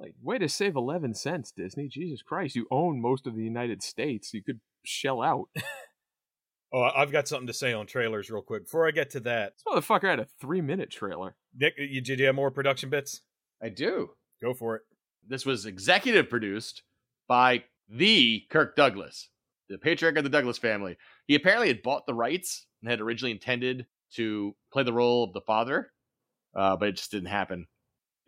[0.01, 1.87] Like, way to save eleven cents, Disney!
[1.89, 4.33] Jesus Christ, you own most of the United States.
[4.33, 5.49] You could shell out.
[6.73, 8.67] Oh, I- I've got something to say on trailers real quick.
[8.67, 11.35] Before I get to that, This motherfucker had a three minute trailer.
[11.59, 13.23] Nick, you, did you have more production bits?
[13.61, 14.11] I do.
[14.41, 14.83] Go for it.
[15.27, 16.83] This was executive produced
[17.27, 19.31] by the Kirk Douglas,
[19.69, 20.97] the patriarch of the Douglas family.
[21.27, 25.33] He apparently had bought the rights and had originally intended to play the role of
[25.33, 25.91] the father,
[26.55, 27.67] uh, but it just didn't happen.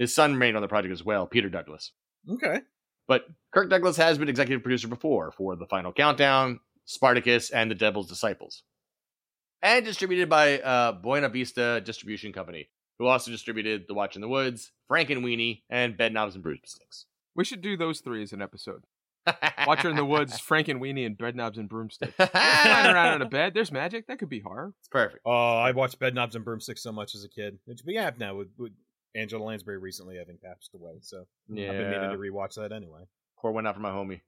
[0.03, 1.93] His son remained on the project as well, Peter Douglas.
[2.29, 2.59] Okay.
[3.07, 7.77] But Kirk Douglas has been executive producer before for The Final Countdown, Spartacus, and The
[7.77, 8.65] Devil's Disciples.
[9.63, 12.69] And distributed by uh, Buena Vista Distribution Company,
[12.99, 17.07] who also distributed The Watch in the Woods, Frankenweenie, and Bedknobs and Broomsticks.
[17.37, 18.83] We should do those three as an episode.
[19.69, 22.13] Watcher in the Woods, Frankenweenie, and Bread Knobs and Broomstick.
[22.19, 24.09] Lying around on a bed, there's magic.
[24.09, 24.75] That could be horror.
[24.81, 25.23] It's perfect.
[25.25, 27.59] Oh, I watched Bedknobs and Broomsticks so much as a kid.
[27.69, 28.73] It's we have now with, with
[29.15, 33.03] Angela Lansbury recently having passed away, so I've been meaning to rewatch that anyway.
[33.37, 34.21] Core went out for my homie.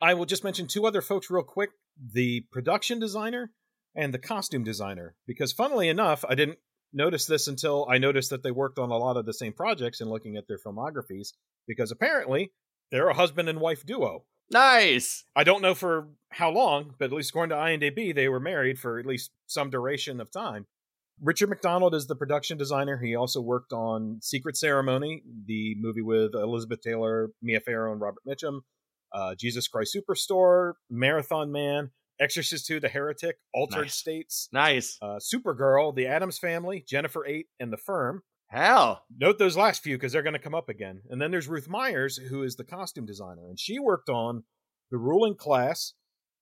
[0.00, 1.70] I will just mention two other folks real quick:
[2.12, 3.52] the production designer
[3.94, 5.16] and the costume designer.
[5.26, 6.58] Because funnily enough, I didn't
[6.92, 10.00] notice this until I noticed that they worked on a lot of the same projects
[10.00, 11.32] and looking at their filmographies.
[11.66, 12.52] Because apparently
[12.90, 14.24] they're a husband and wife duo.
[14.50, 15.24] Nice.
[15.34, 18.78] I don't know for how long, but at least according to IMDb, they were married
[18.78, 20.66] for at least some duration of time.
[21.22, 22.98] Richard MacDonald is the production designer.
[22.98, 28.22] He also worked on Secret Ceremony, the movie with Elizabeth Taylor, Mia Farrow, and Robert
[28.28, 28.60] Mitchum,
[29.12, 31.90] uh, Jesus Christ Superstore, Marathon Man,
[32.20, 33.94] Exorcist 2, The Heretic, Altered Nice.
[33.94, 34.98] States, Nice.
[35.00, 38.22] uh, Supergirl, The Addams Family, Jennifer 8, and The Firm.
[38.48, 39.02] Hell.
[39.16, 41.00] Note those last few because they're going to come up again.
[41.10, 44.44] And then there's Ruth Myers, who is the costume designer, and she worked on
[44.90, 45.94] The Ruling Class,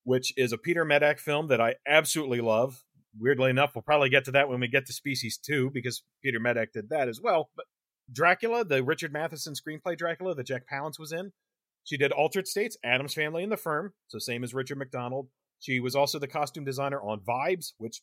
[0.03, 2.85] which is a Peter Medak film that I absolutely love.
[3.19, 6.41] Weirdly enough, we'll probably get to that when we get to Species 2 because Peter
[6.41, 7.51] Medak did that as well.
[7.57, 7.67] But
[8.13, 11.33] Dracula, the Richard Matheson screenplay Dracula that Jack Palance was in,
[11.85, 15.29] she did Altered States, Addams Family, and The Firm, so same as Richard MacDonald.
[15.61, 18.03] She was also the costume designer on Vibes, which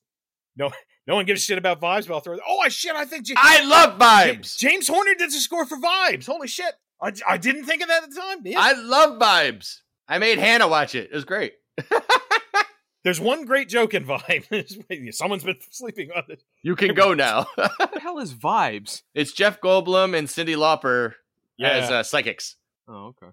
[0.55, 0.71] no
[1.07, 2.37] no one gives a shit about Vibes, but I'll throw.
[2.47, 2.95] Oh, I shit!
[2.95, 3.25] I think.
[3.25, 4.57] J- I love vibes.
[4.57, 6.25] James Horner did the score for Vibes.
[6.25, 6.73] Holy shit!
[7.01, 8.37] I, I didn't think of that at the time.
[8.45, 8.59] Yeah.
[8.59, 9.77] I love Vibes.
[10.07, 11.09] I made Hannah watch it.
[11.11, 11.53] It was great.
[13.03, 15.13] There's one great joke in Vibe.
[15.15, 16.43] Someone's been sleeping on it.
[16.61, 17.47] You can go now.
[17.55, 19.01] What the hell is vibes?
[19.15, 21.13] it's Jeff Goldblum and Cyndi Lauper
[21.59, 21.97] as Yeah.
[21.97, 22.57] uh, psychics.
[22.87, 23.31] Oh, okay.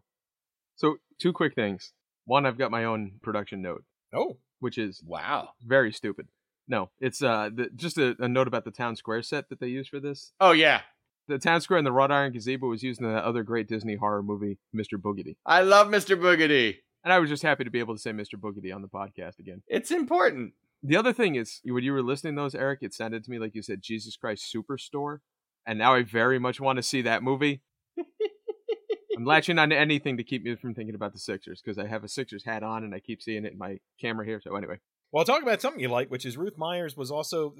[0.76, 1.92] So two quick things.
[2.24, 3.84] One, I've got my own production note,
[4.14, 5.50] Oh, which is Wow.
[5.64, 6.28] very stupid.
[6.66, 9.68] No, it's uh the, just a, a note about the town square set that they
[9.68, 10.32] used for this.
[10.40, 10.80] Oh yeah.
[11.26, 13.96] The town square and the wrought iron gazebo was used in the other great Disney
[13.96, 14.94] horror movie, Mr.
[14.98, 15.36] Boogedy.
[15.44, 16.18] I love Mr.
[16.18, 16.76] Boogedy.
[17.04, 18.34] And I was just happy to be able to say Mr.
[18.34, 19.62] Boogedy on the podcast again.
[19.68, 20.54] It's important.
[20.82, 23.38] The other thing is, when you were listening to those, Eric, it sounded to me
[23.38, 25.18] like you said Jesus Christ Superstore.
[25.66, 27.62] And now I very much want to see that movie.
[29.16, 31.88] I'm latching on to anything to keep me from thinking about the Sixers because I
[31.88, 34.40] have a Sixers hat on and I keep seeing it in my camera here.
[34.42, 34.78] So, anyway,
[35.10, 37.54] well, talk about something you like, which is Ruth Myers was also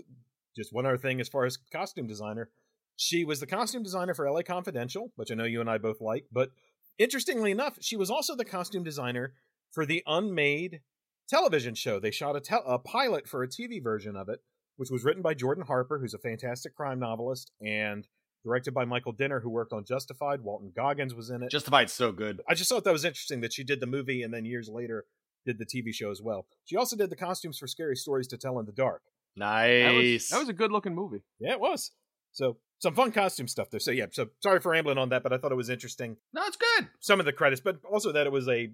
[0.54, 2.50] just one other thing as far as costume designer.
[2.96, 6.00] She was the costume designer for LA Confidential, which I know you and I both
[6.00, 6.26] like.
[6.30, 6.50] But
[6.98, 9.34] interestingly enough, she was also the costume designer
[9.72, 10.80] for the unmade
[11.28, 11.98] television show.
[12.00, 14.40] They shot a, tel- a pilot for a TV version of it,
[14.76, 18.06] which was written by Jordan Harper, who's a fantastic crime novelist, and
[18.44, 20.40] directed by Michael Dinner, who worked on Justified.
[20.42, 21.50] Walton Goggins was in it.
[21.50, 22.40] Justified's so good.
[22.48, 25.04] I just thought that was interesting that she did the movie and then years later
[25.44, 26.46] did the TV show as well.
[26.64, 29.02] She also did the costumes for Scary Stories to Tell in the Dark.
[29.36, 30.28] that was, Nice.
[30.30, 31.22] that was a good looking movie.
[31.38, 31.90] Yeah, it was.
[32.32, 33.80] So some fun costume stuff there.
[33.80, 36.16] So yeah, so sorry for rambling on that, but I thought it was interesting.
[36.32, 36.88] no, it's good.
[37.00, 38.70] Some of the credits, but also that it was a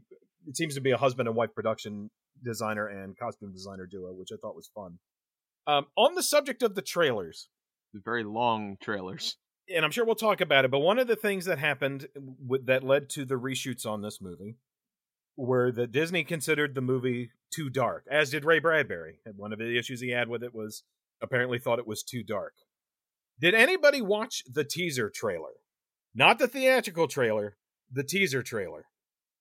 [0.46, 2.10] it seems to be a husband and wife production
[2.42, 4.98] designer and costume designer duo, which I thought was fun.
[5.66, 7.48] Um, on the subject of the trailers,
[7.94, 9.36] The very long trailers.
[9.74, 12.08] and I'm sure we'll talk about it, but one of the things that happened
[12.46, 14.58] with, that led to the reshoots on this movie
[15.38, 19.20] were that Disney considered the movie too dark, as did Ray Bradbury.
[19.24, 20.82] And one of the issues he had with it was
[21.22, 22.52] apparently thought it was too dark.
[23.40, 25.52] Did anybody watch the teaser trailer?
[26.14, 27.56] Not the theatrical trailer,
[27.90, 28.86] the teaser trailer.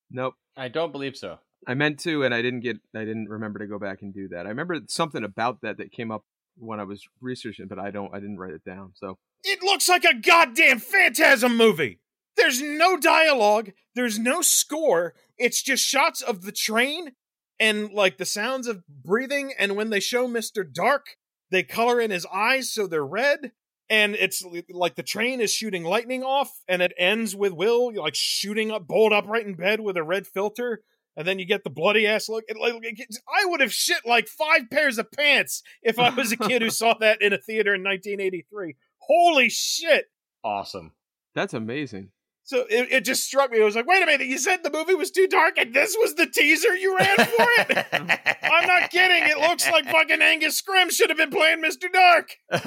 [0.09, 0.35] Nope.
[0.57, 1.39] I don't believe so.
[1.67, 2.77] I meant to, and I didn't get.
[2.95, 4.45] I didn't remember to go back and do that.
[4.45, 6.23] I remember something about that that came up
[6.57, 8.13] when I was researching, but I don't.
[8.13, 8.91] I didn't write it down.
[8.95, 11.99] So It looks like a goddamn phantasm movie.
[12.35, 15.13] There's no dialogue, there's no score.
[15.37, 17.13] It's just shots of the train
[17.59, 20.65] and like the sounds of breathing and when they show Mr.
[20.71, 21.05] Dark,
[21.51, 23.51] they color in his eyes so they're red
[23.89, 28.15] and it's like the train is shooting lightning off and it ends with Will like
[28.15, 30.81] shooting up bolt upright in bed with a red filter
[31.15, 32.43] and then you get the bloody ass look.
[32.47, 36.31] It, like, it's- I would have shit like five pairs of pants if I was
[36.31, 38.75] a kid who saw that in a theater in 1983.
[38.97, 40.05] Holy shit!
[40.43, 40.93] Awesome.
[41.35, 42.09] that's amazing.
[42.45, 43.61] So it, it just struck me.
[43.61, 45.95] I was like, wait a minute, you said the movie was too dark and this
[45.99, 47.25] was the teaser you ran for
[47.59, 47.85] it?
[48.43, 49.23] I'm not kidding.
[49.29, 51.91] It looks like fucking Angus Scrimm should have been playing Mr.
[51.91, 52.35] Dark.
[52.51, 52.61] well,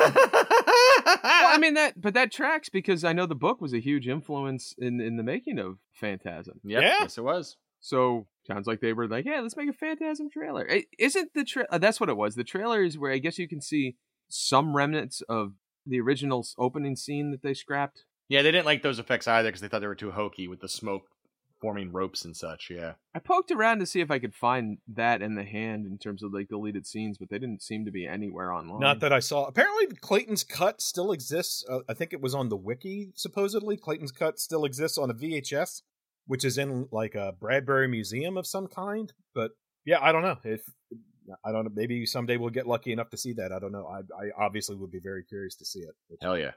[1.22, 4.74] I mean that, but that tracks because I know the book was a huge influence
[4.78, 6.60] in in the making of Phantasm.
[6.64, 6.96] Yep, Yeah.
[7.00, 7.56] Yes, it was.
[7.80, 10.66] So sounds like they were like, yeah, let's make a Phantasm trailer.
[10.68, 12.34] Eh, Isn't the tra- uh, that's what it was?
[12.34, 13.96] The trailer is where I guess you can see
[14.28, 15.52] some remnants of
[15.86, 18.04] the original opening scene that they scrapped.
[18.28, 20.60] Yeah, they didn't like those effects either because they thought they were too hokey with
[20.60, 21.02] the smoke
[21.60, 22.68] forming ropes and such.
[22.70, 22.94] Yeah.
[23.14, 26.22] I poked around to see if I could find that in the hand in terms
[26.22, 28.80] of like deleted scenes, but they didn't seem to be anywhere online.
[28.80, 29.46] Not that I saw.
[29.46, 31.64] Apparently, Clayton's cut still exists.
[31.68, 33.76] Uh, I think it was on the wiki, supposedly.
[33.76, 35.82] Clayton's cut still exists on a VHS,
[36.26, 39.12] which is in like a Bradbury museum of some kind.
[39.34, 39.52] But
[39.84, 40.36] yeah, I don't know.
[40.44, 40.62] If
[41.44, 43.52] I don't know, maybe someday we'll get lucky enough to see that.
[43.52, 43.86] I don't know.
[43.86, 45.94] I, I obviously would be very curious to see it.
[46.20, 46.52] Hell yeah.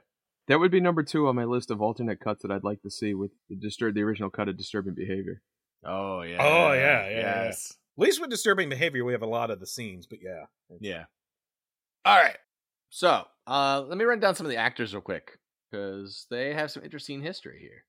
[0.50, 2.90] That would be number two on my list of alternate cuts that I'd like to
[2.90, 5.42] see with the disturb the original cut of disturbing behavior.
[5.84, 6.38] Oh yeah.
[6.40, 7.44] Oh, yeah, yeah, yeah.
[7.44, 7.76] Yes.
[7.96, 10.06] At least with disturbing behavior, we have a lot of the scenes.
[10.06, 10.46] But yeah,
[10.80, 11.04] Yeah.
[12.04, 12.36] All right.
[12.88, 15.38] So, uh, let me run down some of the actors real quick
[15.70, 17.84] because they have some interesting history here.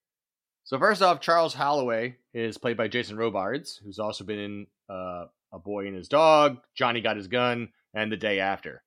[0.64, 5.26] So, first off, Charles Halloway is played by Jason Robards, who's also been in uh,
[5.52, 8.84] A Boy and His Dog, Johnny Got His Gun, and The Day After.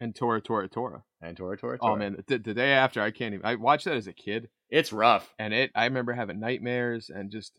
[0.00, 1.04] And Tora Tora Tora.
[1.22, 1.92] And Tora Tora Tora.
[1.92, 3.44] Oh man, the, the day after I can't even.
[3.46, 5.34] I watched that as a kid, It's rough.
[5.38, 5.70] and it.
[5.74, 7.52] I remember having nightmares and just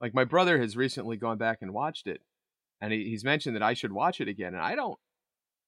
[0.00, 2.20] like my brother has recently gone back and watched it,
[2.80, 4.98] and he, he's mentioned that I should watch it again, and I don't.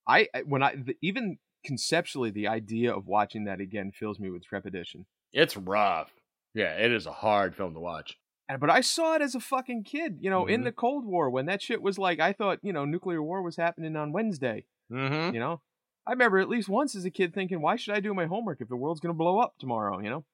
[0.07, 4.29] I I- when I the, even conceptually the idea of watching that again fills me
[4.29, 5.05] with trepidation.
[5.33, 6.11] It's rough.
[6.53, 8.17] Yeah, it is a hard film to watch.
[8.49, 10.63] And- But I saw it as a fucking kid, you know, in Mhm.
[10.65, 13.55] the Cold War when that shit was like I thought, you know, nuclear war was
[13.57, 14.65] happening on Wednesday.
[14.91, 15.33] Mm-hmm.
[15.35, 15.61] You know,
[16.07, 18.61] I remember at least once as a kid thinking, why should I do my homework
[18.61, 19.99] if the world's gonna blow up tomorrow?
[19.99, 20.25] You know,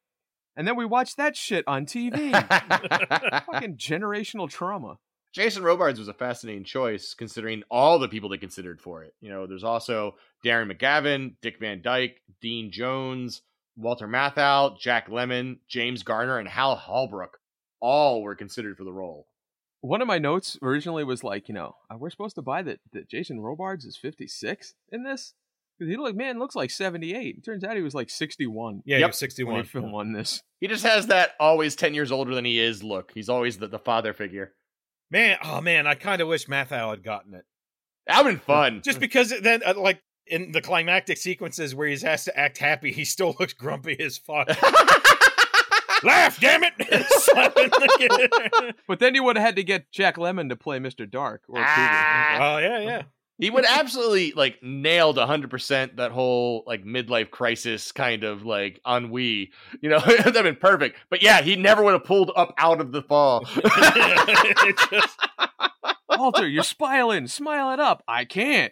[0.56, 2.32] and then we watched that shit on TV.
[3.46, 4.98] fucking generational trauma.
[5.34, 9.14] Jason Robards was a fascinating choice considering all the people they considered for it.
[9.20, 10.16] You know, there's also
[10.46, 13.42] Darren McGavin, Dick Van Dyke, Dean Jones,
[13.76, 17.40] Walter Matthau, Jack Lemmon, James Garner, and Hal Holbrook
[17.82, 19.28] all were considered for the role.
[19.82, 23.10] One of my notes originally was like, you know, we're supposed to buy that that
[23.10, 25.34] Jason Robards is 56 in this.
[25.80, 27.44] 'Cause He look man looks like 78.
[27.44, 29.14] Turns out he was like 61 Yeah, Yep.
[29.16, 29.56] 61.
[29.58, 30.42] he filmed on this.
[30.62, 33.12] He just has that always 10 years older than he is look.
[33.14, 34.54] He's always the, the father figure.
[35.12, 37.44] Man, oh man, I kind of wish Matthau had gotten it.
[38.08, 38.82] That would have been fun.
[38.86, 42.92] Just because then, uh, like, in the climactic sequences where he has to act happy,
[42.92, 44.48] he still looks grumpy as fuck.
[46.04, 46.74] Laugh, damn it!
[47.10, 48.76] Slapping the kid.
[48.88, 51.10] But then you would have had to get Jack Lemmon to play Mr.
[51.10, 51.64] Dark or Cooger.
[51.68, 52.56] Ah.
[52.56, 53.02] oh, yeah, yeah.
[53.38, 59.52] He would absolutely like nailed 100% that whole like midlife crisis kind of like ennui.
[59.82, 60.98] You know, that'd been perfect.
[61.10, 63.44] But yeah, he never would have pulled up out of the fall.
[64.90, 65.20] Just-
[66.18, 67.28] Walter, you're smiling.
[67.28, 68.04] Smile it up.
[68.08, 68.72] I can't.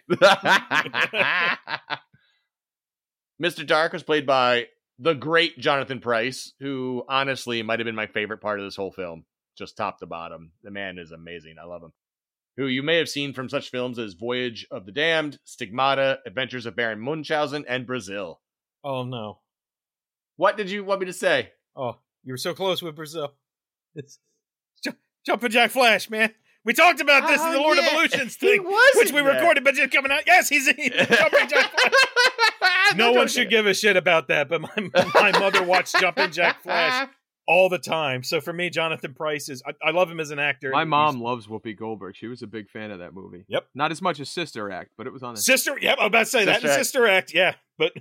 [3.42, 3.66] Mr.
[3.66, 4.68] Dark was played by
[4.98, 8.92] the great Jonathan Pryce, who honestly might have been my favorite part of this whole
[8.92, 9.24] film,
[9.58, 10.52] just top to bottom.
[10.62, 11.56] The man is amazing.
[11.60, 11.92] I love him.
[12.56, 16.66] Who you may have seen from such films as Voyage of the Damned, Stigmata, Adventures
[16.66, 18.40] of Baron Munchausen, and Brazil.
[18.84, 19.40] oh, no.
[20.36, 21.50] What did you want me to say?
[21.76, 23.34] Oh, you were so close with Brazil.
[23.94, 24.18] It's
[24.82, 26.32] Ju- Jumpin' Jack Flash, man.
[26.64, 27.86] We talked about this in the Oh, Lord yeah.
[27.86, 29.34] of Illusions He thing, was which we that.
[29.36, 30.22] recorded, but just coming out.
[30.26, 31.92] Yes, he's in Jumpin' Jack Flash.
[32.96, 34.68] No one should give a shit about that, but my
[35.14, 37.08] my mother watched Jumpin' Jack Flash
[37.46, 38.22] all the time.
[38.22, 39.62] So for me, Jonathan Pryce is.
[39.66, 40.70] I, I love him as an actor.
[40.70, 42.16] My He's- mom loves Whoopi Goldberg.
[42.16, 43.44] She was a big fan of that movie.
[43.48, 43.66] Yep.
[43.74, 45.42] Not as much as Sister Act, but it was on there.
[45.42, 45.78] Sister.
[45.80, 46.78] Yep, I was about to say that Sister in Act.
[46.78, 47.34] Sister Act.
[47.34, 47.92] Yeah, but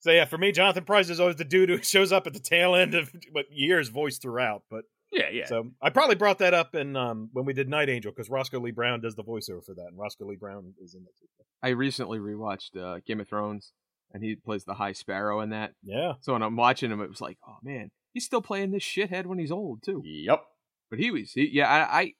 [0.00, 2.40] so yeah, for me, Jonathan Pryce is always the dude who shows up at the
[2.40, 4.62] tail end of what years voice throughout.
[4.70, 5.46] But Yeah, yeah.
[5.46, 8.60] So I probably brought that up in um, when we did Night Angel because Roscoe
[8.60, 11.12] Lee Browne does the voiceover for that, and Roscoe Lee Browne is in it.
[11.20, 11.26] too.
[11.62, 13.72] I recently rewatched uh, Game of Thrones,
[14.14, 15.72] and he plays the High Sparrow in that.
[15.82, 18.82] Yeah, So when I'm watching him, it was like, oh man, he's still playing this
[18.82, 20.02] shithead when he's old too.
[20.04, 20.42] Yep.
[20.90, 22.12] But he was, he, yeah, I, I,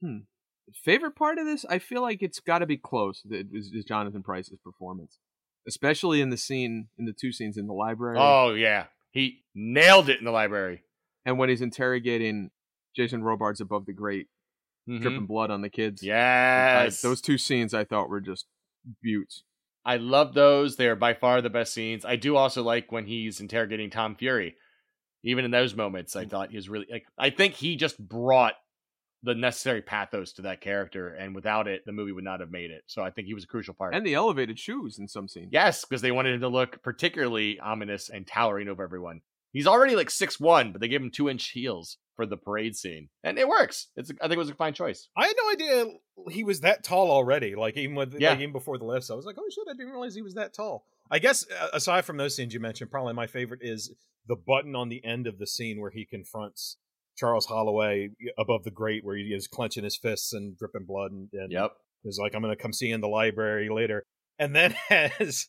[0.00, 0.18] hmm,
[0.84, 3.22] favorite part of this, I feel like it's got to be close.
[3.28, 5.18] It was is Jonathan Pryce's performance,
[5.66, 8.84] especially in the scene, in the two scenes in the library, Oh yeah.
[9.10, 10.82] He nailed it in the library.
[11.24, 12.50] and when he's interrogating
[12.94, 14.28] Jason Robards above the grate,
[14.88, 15.00] Mhm.
[15.02, 16.00] dripping blood on the kids.
[16.04, 17.02] I- Yes.
[17.02, 18.46] those two scenes I thought were just
[19.02, 19.42] buttes.
[19.84, 20.76] I love those.
[20.76, 22.04] They are by far the best scenes.
[22.04, 24.54] I do also like when he's interrogating Tom Fury.
[25.26, 26.30] Even in those moments, I mm.
[26.30, 27.06] thought he was really like.
[27.18, 28.54] I think he just brought
[29.22, 32.70] the necessary pathos to that character, and without it, the movie would not have made
[32.70, 32.84] it.
[32.86, 33.94] So I think he was a crucial part.
[33.94, 35.48] And the elevated shoes in some scenes.
[35.50, 39.20] yes, because they wanted him to look particularly ominous and towering over everyone.
[39.52, 42.76] He's already like six one, but they gave him two inch heels for the parade
[42.76, 43.88] scene, and it works.
[43.96, 44.10] It's.
[44.20, 45.08] I think it was a fine choice.
[45.16, 45.92] I had no idea
[46.30, 47.54] he was that tall already.
[47.54, 48.30] Like even with Yeah.
[48.30, 50.34] like, even before the lifts, I was like, oh shit, I didn't realize he was
[50.34, 50.84] that tall.
[51.10, 53.94] I guess aside from those scenes you mentioned, probably my favorite is
[54.26, 56.78] the button on the end of the scene where he confronts
[57.16, 61.28] Charles Halloway above the grate, where he is clenching his fists and dripping blood, and,
[61.32, 61.72] and Yep.
[62.04, 64.02] is like, I'm gonna come see you in the library later,
[64.38, 65.48] and then has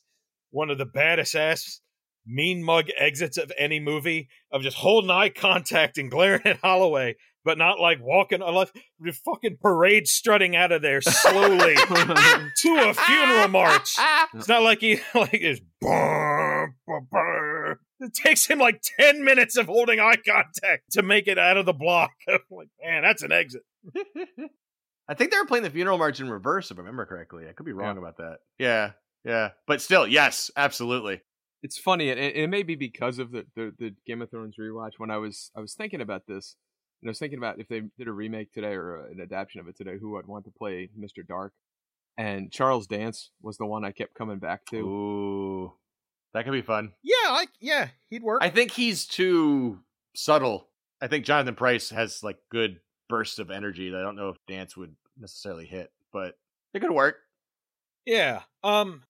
[0.52, 1.82] one of the baddest ass
[2.26, 7.16] mean mug exits of any movie of just holding eye contact and glaring at Halloway,
[7.48, 8.70] but not like walking like
[9.00, 11.76] the fucking parade strutting out of there slowly
[12.58, 13.96] to a funeral march.
[14.34, 15.62] It's not like he like is.
[18.00, 21.66] It takes him like ten minutes of holding eye contact to make it out of
[21.66, 22.12] the block.
[22.30, 23.64] I'm like, man, that's an exit.
[25.10, 27.46] I think they were playing the funeral march in reverse, if I remember correctly.
[27.50, 28.02] I could be wrong Yeah.
[28.02, 28.38] about that.
[28.60, 28.92] Yeah,
[29.24, 29.50] yeah.
[29.66, 31.22] But still, yes, absolutely.
[31.64, 34.56] it's funny, and it, it may be because of the, the the Game of Thrones
[34.60, 34.92] rewatch.
[34.98, 36.56] When I was I was thinking about this,
[37.02, 39.68] and I was thinking about if they did a remake today or an adaptation of
[39.68, 41.54] it today, who I'd want to play Mister Dark.
[42.18, 44.78] And Charles Dance was the one I kept coming back to.
[44.78, 45.74] Ooh,
[46.34, 46.94] that could be fun.
[47.04, 48.42] Yeah, I yeah, he'd work.
[48.42, 49.82] I think he's too
[50.16, 50.68] subtle.
[51.00, 54.38] I think Jonathan Pryce has like good bursts of energy that I don't know if
[54.48, 56.34] Dance would necessarily hit, but
[56.74, 57.18] it could work.
[58.06, 58.42] Yeah.
[58.64, 59.04] Um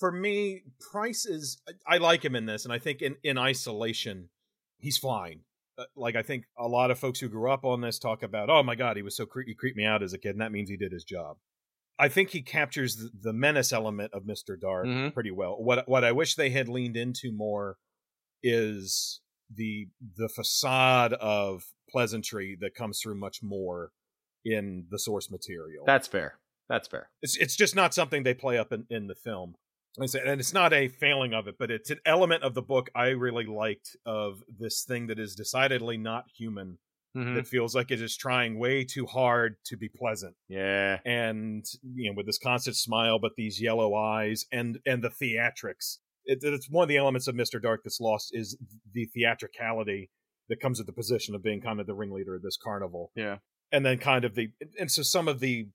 [0.00, 4.30] for me, Pryce is I like him in this and I think in in isolation
[4.80, 5.42] he's fine.
[5.76, 8.48] Uh, like I think a lot of folks who grew up on this talk about,
[8.50, 10.40] "Oh my god, he was so cre- he creeped me out as a kid." And
[10.40, 11.36] that means he did his job.
[11.98, 14.58] I think he captures the, the menace element of Mr.
[14.60, 15.12] Dark Mhm.
[15.14, 15.56] pretty well.
[15.62, 17.76] What what I wish they had leaned into more
[18.42, 19.20] is
[19.52, 23.92] the the facade of pleasantry that comes through much more
[24.44, 26.38] in the source material That's fair.
[26.68, 27.10] That's fair.
[27.22, 29.54] it's it's just not something they play up in, in the film.
[29.96, 32.54] Like I said, and it's not a failing of it, but it's an element of
[32.54, 36.78] the book I really liked of this thing that is decidedly not human.
[37.16, 37.36] Mhm.
[37.36, 40.98] That feels like it is trying way too hard to be pleasant, Yeah.
[41.04, 41.64] and
[41.94, 46.38] you know, with this constant smile, but these yellow eyes and and the theatrics it,
[46.42, 48.56] it's one of the elements of Mister Dark that's lost is
[48.92, 50.10] the theatricality
[50.48, 53.12] that comes with the position of being kind of the ringleader of this carnival.
[53.14, 53.38] Yeah.
[53.70, 54.50] and then kind of the
[54.80, 55.68] and so some of the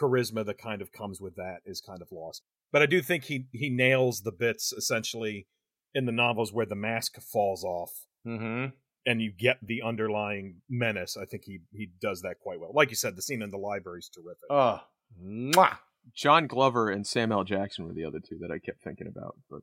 [0.00, 2.42] charisma that kind of comes with that is kind of lost.
[2.72, 5.46] But I do think he he nails the bits essentially
[5.94, 7.90] in the novels where the mask falls off
[8.26, 8.66] mm-hmm.
[9.06, 11.16] and you get the underlying menace.
[11.16, 12.72] I think he he does that quite well.
[12.72, 14.48] Like you said, the scene in the library is terrific.
[14.50, 14.80] Oh,
[15.20, 15.78] mwah.
[16.14, 17.44] John Glover and Sam L.
[17.44, 19.36] Jackson were the other two that I kept thinking about.
[19.50, 19.60] But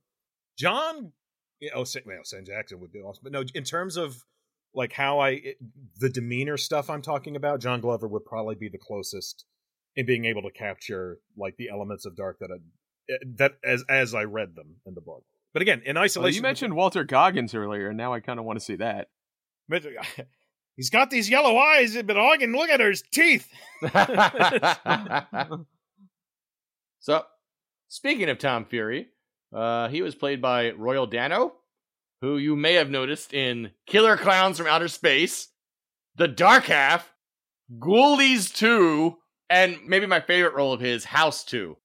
[0.58, 1.14] John,
[1.60, 4.24] yeah, oh, Sam, well, Sam Jackson would be awesome, but no, in terms of
[4.74, 5.58] like how I it,
[6.00, 9.46] the demeanor stuff I'm talking about, John Glover would probably be the closest
[9.96, 12.58] in being able to capture like the elements of dark that I,
[13.38, 15.24] that as as I read them in the book.
[15.54, 18.46] But again, in well, isolation, you mentioned Walter Goggins earlier, and now I kind of
[18.46, 19.08] want to see that.
[20.76, 23.48] he's got these yellow eyes, but I can look at his teeth.
[27.00, 27.24] so,
[27.88, 29.08] speaking of Tom Fury,
[29.54, 31.54] uh, he was played by Royal Dano,
[32.22, 35.50] who you may have noticed in Killer Clowns from Outer Space,
[36.16, 37.14] The Dark Half,
[37.80, 39.18] Ghoulies 2,
[39.50, 41.78] and maybe my favorite role of his, House 2.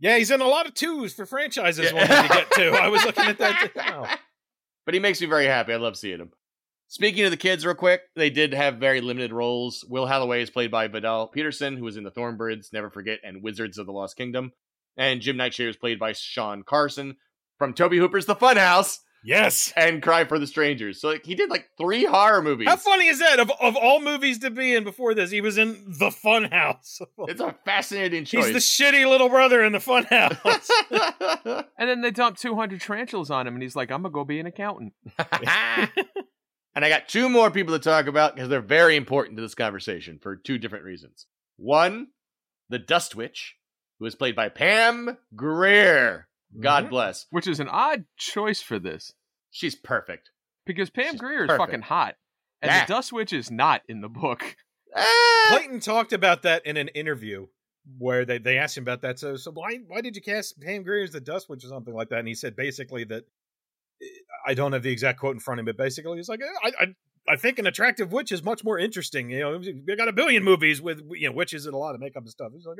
[0.00, 1.90] Yeah, he's in a lot of twos for franchises.
[1.92, 1.94] Yeah.
[1.94, 2.70] Wanted to get to.
[2.72, 3.70] I was looking at that.
[3.74, 3.80] too.
[3.80, 4.06] Oh.
[4.86, 5.74] But he makes me very happy.
[5.74, 6.30] I love seeing him.
[6.86, 9.84] Speaking of the kids, real quick, they did have very limited roles.
[9.86, 13.42] Will Halloway is played by Vidal Peterson, who was in The Thornbirds, Never Forget, and
[13.42, 14.52] Wizards of the Lost Kingdom.
[14.96, 17.18] And Jim Nightshade is played by Shawn Carson
[17.58, 19.72] from Tobe Hooper's The Funhouse Yes.
[19.76, 21.00] and Cry for the Strangers.
[21.00, 22.68] So like, he did like three horror movies.
[22.68, 23.40] How funny is that?
[23.40, 27.00] Of of all movies to be in before this, he was in the Fun House.
[27.28, 28.46] It's a fascinating choice.
[28.46, 30.36] He's the shitty little brother in the Fun House.
[31.78, 34.24] And then they dumped 200 tarantulas on him, and he's like, I'm going to go
[34.24, 34.94] be an accountant.
[35.18, 39.54] and I got two more people to talk about because they're very important to this
[39.54, 41.26] conversation for two different reasons.
[41.56, 42.08] One,
[42.68, 43.56] the Dust Witch,
[43.98, 46.27] who is played by Pam Grier.
[46.60, 47.26] God bless.
[47.30, 49.12] Which is an odd choice for this.
[49.50, 50.30] She's perfect.
[50.66, 51.60] Because Pam She's Grier is perfect.
[51.70, 52.16] fucking hot.
[52.62, 52.84] And Yeah.
[52.86, 54.56] the Dust Witch is not in the book.
[54.96, 55.44] Ah!
[55.48, 57.46] Clayton talked about that in an interview
[57.98, 59.18] where they, they asked him about that.
[59.18, 61.92] So so why why did you cast Pam Grier as the Dust Witch or something
[61.92, 62.20] like that?
[62.20, 63.24] And he said basically that
[64.46, 66.68] I don't have the exact quote in front of me, but basically he's like I
[66.80, 66.86] I,
[67.28, 69.30] I think an attractive witch is much more interesting.
[69.30, 72.00] You know, we got a billion movies with you know witches and a lot of
[72.00, 72.52] makeup and stuff.
[72.54, 72.78] He's like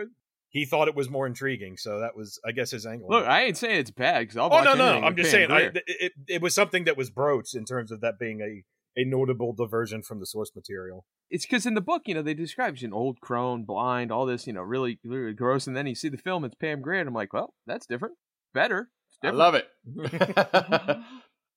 [0.51, 3.09] he thought it was more intriguing, so that was I guess his angle.
[3.11, 5.31] Look, I ain't saying it's bad because I'll oh watch no no, anything I'm just
[5.31, 5.83] saying I, Grier.
[5.87, 8.65] it, it was something that was broached in terms of that being a
[8.99, 11.07] a notable diversion from the source material.
[11.31, 14.27] it's because in the book, you know, they describe she's an old crone, blind, all
[14.27, 15.69] this, you know, really, really gross.
[15.69, 18.17] And then you see the film, it's Pam Grier, and I'm like, well, that's different,
[18.53, 18.91] better.
[19.09, 19.69] It's I love it.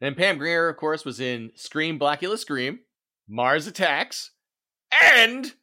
[0.02, 2.82] and Pam Grier, of course, was in Scream Blackula Scream,
[3.28, 4.32] Mars Attacks,
[5.12, 5.54] and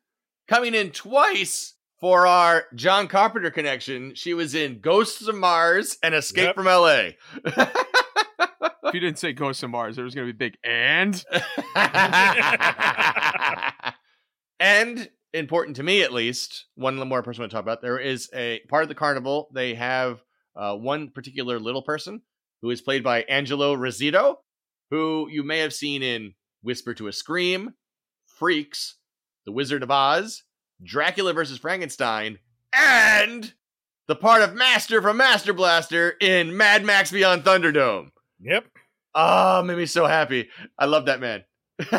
[0.49, 6.15] coming in twice for our John Carpenter connection, she was in Ghosts of Mars and
[6.15, 6.55] Escape Yep.
[6.55, 7.11] from LA.
[8.85, 11.23] If you didn't say Ghosts of Mars, there was going to be big and.
[14.59, 17.83] and important to me at least, one more person I want to talk about.
[17.83, 19.51] There is a part of the carnival.
[19.53, 20.23] They have
[20.57, 22.23] uh, one particular little person
[22.63, 24.37] who is played by Angelo Rossitto,
[24.91, 27.75] who you may have seen in Whisper to a Scream,
[28.39, 28.97] Freaks,
[29.45, 30.45] The Wizard of Oz,
[30.83, 32.39] Dracula versus Frankenstein,
[32.73, 33.53] and
[34.07, 38.11] the part of Master from Master Blaster in Mad Max Beyond Thunderdome.
[38.41, 38.67] Yep.
[39.15, 40.49] Oh, made me so happy.
[40.79, 41.45] I love that man.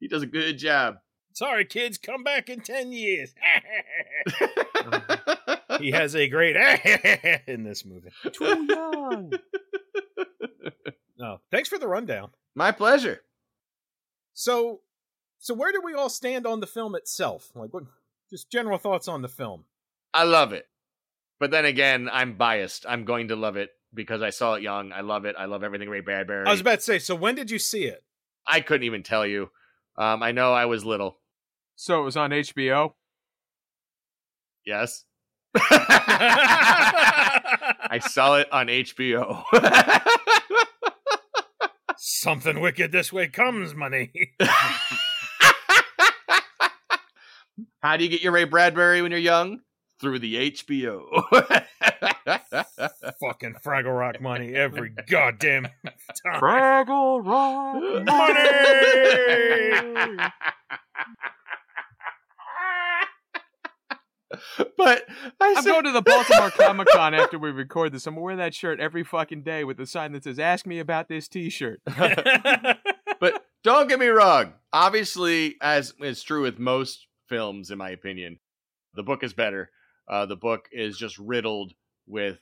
[0.00, 0.96] he does a good job.
[1.32, 3.34] Sorry, kids, come back in 10 years.
[5.80, 6.54] he has a great
[7.48, 8.10] in this movie.
[8.32, 9.32] Too young.
[11.18, 12.30] No, thanks for the rundown.
[12.54, 13.22] My pleasure.
[14.32, 14.80] So,
[15.44, 17.50] so where do we all stand on the film itself?
[17.54, 17.84] Like, what?
[18.30, 19.66] Just general thoughts on the film.
[20.14, 20.64] I love it.
[21.38, 22.86] But then again, I'm biased.
[22.88, 24.90] I'm going to love it because I saw it young.
[24.90, 25.36] I love it.
[25.38, 26.46] I love everything Ray Bradbury.
[26.46, 26.98] I was about to say.
[26.98, 28.02] So, when did you see it?
[28.46, 29.50] I couldn't even tell you.
[29.98, 31.18] Um, I know I was little.
[31.76, 32.94] So it was on HBO.
[34.64, 35.04] Yes.
[35.56, 35.60] I
[38.02, 39.44] saw it on HBO.
[41.98, 44.32] Something wicked this way comes, money.
[47.84, 49.60] How do you get your Ray Bradbury when you're young?
[50.00, 51.02] Through the HBO.
[53.20, 55.64] Fucking Fraggle Rock money every goddamn
[56.24, 56.40] time.
[56.40, 58.46] Fraggle Rock Money!
[64.78, 65.04] but
[65.38, 68.06] I I'm going to the Baltimore Comic Con after we record this.
[68.06, 70.78] I'm gonna wear that shirt every fucking day with the sign that says "Ask me
[70.78, 74.54] about this T-shirt." but don't get me wrong.
[74.72, 78.38] Obviously, as is true with most films, in my opinion,
[78.94, 79.70] the book is better.
[80.08, 81.72] Uh, the book is just riddled
[82.06, 82.38] with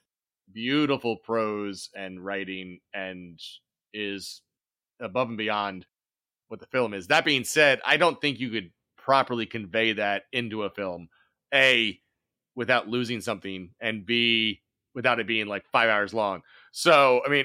[0.53, 3.41] beautiful prose and writing and
[3.95, 4.43] is
[5.01, 5.87] above and beyond
[6.49, 7.07] what the film is.
[7.07, 11.09] That being said, I don't think you could properly convey that into a film.
[11.55, 11.99] A
[12.55, 14.61] without losing something and B
[14.95, 16.43] without it being like 5 hours long.
[16.75, 17.45] So, I mean,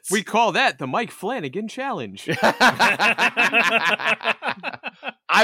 [0.10, 2.30] we call that the Mike Flanagan challenge.
[2.42, 3.44] I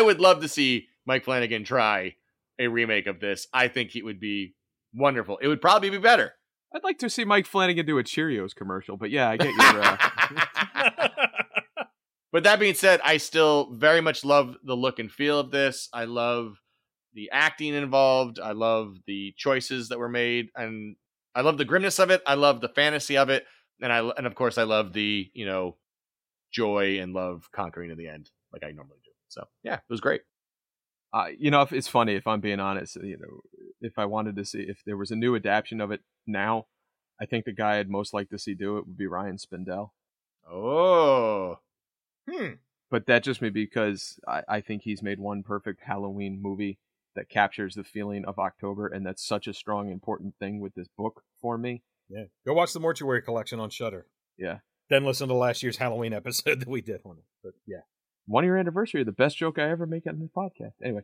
[0.00, 2.14] would love to see Mike Flanagan try
[2.58, 3.46] a remake of this.
[3.52, 4.54] I think it would be
[4.94, 5.36] wonderful.
[5.42, 6.32] It would probably be better.
[6.74, 9.82] I'd like to see Mike Flanagan do a Cheerios commercial, but yeah, I get your.
[9.82, 11.08] Uh...
[12.32, 15.90] but that being said, I still very much love the look and feel of this.
[15.92, 16.54] I love
[17.12, 18.38] the acting involved.
[18.38, 20.96] I love the choices that were made, and
[21.34, 22.22] I love the grimness of it.
[22.26, 23.44] I love the fantasy of it,
[23.80, 25.76] and I and of course I love the you know
[26.52, 29.10] joy and love conquering in the end, like I normally do.
[29.28, 30.22] So yeah, it was great.
[31.12, 32.96] Uh, you know, if it's funny if I'm being honest.
[32.96, 33.40] You know,
[33.80, 36.66] if I wanted to see if there was a new adaptation of it now,
[37.20, 39.90] I think the guy I'd most like to see do it would be Ryan Spindell.
[40.50, 41.58] Oh,
[42.28, 42.52] hmm.
[42.90, 46.78] But that just me because I, I think he's made one perfect Halloween movie
[47.14, 50.88] that captures the feeling of October, and that's such a strong, important thing with this
[50.96, 51.82] book for me.
[52.08, 54.06] Yeah, go watch the Mortuary Collection on Shudder.
[54.36, 54.58] Yeah,
[54.88, 57.24] then listen to last year's Halloween episode that we did on it.
[57.42, 57.82] But yeah,
[58.26, 60.74] one year anniversary, the best joke I ever make on the podcast.
[60.82, 61.02] Anyway,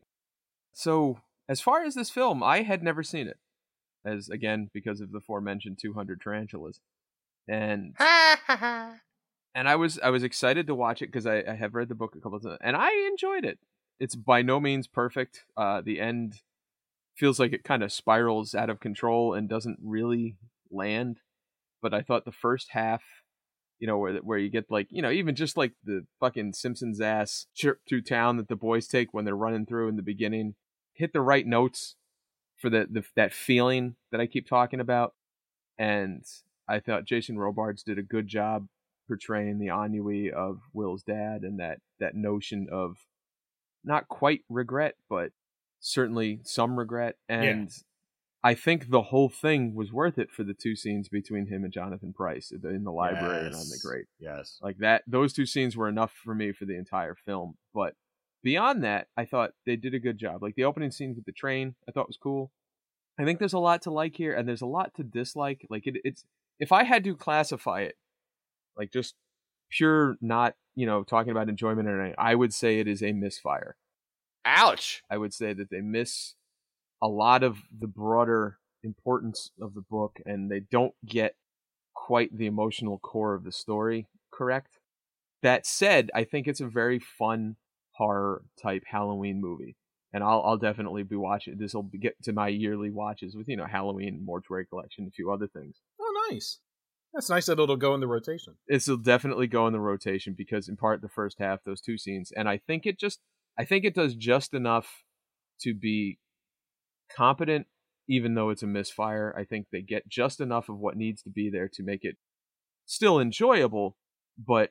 [0.72, 1.18] so
[1.48, 3.38] as far as this film, I had never seen it,
[4.04, 6.80] as again because of the aforementioned 200 tarantulas,
[7.48, 7.94] and
[9.54, 11.94] and I was I was excited to watch it because I, I have read the
[11.94, 13.58] book a couple of times and I enjoyed it.
[14.00, 15.44] It's by no means perfect.
[15.56, 16.42] Uh, the end
[17.16, 20.36] feels like it kind of spirals out of control and doesn't really
[20.70, 21.20] land.
[21.80, 23.02] But I thought the first half
[23.78, 27.00] you know, where where you get like, you know, even just like the fucking Simpsons
[27.00, 30.54] ass trip through town that the boys take when they're running through in the beginning,
[30.92, 31.96] hit the right notes
[32.56, 35.14] for the, the that feeling that I keep talking about.
[35.76, 36.24] And
[36.68, 38.68] I thought Jason Robards did a good job
[39.06, 42.96] portraying the ennui of Will's dad and that that notion of
[43.84, 45.30] not quite regret, but
[45.80, 47.16] certainly some regret.
[47.28, 47.70] And
[48.42, 51.72] I think the whole thing was worth it for the two scenes between him and
[51.72, 53.46] Jonathan Pryce in the library yes.
[53.46, 54.06] and on the grate.
[54.18, 54.58] Yes.
[54.60, 57.54] Like that those two scenes were enough for me for the entire film.
[57.72, 57.94] But
[58.42, 60.42] beyond that, I thought they did a good job.
[60.42, 62.52] Like the opening scene with the train, I thought was cool.
[63.18, 65.66] I think there's a lot to like here and there's a lot to dislike.
[65.70, 66.24] Like it, it's
[66.58, 67.94] if I had to classify it
[68.76, 69.14] like just
[69.70, 73.12] pure not, you know, talking about enjoyment or anything, I would say it is a
[73.12, 73.76] misfire.
[74.44, 75.02] Ouch.
[75.10, 76.34] I would say that they miss
[77.02, 81.36] a lot of the broader importance of the book and they don't get
[81.94, 84.78] quite the emotional core of the story correct.
[85.42, 87.56] That said, I think it's a very fun
[87.92, 89.76] horror type Halloween movie.
[90.12, 93.56] And I'll I'll definitely be watching this will get to my yearly watches with, you
[93.56, 95.76] know, Halloween, Mortuary Collection, a few other things.
[96.00, 96.60] Oh nice.
[97.14, 98.56] That's nice that it'll go in the rotation.
[98.68, 102.32] It'll definitely go in the rotation because in part the first half, those two scenes,
[102.36, 103.20] and I think it just
[103.56, 105.04] I think it does just enough
[105.60, 106.18] to be
[107.16, 107.68] competent,
[108.08, 109.32] even though it's a misfire.
[109.38, 112.16] I think they get just enough of what needs to be there to make it
[112.84, 113.96] still enjoyable,
[114.36, 114.70] but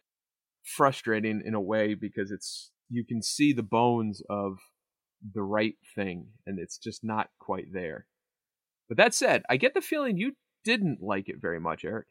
[0.63, 4.57] frustrating in a way because it's you can see the bones of
[5.33, 8.05] the right thing and it's just not quite there.
[8.89, 10.33] But that said, I get the feeling you
[10.65, 12.07] didn't like it very much, Eric.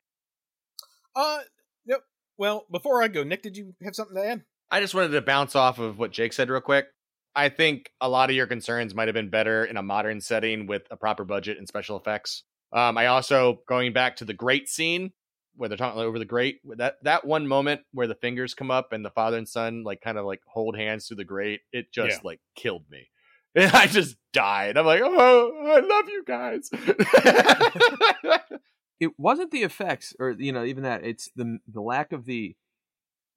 [1.15, 1.41] Uh,
[1.85, 2.01] yep.
[2.39, 4.43] Well, before I go, Nick, did you have something to add?
[4.71, 6.87] I just wanted to bounce off of what Jake said real quick.
[7.35, 10.67] I think a lot of your concerns might have been better in a modern setting
[10.67, 12.45] with a proper budget and special effects.
[12.73, 15.13] Um, I also going back to the great scene
[15.57, 16.61] where they're talking over the grate.
[16.77, 20.01] That that one moment where the fingers come up and the father and son like
[20.01, 21.61] kind of like hold hands through the grate.
[21.73, 22.21] It just yeah.
[22.25, 23.09] like killed me.
[23.55, 24.79] And I just died.
[24.79, 26.71] I'm like, oh, I love you guys.
[29.03, 31.05] it wasn't the effects, or you know, even that.
[31.05, 32.55] It's the the lack of the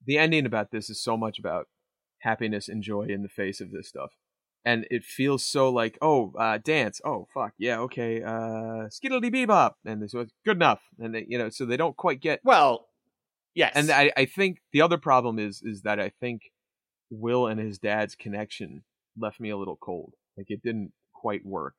[0.06, 1.66] the ending about this is so much about
[2.20, 4.12] happiness and joy in the face of this stuff.
[4.64, 7.00] And it feels so like, oh, uh, dance.
[7.04, 7.52] Oh, fuck.
[7.58, 8.22] Yeah, okay.
[8.22, 9.74] Uh, skiddly bebop.
[9.84, 10.82] And this was good enough.
[10.98, 12.40] And, they, you know, so they don't quite get.
[12.42, 12.88] Well,
[13.54, 13.72] yes.
[13.76, 16.50] And I, I think the other problem is, is that I think
[17.10, 18.82] Will and his dad's connection
[19.16, 20.14] left me a little cold.
[20.36, 21.74] Like it didn't quite work.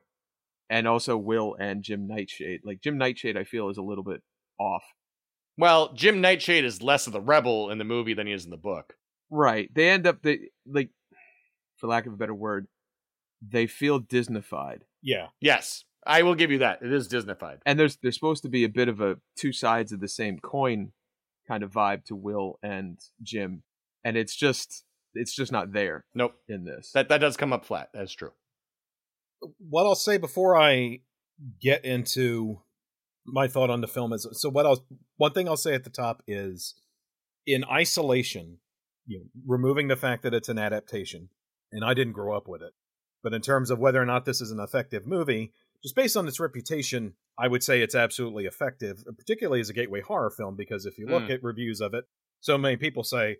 [0.69, 2.61] And also Will and Jim Nightshade.
[2.64, 4.22] Like Jim Nightshade, I feel is a little bit
[4.60, 4.84] off.
[5.57, 8.52] Well, Jim Nightshade is less of the rebel in the movie than he is in
[8.52, 8.94] the book.
[9.30, 9.73] Right.
[9.73, 10.89] They end up they like
[11.77, 12.68] for lack of a better word,
[13.41, 14.81] they feel Disneyfied.
[15.02, 15.27] Yeah.
[15.39, 15.84] Yes.
[16.06, 16.81] I will give you that.
[16.81, 17.60] It is Disneyfied.
[17.65, 20.39] And there's there's supposed to be a bit of a two sides of the same
[20.39, 20.91] coin
[21.48, 23.64] kind of vibe to Will and Jim.
[24.03, 26.06] And it's just it's just not there.
[26.14, 26.35] Nope.
[26.48, 26.91] In this.
[26.94, 27.89] That that does come up flat.
[27.94, 28.31] That's true.
[29.59, 30.99] What I'll say before I
[31.61, 32.61] get into
[33.26, 34.85] my thought on the film is so what I'll
[35.18, 36.76] one thing I'll say at the top is
[37.45, 38.57] in isolation,
[39.05, 41.30] you know, removing the fact that it's an adaptation,
[41.72, 42.73] and I didn't grow up with it.
[43.23, 45.51] But in terms of whether or not this is an effective movie,
[45.84, 50.01] just based on its reputation, I would say it's absolutely effective, particularly as a gateway
[50.01, 51.34] horror film, because if you look Mm.
[51.35, 52.05] at reviews of it,
[52.39, 53.38] so many people say,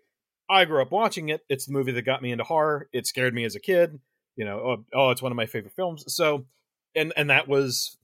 [0.50, 1.44] I grew up watching it.
[1.48, 2.88] It's the movie that got me into horror.
[2.92, 4.00] It scared me as a kid.
[4.38, 6.04] You know, oh, oh it's one of my favorite films.
[6.06, 6.46] So,
[6.94, 7.98] and and that was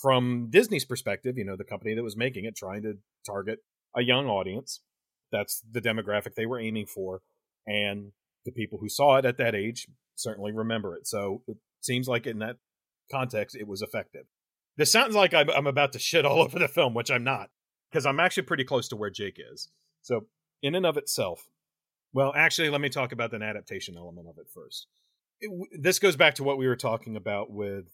[0.00, 3.58] from Disney's perspective, you know, the company that was making it, trying to target
[3.94, 4.80] a young audience.
[5.30, 7.20] That's the demographic they were aiming for,
[7.66, 8.12] and
[8.46, 11.06] the people who saw it at that age certainly remember it.
[11.06, 12.56] So it seems like in that
[13.10, 14.24] context, it was effective.
[14.78, 17.50] This sounds like I'm, I'm about to shit all over the film, which I'm not,
[17.90, 19.68] because I'm actually pretty close to where Jake is.
[20.00, 20.26] So,
[20.62, 21.46] in and of itself,
[22.14, 24.86] well, actually, let me talk about the adaptation element of it first.
[25.42, 27.86] It, this goes back to what we were talking about with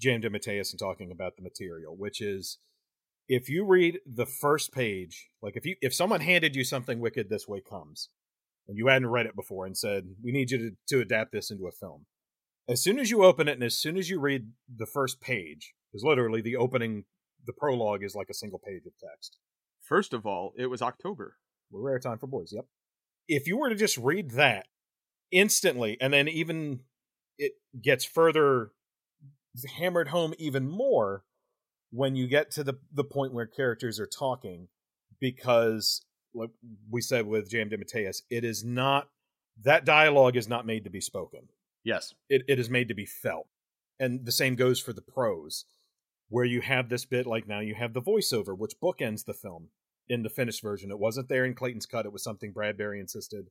[0.00, 0.22] J.M.
[0.22, 2.58] DeMatteis and talking about the material, which is
[3.28, 7.30] if you read the first page, like if you if someone handed you something wicked
[7.30, 8.08] this way comes,
[8.66, 11.50] and you hadn't read it before and said, We need you to, to adapt this
[11.50, 12.06] into a film.
[12.68, 15.74] As soon as you open it and as soon as you read the first page,
[15.92, 17.04] is literally the opening
[17.46, 19.36] the prologue is like a single page of text.
[19.82, 21.36] First of all, it was October.
[21.70, 22.64] We're rare time for boys, yep.
[23.28, 24.66] If you were to just read that
[25.30, 26.80] instantly, and then even
[27.38, 28.70] it gets further
[29.76, 31.24] hammered home even more
[31.90, 34.68] when you get to the the point where characters are talking,
[35.20, 36.04] because
[36.34, 36.50] like
[36.90, 37.70] we said with J.M.
[37.70, 39.08] DeMatteis, it is not
[39.62, 41.48] that dialogue is not made to be spoken.
[41.84, 42.14] Yes.
[42.28, 43.46] It it is made to be felt.
[44.00, 45.66] And the same goes for the prose,
[46.28, 49.68] where you have this bit like now you have the voiceover, which bookends the film
[50.08, 50.90] in the finished version.
[50.90, 52.06] It wasn't there in Clayton's cut.
[52.06, 53.50] It was something Bradbury insisted,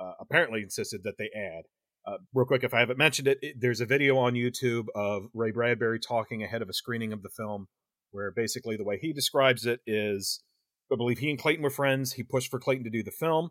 [0.00, 1.64] uh, apparently insisted that they add.
[2.06, 5.26] Uh, real quick, if I haven't mentioned it, it, there's a video on YouTube of
[5.34, 7.68] Ray Bradbury talking ahead of a screening of the film,
[8.10, 10.42] where basically the way he describes it is,
[10.92, 12.14] I believe he and Clayton were friends.
[12.14, 13.50] He pushed for Clayton to do the film.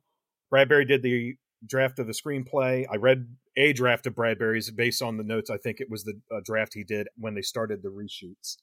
[0.50, 2.86] Bradbury did the draft of the screenplay.
[2.92, 5.50] I read a draft of Bradbury's based on the notes.
[5.50, 8.58] I think it was the uh, draft he did when they started the reshoots.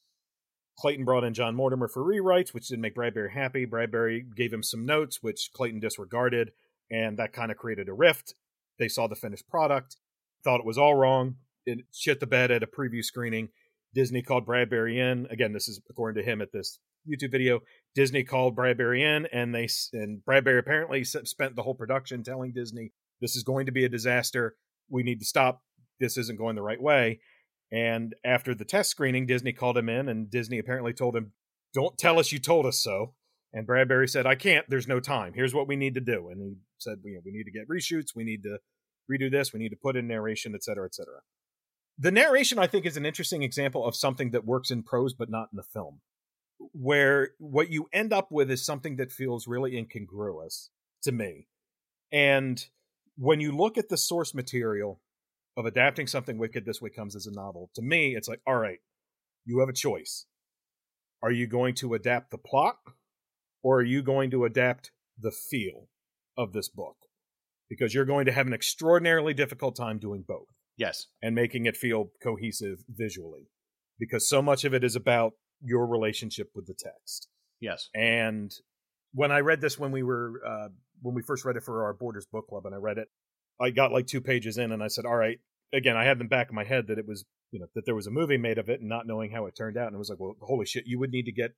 [0.78, 3.64] Clayton brought in John Mortimer for rewrites, which didn't make Bradbury happy.
[3.64, 6.52] Bradbury gave him some notes, which Clayton disregarded,
[6.90, 8.34] and that kind of created a rift.
[8.78, 9.96] They saw the finished product,
[10.44, 11.36] thought it was all wrong.
[11.68, 13.50] and shit the bed at a preview screening.
[13.94, 15.26] Disney called Bradbury in.
[15.30, 16.78] Again, this is according to him at this
[17.08, 17.60] YouTube video.
[17.94, 22.92] Disney called Bradbury in, and they and Bradbury apparently spent the whole production telling Disney
[23.20, 24.56] this is going to be a disaster.
[24.90, 25.62] We need to stop.
[26.00, 27.20] This isn't going the right way.
[27.72, 31.32] And after the test screening, Disney called him in, and Disney apparently told him,
[31.74, 33.14] "Don't tell us you told us so."
[33.52, 34.68] And Bradbury said, "I can't.
[34.68, 35.32] There's no time.
[35.32, 38.14] Here's what we need to do." And he said, "We we need to get reshoots.
[38.14, 38.58] We need to
[39.10, 39.52] redo this.
[39.52, 41.22] We need to put in narration, et cetera, et cetera."
[41.98, 45.30] The narration, I think, is an interesting example of something that works in prose but
[45.30, 46.00] not in the film,
[46.58, 50.70] where what you end up with is something that feels really incongruous
[51.02, 51.48] to me.
[52.12, 52.64] And
[53.16, 55.00] when you look at the source material
[55.56, 58.58] of adapting something wicked this way comes as a novel, to me, it's like, all
[58.58, 58.80] right,
[59.44, 60.26] you have a choice.
[61.20, 62.78] Are you going to adapt the plot
[63.62, 65.88] or are you going to adapt the feel
[66.36, 66.96] of this book?
[67.68, 71.06] Because you're going to have an extraordinarily difficult time doing both Yes.
[71.22, 73.48] and making it feel cohesive visually
[73.98, 77.28] because so much of it is about your relationship with the text.
[77.60, 77.88] Yes.
[77.94, 78.52] And
[79.12, 80.68] when I read this when we were uh,
[81.02, 83.08] when we first read it for our Borders book club, and I read it,
[83.60, 85.38] I got like two pages in, and I said, "All right."
[85.72, 87.84] Again, I had in the back of my head that it was you know that
[87.86, 89.94] there was a movie made of it, and not knowing how it turned out, and
[89.94, 91.52] it was like, "Well, holy shit!" You would need to get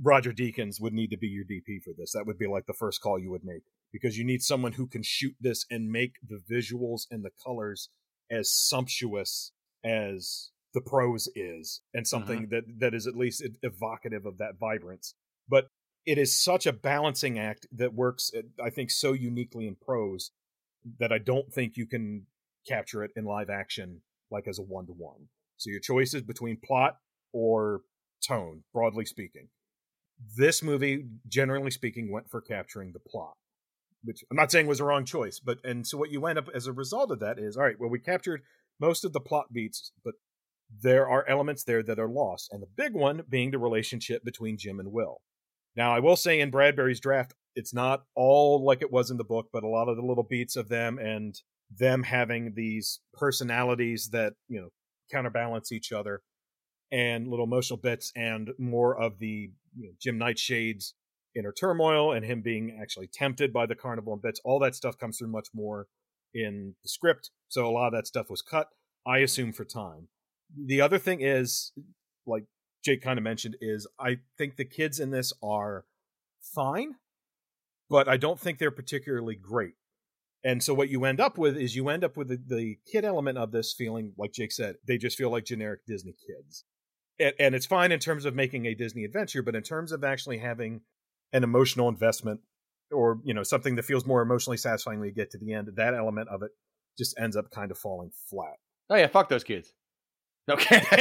[0.00, 2.12] Roger Deakins would need to be your DP for this.
[2.12, 3.62] That would be like the first call you would make
[3.92, 7.90] because you need someone who can shoot this and make the visuals and the colors
[8.30, 9.52] as sumptuous
[9.84, 12.08] as the prose is and mm-hmm.
[12.08, 15.14] something that that is at least evocative of that vibrance.
[15.48, 15.66] But
[16.06, 20.32] it is such a balancing act that works eh, i think so uniquely in prose
[20.98, 22.26] that i don't think you can
[22.66, 24.00] capture it in live action
[24.30, 25.28] like as a one-to-one.
[25.58, 26.96] So your choice is between plot
[27.32, 27.82] or
[28.26, 29.48] tone broadly speaking
[30.36, 33.34] this movie generally speaking went for capturing the plot
[34.04, 36.48] which i'm not saying was a wrong choice but and so what you end up
[36.54, 38.42] as a result of that is all right well we captured
[38.80, 40.14] most of the plot beats but
[40.80, 44.56] there are elements there that are lost, and the big one being the relationship between
[44.56, 45.20] Jim and Will.
[45.76, 49.24] Now, I will say in Bradbury's draft, it's not all like it was in the
[49.24, 51.34] book, but a lot of the little beats of them and
[51.70, 54.68] them having these personalities that, you know,
[55.10, 56.22] counterbalance each other
[56.92, 60.94] and little emotional bits and more of the you know, Jim Nightshade's
[61.34, 64.40] inner turmoil and him being actually tempted by the carnival and bits.
[64.44, 65.88] All that stuff comes through much more
[66.34, 67.30] in the script.
[67.48, 68.68] So a lot of that stuff was cut,
[69.06, 70.08] I assume, for time
[70.56, 71.72] the other thing is
[72.26, 72.44] like
[72.84, 75.84] Jake kind of mentioned is I think the kids in this are
[76.40, 76.96] fine,
[77.88, 79.74] but I don't think they're particularly great.
[80.44, 83.04] And so what you end up with is you end up with the, the kid
[83.04, 86.64] element of this feeling, like Jake said, they just feel like generic Disney kids.
[87.22, 90.04] And, and it's fine in terms of making a Disney adventure, but in terms of
[90.04, 90.80] actually having
[91.32, 92.40] an emotional investment
[92.90, 95.68] or you know something that feels more emotionally satisfying when you get to the end,
[95.76, 96.50] that element of it
[96.98, 98.56] just ends up kind of falling flat.
[98.90, 99.72] Oh yeah, fuck those kids.
[100.50, 100.82] Okay.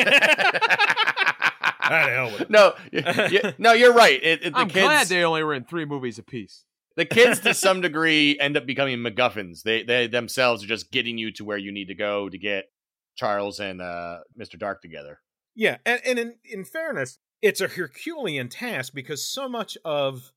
[1.91, 4.18] The hell with no, y- y- no, you're right.
[4.23, 6.64] It, it- the I'm kids, glad they only were in three movies apiece.
[6.95, 9.64] the kids to some degree end up becoming MacGuffins.
[9.64, 12.65] They they themselves are just getting you to where you need to go to get
[13.18, 14.57] Charles and uh, Mr.
[14.57, 15.19] Dark together.
[15.56, 20.32] Yeah, and, and in in fairness, it's a Herculean task because so much of,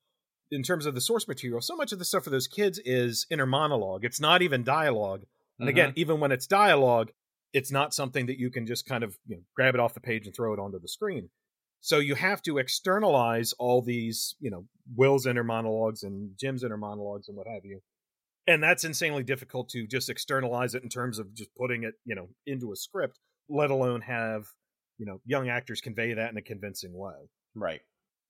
[0.51, 3.27] in terms of the source material, so much of the stuff for those kids is
[3.31, 4.05] inner monologue.
[4.05, 5.25] It's not even dialogue.
[5.61, 6.01] And again, mm-hmm.
[6.01, 7.13] even when it's dialogue,
[7.53, 10.01] it's not something that you can just kind of you know, grab it off the
[10.01, 11.29] page and throw it onto the screen.
[11.81, 14.65] So you have to externalize all these, you know,
[14.97, 17.81] Will's inner monologues and Jim's inner monologues and what have you.
[18.47, 22.15] And that's insanely difficult to just externalize it in terms of just putting it, you
[22.15, 23.19] know, into a script,
[23.49, 24.47] let alone have,
[24.99, 27.31] you know, young actors convey that in a convincing way.
[27.55, 27.81] right.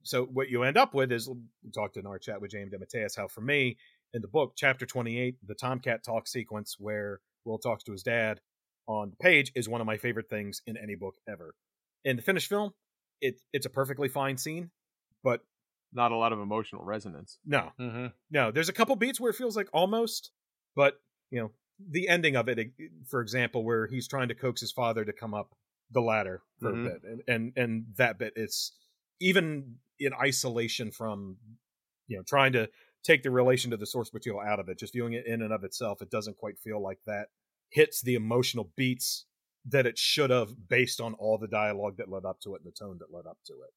[0.06, 2.70] So what you end up with is we talked in our chat with J.M.
[2.70, 3.78] DeMatteis how for me
[4.12, 8.40] in the book chapter 28 the Tomcat talk sequence where Will talks to his dad
[8.86, 11.54] on the page is one of my favorite things in any book ever.
[12.04, 12.72] In the finished film,
[13.22, 14.70] it it's a perfectly fine scene,
[15.22, 15.40] but
[15.92, 17.38] Not a lot of emotional resonance.
[17.46, 18.06] no, Mm-hmm.
[18.30, 20.32] no, there's a couple beats where it feels like almost,
[20.76, 21.00] but
[21.30, 21.50] you know,
[21.90, 22.58] the ending of it,
[23.08, 25.54] for example, where he's trying to coax his father to come up
[25.90, 26.86] the ladder for Mhm.
[26.86, 28.72] a bit, and, and and that bit, it's
[29.20, 31.38] even in isolation from,
[32.08, 32.68] you know, trying to
[33.04, 35.52] take the relation to the source material out of it, just viewing it in and
[35.52, 37.28] of itself, it doesn't quite feel like that
[37.70, 39.26] hits the emotional beats
[39.66, 42.66] that it should have based on all the dialogue that led up to it and
[42.72, 43.70] the tone that led up to it.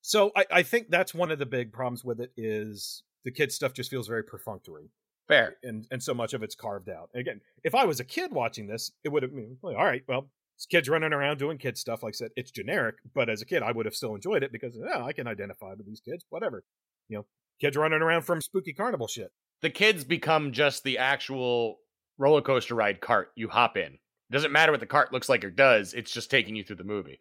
[0.00, 3.52] So I, I think that's one of the big problems with it is the kid
[3.52, 4.90] stuff just feels very perfunctory
[5.26, 5.56] Fair.
[5.62, 7.10] and and so much of it's carved out.
[7.14, 10.30] Again, if I was a kid watching this, it would have been all right, well,
[10.66, 12.02] kids running around doing kid stuff.
[12.02, 14.52] Like I said, it's generic, but as a kid, I would have still enjoyed it
[14.52, 16.24] because yeah, I can identify with these kids.
[16.30, 16.64] Whatever,
[17.08, 17.26] you know,
[17.60, 19.30] kids running around from spooky carnival shit.
[19.62, 21.78] The kids become just the actual
[22.18, 23.98] roller coaster ride cart you hop in.
[24.30, 25.94] Doesn't matter what the cart looks like or does.
[25.94, 27.18] It's just taking you through the movie.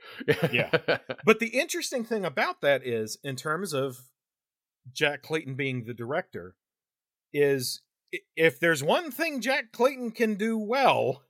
[0.52, 0.72] Yeah.
[1.26, 3.98] But the interesting thing about that is, in terms of
[4.94, 6.56] Jack Clayton being the director,
[7.34, 7.82] is
[8.36, 11.24] if there's one thing Jack Clayton can do well,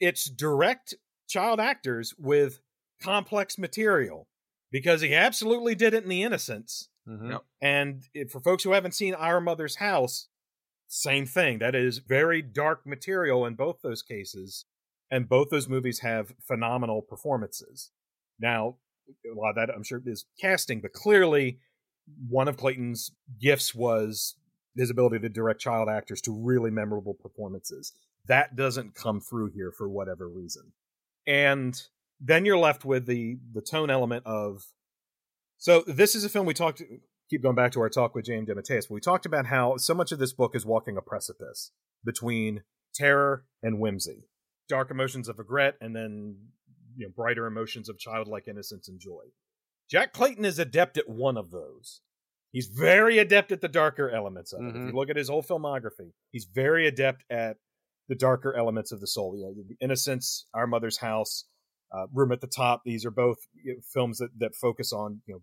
[0.00, 0.94] it's direct
[1.34, 2.60] child actors with
[3.02, 4.28] complex material
[4.70, 6.88] because he absolutely did it in The Innocents.
[7.08, 7.32] Mhm.
[7.32, 7.44] Yep.
[7.60, 10.28] And if, for folks who haven't seen Our Mother's House,
[10.86, 11.58] same thing.
[11.58, 14.64] That is very dark material in both those cases.
[15.10, 17.90] And both those movies have phenomenal performances.
[18.38, 18.76] Now,
[19.30, 21.58] a lot of that I'm sure is casting, but clearly
[22.28, 24.36] one of Clayton's gifts was
[24.76, 27.92] his ability to direct child actors to really memorable performances.
[28.26, 30.72] That doesn't come through here for whatever reason.
[31.26, 31.80] And
[32.20, 34.62] then you're left with the the tone element of
[35.58, 36.82] so this is a film we talked
[37.30, 38.44] keep going back to our talk with J.M.
[38.46, 41.70] DeMatteis, but we talked about how so much of this book is walking a precipice
[42.04, 42.62] between
[42.94, 44.28] terror and whimsy.
[44.68, 46.36] Dark emotions of regret and then
[46.96, 49.24] you know brighter emotions of childlike innocence and joy.
[49.90, 52.00] Jack Clayton is adept at one of those.
[52.52, 54.68] He's very adept at the darker elements of it.
[54.68, 54.86] If Mhm.
[54.88, 57.56] you look at his whole filmography, he's very adept at
[58.08, 59.36] the darker elements of the soul.
[59.36, 61.44] You know, the Innocents, Our Mother's House,
[61.92, 62.82] uh, Room at the Top.
[62.84, 65.40] These are both you know, films that that focus on you know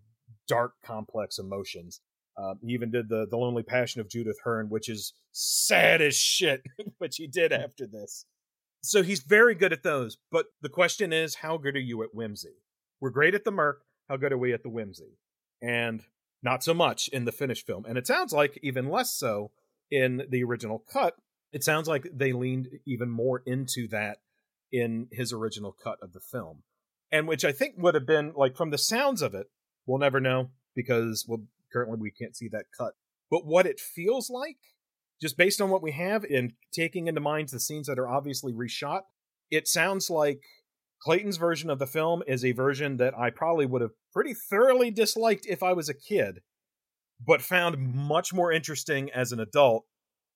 [0.48, 2.00] dark, complex emotions.
[2.36, 6.16] Um, he even did the the Lonely Passion of Judith Hearne, which is sad as
[6.16, 6.62] shit,
[6.98, 8.26] which he did after this.
[8.82, 10.18] So he's very good at those.
[10.30, 12.56] But the question is, how good are you at whimsy?
[13.00, 13.82] We're great at the murk.
[14.08, 15.18] How good are we at the whimsy?
[15.62, 16.02] And
[16.42, 17.84] not so much in the finished film.
[17.84, 19.52] And it sounds like even less so
[19.90, 21.14] in the original cut.
[21.52, 24.18] It sounds like they leaned even more into that
[24.72, 26.62] in his original cut of the film.
[27.10, 29.48] And which I think would have been like from the sounds of it,
[29.86, 31.42] we'll never know because well
[31.72, 32.94] currently we can't see that cut.
[33.30, 34.58] But what it feels like,
[35.20, 38.52] just based on what we have and taking into mind the scenes that are obviously
[38.52, 39.02] reshot,
[39.50, 40.40] it sounds like
[41.02, 44.90] Clayton's version of the film is a version that I probably would have pretty thoroughly
[44.90, 46.40] disliked if I was a kid,
[47.24, 49.84] but found much more interesting as an adult,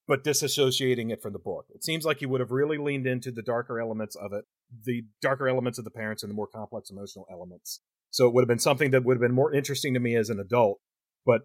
[0.08, 1.66] but disassociating it from the book.
[1.74, 4.44] It seems like he would have really leaned into the darker elements of it,
[4.84, 7.80] the darker elements of the parents and the more complex emotional elements.
[8.10, 10.30] So it would have been something that would have been more interesting to me as
[10.30, 10.78] an adult,
[11.24, 11.42] but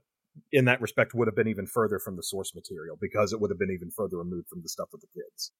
[0.51, 3.51] in that respect would have been even further from the source material because it would
[3.51, 5.51] have been even further removed from the stuff with the kids.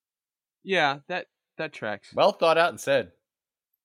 [0.64, 1.26] Yeah, that
[1.58, 2.14] that tracks.
[2.14, 3.12] Well thought out and said.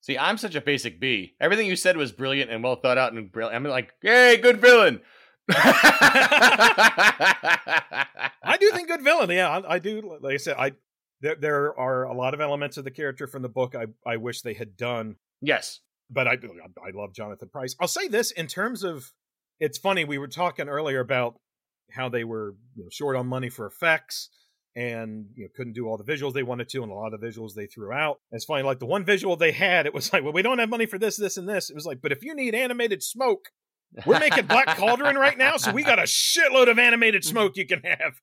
[0.03, 1.35] See, I'm such a basic B.
[1.41, 3.57] Everything you said was brilliant and well thought out and brilliant.
[3.57, 5.01] I'm like, yay, good villain.
[5.49, 6.57] I
[8.61, 9.31] do think good villain.
[9.31, 10.19] Yeah, I, I, do.
[10.21, 10.73] Like I said, I
[11.21, 14.17] there there are a lot of elements of the character from the book I I
[14.17, 15.17] wish they had done.
[15.41, 17.77] Yes, but I I love Jonathan Pryce.
[17.81, 19.13] I'll say this in terms of
[19.61, 21.39] it's funny we were talking earlier about
[21.93, 24.31] how they were you know, short on money for effects
[24.75, 27.21] and you know couldn't do all the visuals they wanted to and a lot of
[27.21, 30.13] the visuals they threw out it's funny like the one visual they had it was
[30.13, 32.13] like well we don't have money for this this and this it was like but
[32.13, 33.49] if you need animated smoke
[34.05, 37.67] we're making Black Cauldron right now, so we got a shitload of animated smoke you
[37.67, 38.21] can have.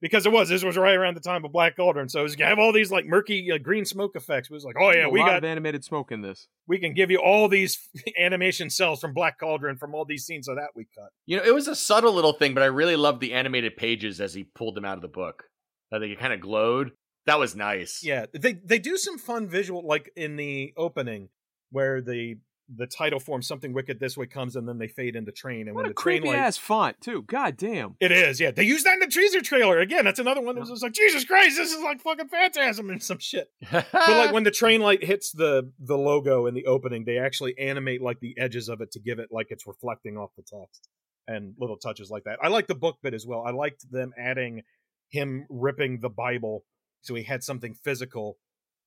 [0.00, 2.58] Because it was, this was right around the time of Black Cauldron, so you have
[2.58, 4.50] all these like murky uh, green smoke effects.
[4.50, 6.48] It was like, oh yeah, we got animated smoke in this.
[6.66, 7.78] We can give you all these
[8.20, 11.10] animation cels from Black Cauldron from all these scenes of that we cut.
[11.26, 14.20] You know, it was a subtle little thing, but I really loved the animated pages
[14.20, 15.44] as he pulled them out of the book.
[15.92, 16.90] I think it kind of glowed.
[17.26, 18.00] That was nice.
[18.02, 21.28] Yeah, they they do some fun visual, like in the opening
[21.70, 22.38] where the
[22.74, 25.68] the title form something wicked this way comes and then they fade into train.
[25.68, 27.22] And what when the train creepy ass font too.
[27.22, 27.96] God damn.
[28.00, 28.50] It is yeah.
[28.50, 30.04] They use that in the teaser trailer again.
[30.04, 33.02] That's another one that was just like jesus christ this is like fucking phantasm and
[33.02, 33.50] some shit.
[33.70, 37.58] But like when the train light hits the the logo in the opening they actually
[37.58, 40.88] animate like the edges of it to give it like it's reflecting off the text
[41.26, 42.38] and little touches like that.
[42.42, 43.44] I like the book bit as well.
[43.46, 44.62] I liked them adding
[45.10, 46.64] him ripping the bible
[47.02, 48.38] so he had something physical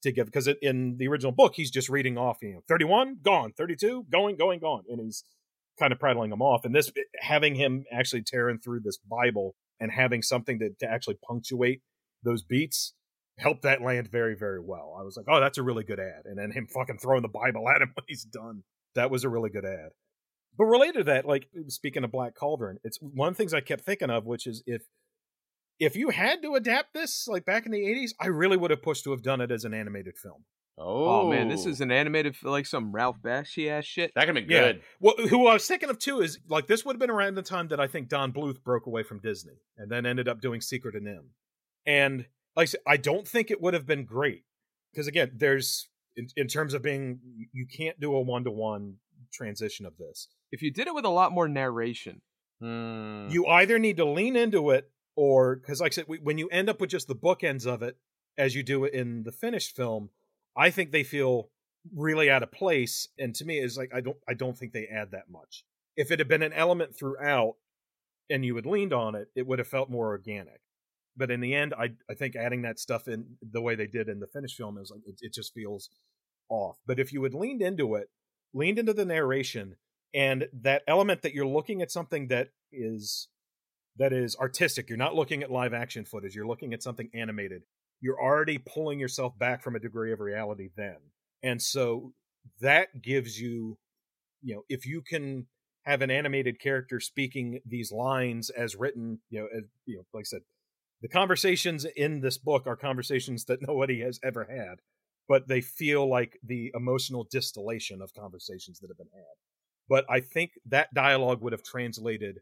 [0.06, 3.52] to give because in the original book he's just reading off you know 31 gone
[3.58, 5.24] 32 going going gone and he's
[5.80, 9.56] kind of prattling them off and this eh, having him actually tearing through this bible
[9.80, 11.82] and having something to, to actually punctuate
[12.24, 12.94] those beats
[13.38, 14.96] helped that land very very well.
[14.98, 17.28] I was like oh that's a really good ad and then him fucking throwing the
[17.28, 18.64] bible at him when he's done.
[18.96, 19.90] That was a really good ad.
[20.58, 23.60] But related to that like speaking of black cauldron it's one of the things i
[23.60, 24.84] kept thinking of which is if
[25.80, 28.82] if you had to adapt this like back in the 80s i really would have
[28.82, 30.44] pushed to have done it as an animated film.
[30.78, 34.12] Oh, oh man this is an animated like some ralph bakshi ass shit.
[34.16, 34.78] That can be good.
[34.78, 34.82] Yeah.
[35.00, 37.42] well who i was thinking of too is like this would have been around the
[37.42, 40.62] time that i think don bluth broke away from disney and then ended up doing
[40.62, 41.30] secret of NIMH
[41.86, 42.26] and
[42.56, 44.44] like i said i don't think it would have been great
[44.92, 47.20] because again there's in, in terms of being
[47.52, 48.96] you can't do a one-to-one
[49.34, 50.30] transition of this.
[50.52, 52.22] If you did it with a lot more narration.
[52.62, 53.28] Hmm.
[53.30, 56.48] you either need to lean into it or because like i said we, when you
[56.50, 57.98] end up with just the bookends of it
[58.38, 60.10] as you do it in the finished film
[60.56, 61.50] i think they feel
[61.94, 64.88] really out of place and to me is like i don't i don't think they
[64.88, 65.64] add that much.
[65.96, 67.56] If it had been an element throughout
[68.30, 70.62] and you had leaned on it it would have felt more organic.
[71.18, 74.10] But in the end i i think adding that stuff in the way they did
[74.10, 75.90] in the finished film is like it, it just feels
[76.50, 76.78] off.
[76.86, 78.10] But if you had leaned into it
[78.54, 79.76] leaned into the narration
[80.14, 83.28] and that element that you're looking at something that is
[83.98, 84.90] that is artistic.
[84.90, 86.36] You're not looking at live action footage.
[86.36, 87.64] You're looking at something animated.
[88.02, 90.98] You're already pulling yourself back from a degree of reality then.
[91.44, 92.14] And so
[92.62, 93.78] that gives you,
[94.42, 95.48] you know, if you can
[95.86, 100.24] have an animated character speaking these lines as written, you know, as, you know, like
[100.24, 100.42] I said,
[101.02, 104.80] the conversations in this book are conversations that nobody has ever had,
[105.30, 109.24] but they feel like the emotional distillation of conversations that have been had.
[109.88, 112.40] But I think that dialogue would have translated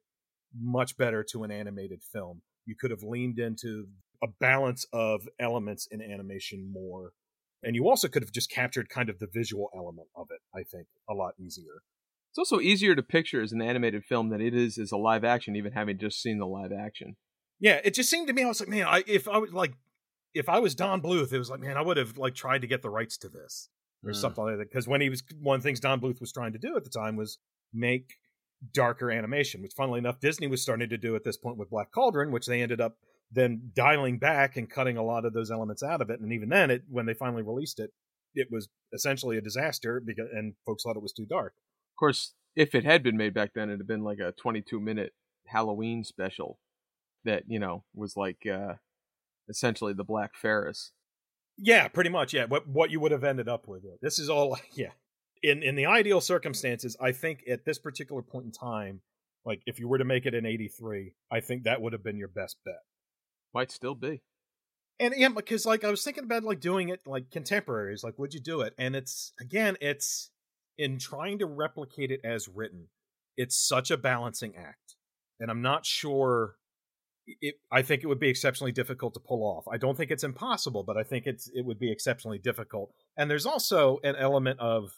[0.60, 2.42] much better to an animated film.
[2.66, 3.88] You could have leaned into
[4.24, 7.12] a balance of elements in animation more.
[7.62, 10.64] And you also could have just captured kind of the visual element of it, I
[10.64, 11.82] think, a lot easier.
[12.32, 15.24] It's also easier to picture as an animated film than it is as a live
[15.24, 17.16] action, even having just seen the live action.
[17.60, 19.74] Yeah, it just seemed to me I was like, man, I if I was like
[20.34, 22.68] if I was Don Bluth, it was like, man, I would have like tried to
[22.68, 23.70] get the rights to this
[24.04, 24.16] or mm.
[24.16, 24.70] something like that.
[24.70, 26.84] Because when he was one of the things Don Bluth was trying to do at
[26.84, 27.38] the time was
[27.72, 28.16] make
[28.72, 31.92] darker animation, which funnily enough Disney was starting to do at this point with Black
[31.92, 32.98] Cauldron, which they ended up
[33.32, 36.20] then dialing back and cutting a lot of those elements out of it.
[36.20, 37.92] And even then, it when they finally released it,
[38.36, 41.54] it was essentially a disaster because and folks thought it was too dark.
[41.94, 44.80] Of course, if it had been made back then, it'd have been like a 22
[44.80, 45.14] minute
[45.48, 46.60] Halloween special
[47.26, 48.76] that you know was like uh
[49.50, 50.92] essentially the Black Ferris.
[51.58, 52.34] Yeah, pretty much.
[52.34, 53.84] Yeah, what what you would have ended up with.
[54.02, 54.58] This is all.
[54.76, 54.92] Yeah,
[55.44, 59.02] in in the ideal circumstances, I think at this particular point in time,
[59.46, 62.18] like if you were to make it in '83, I think that would have been
[62.18, 62.80] your best bet.
[63.54, 64.22] Might still be.
[65.00, 68.34] And yeah, because like I was thinking about like doing it like contemporaries, like would
[68.34, 68.74] you do it?
[68.78, 70.32] And it's again, it's
[70.78, 72.88] in trying to replicate it as written,
[73.36, 74.96] it's such a balancing act,
[75.40, 76.56] and I'm not sure.
[77.26, 79.64] It, I think it would be exceptionally difficult to pull off.
[79.72, 82.94] I don't think it's impossible, but I think it's it would be exceptionally difficult.
[83.18, 84.92] And there's also an element of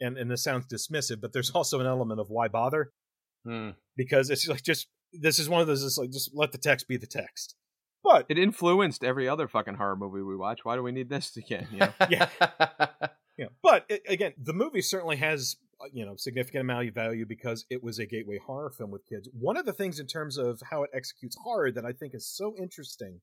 [0.00, 2.92] and and this sounds dismissive, but there's also an element of why bother?
[3.44, 3.70] Hmm.
[3.96, 5.82] Because it's like just this is one of those.
[5.82, 7.54] It's like just let the text be the text.
[8.04, 10.64] But it influenced every other fucking horror movie we watch.
[10.64, 11.68] Why do we need this again?
[11.72, 11.92] You know?
[12.10, 12.28] yeah.
[13.38, 17.24] Yeah, but it, again, the movie certainly has uh, you know significant amount of value
[17.26, 19.28] because it was a gateway horror film with kids.
[19.32, 22.26] One of the things in terms of how it executes horror that I think is
[22.26, 23.20] so interesting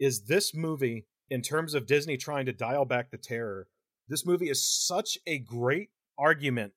[0.00, 3.68] is this movie in terms of Disney trying to dial back the terror.
[4.08, 6.72] This movie is such a great argument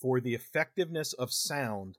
[0.00, 1.96] for the effectiveness of sound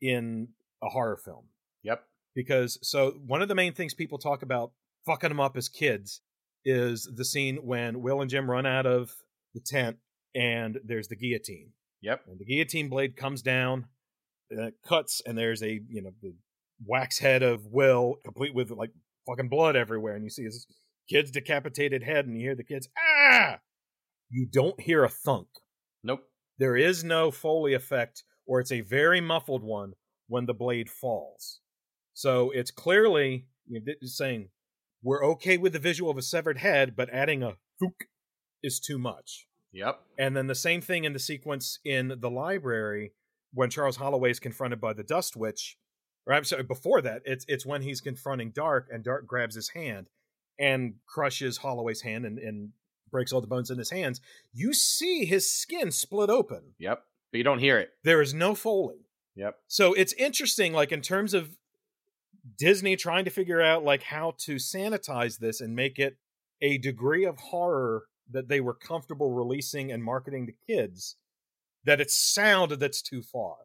[0.00, 0.48] in
[0.82, 1.46] a horror film
[1.82, 2.04] Yep.
[2.34, 4.72] because so one of the main things people talk about
[5.06, 6.20] fucking them up as kids
[6.64, 9.12] is the scene when Will and Jim run out of
[9.54, 9.98] the tent
[10.34, 11.70] and there's the guillotine
[12.02, 12.22] Yep.
[12.26, 13.86] and the guillotine blade comes down
[14.50, 16.34] and it cuts and there's a you know the
[16.84, 18.90] wax head of Will complete with like
[19.26, 20.66] fucking blood everywhere and you see his
[21.08, 23.58] kid's decapitated head and you hear the kids ah
[24.34, 25.46] you don't hear a thunk
[26.02, 26.24] Nope.
[26.58, 29.92] there is no foley effect or it's a very muffled one
[30.28, 31.60] when the blade falls
[32.12, 34.48] so it's clearly you know, saying
[35.02, 38.04] we're okay with the visual of a severed head but adding a thook
[38.62, 40.00] is too much Yep.
[40.18, 43.12] and then the same thing in the sequence in the library
[43.52, 45.76] when charles holloway is confronted by the dust witch
[46.26, 49.68] or i'm sorry before that it's it's when he's confronting dark and dark grabs his
[49.70, 50.08] hand
[50.58, 52.70] and crushes holloway's hand and, and
[53.10, 54.20] breaks all the bones in his hands
[54.52, 57.02] you see his skin split open Yep.
[57.32, 57.90] But you don't hear it.
[58.04, 59.06] there is no foley
[59.36, 59.56] Yep.
[59.68, 61.56] so it's interesting like in terms of
[62.58, 66.16] disney trying to figure out like how to sanitize this and make it
[66.60, 71.16] a degree of horror that they were comfortable releasing and marketing to kids
[71.84, 73.56] that it's sound that's too far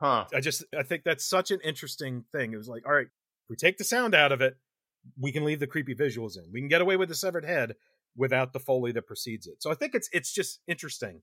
[0.00, 0.26] Huh.
[0.34, 3.48] i just i think that's such an interesting thing it was like all right if
[3.50, 4.56] we take the sound out of it
[5.20, 7.74] we can leave the creepy visuals in we can get away with the severed head
[8.16, 11.22] without the foley that precedes it so i think it's it's just interesting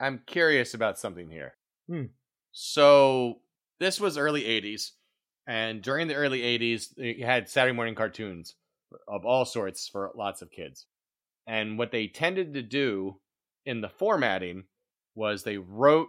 [0.00, 1.54] I'm curious about something here.
[1.88, 2.04] Hmm.
[2.52, 3.40] So
[3.80, 4.90] this was early '80s,
[5.46, 8.54] and during the early '80s, you had Saturday morning cartoons
[9.08, 10.86] of all sorts for lots of kids.
[11.46, 13.20] And what they tended to do
[13.66, 14.64] in the formatting
[15.14, 16.08] was they wrote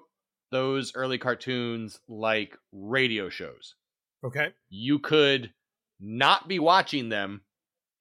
[0.51, 3.75] those early cartoons like radio shows.
[4.23, 5.53] okay You could
[5.99, 7.41] not be watching them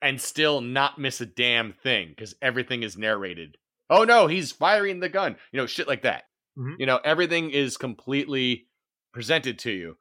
[0.05, 3.57] and still not miss a damn thing because everything is narrated.
[3.89, 5.37] Oh no, he's firing the gun.
[5.51, 6.25] You know, shit like that.
[6.59, 6.77] Mhm.
[6.79, 8.69] You know, everything is completely
[9.13, 9.97] presented to you.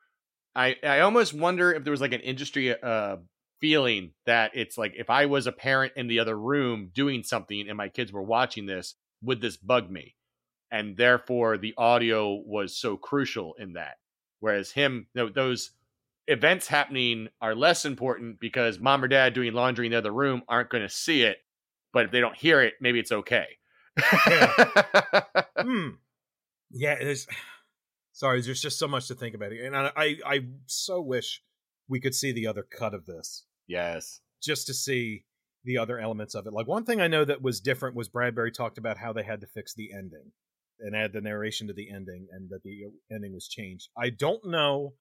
[0.53, 3.17] I I almost wonder if there was like an industry uh
[3.61, 7.69] feeling that it's like if I was a parent in the other room doing something
[7.69, 10.15] and my kids were watching this, would this bug me?
[10.69, 13.95] And therefore the audio was so crucial in that.
[14.41, 15.71] Whereas him, you know, those
[16.27, 20.43] events happening are less important because mom or dad doing laundry in the other room
[20.47, 21.37] aren't going to see it.
[21.91, 23.47] But if they don't hear it, maybe it's okay.
[25.63, 25.89] Hmm.
[26.71, 27.27] Yeah, there's.
[28.15, 31.41] Sorry, there's just so much to think about, and I, I, I so wish
[31.87, 34.19] we could see the other cut of this, yes.
[34.39, 35.25] just to see
[35.63, 36.53] the other elements of it.
[36.53, 39.41] Like one thing I know that was different was Bradbury talked about how they had
[39.41, 40.31] to fix the ending
[40.79, 43.89] and add the narration to the ending, and that the ending was changed.
[43.97, 44.93] I don't know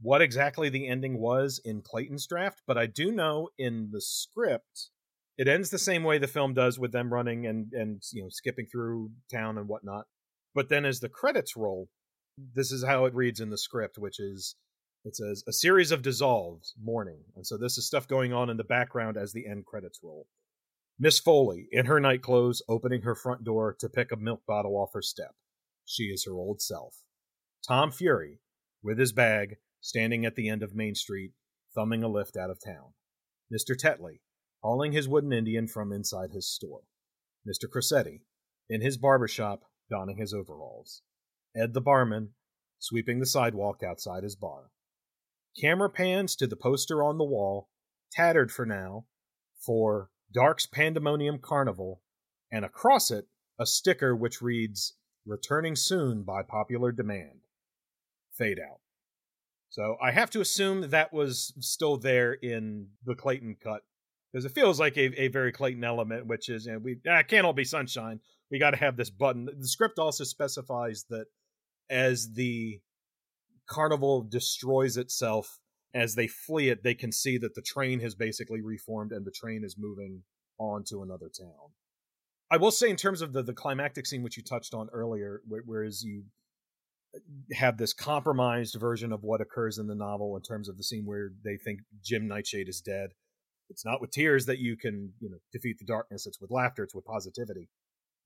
[0.00, 4.90] what exactly the ending was in Clayton's draft, but I do know in the script
[5.36, 8.28] it ends the same way the film does with them running and and you know
[8.28, 10.06] skipping through town and whatnot.
[10.54, 11.88] But then as the credits roll,
[12.54, 14.56] this is how it reads in the script, which is
[15.04, 18.56] it says a series of dissolves morning, and so this is stuff going on in
[18.56, 20.26] the background as the end credits roll.
[20.98, 24.76] Miss Foley, in her night clothes, opening her front door to pick a milk bottle
[24.76, 25.36] off her step.
[25.86, 26.96] She is her old self.
[27.66, 28.40] Tom Fury,
[28.82, 29.58] with his bag,
[29.88, 31.32] standing at the end of Main Street,
[31.74, 32.92] thumbing a lift out of town.
[33.50, 33.74] Mr.
[33.74, 34.20] Tetley,
[34.62, 36.82] hauling his wooden Indian from inside his store.
[37.48, 37.64] Mr.
[37.74, 38.20] Crosetti,
[38.68, 41.00] in his barber shop, donning his overalls.
[41.56, 42.34] Ed the barman,
[42.78, 44.72] sweeping the sidewalk outside his bar.
[45.58, 47.70] Camera pans to the poster on the wall,
[48.12, 49.06] tattered for now,
[49.58, 52.02] for Dark's Pandemonium Carnival,
[52.52, 53.28] and across it,
[53.58, 57.40] a sticker which reads, Returning soon by popular demand.
[58.36, 58.80] Fade out.
[59.70, 63.82] So I have to assume that was still there in the Clayton cut
[64.32, 67.22] because it feels like a, a very Clayton element, which is you know, we ah,
[67.22, 68.20] can't all be sunshine.
[68.50, 69.46] We got to have this button.
[69.46, 71.26] The script also specifies that
[71.90, 72.80] as the
[73.66, 75.58] carnival destroys itself,
[75.94, 79.30] as they flee it, they can see that the train has basically reformed and the
[79.30, 80.22] train is moving
[80.58, 81.72] on to another town.
[82.50, 85.42] I will say, in terms of the the climactic scene, which you touched on earlier,
[85.46, 86.24] where, whereas you
[87.52, 91.06] have this compromised version of what occurs in the novel in terms of the scene
[91.06, 93.10] where they think Jim Nightshade is dead.
[93.70, 96.26] It's not with tears that you can, you know, defeat the darkness.
[96.26, 96.84] It's with laughter.
[96.84, 97.68] It's with positivity.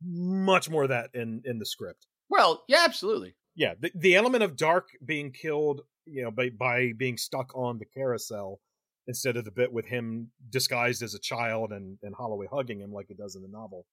[0.04, 2.06] Much more of that in in the script.
[2.28, 3.34] Well, yeah, absolutely.
[3.54, 7.78] Yeah, the the element of Dark being killed, you know, by by being stuck on
[7.78, 8.60] the carousel
[9.06, 12.92] instead of the bit with him disguised as a child and and Holloway hugging him
[12.92, 13.86] like it does in the novel.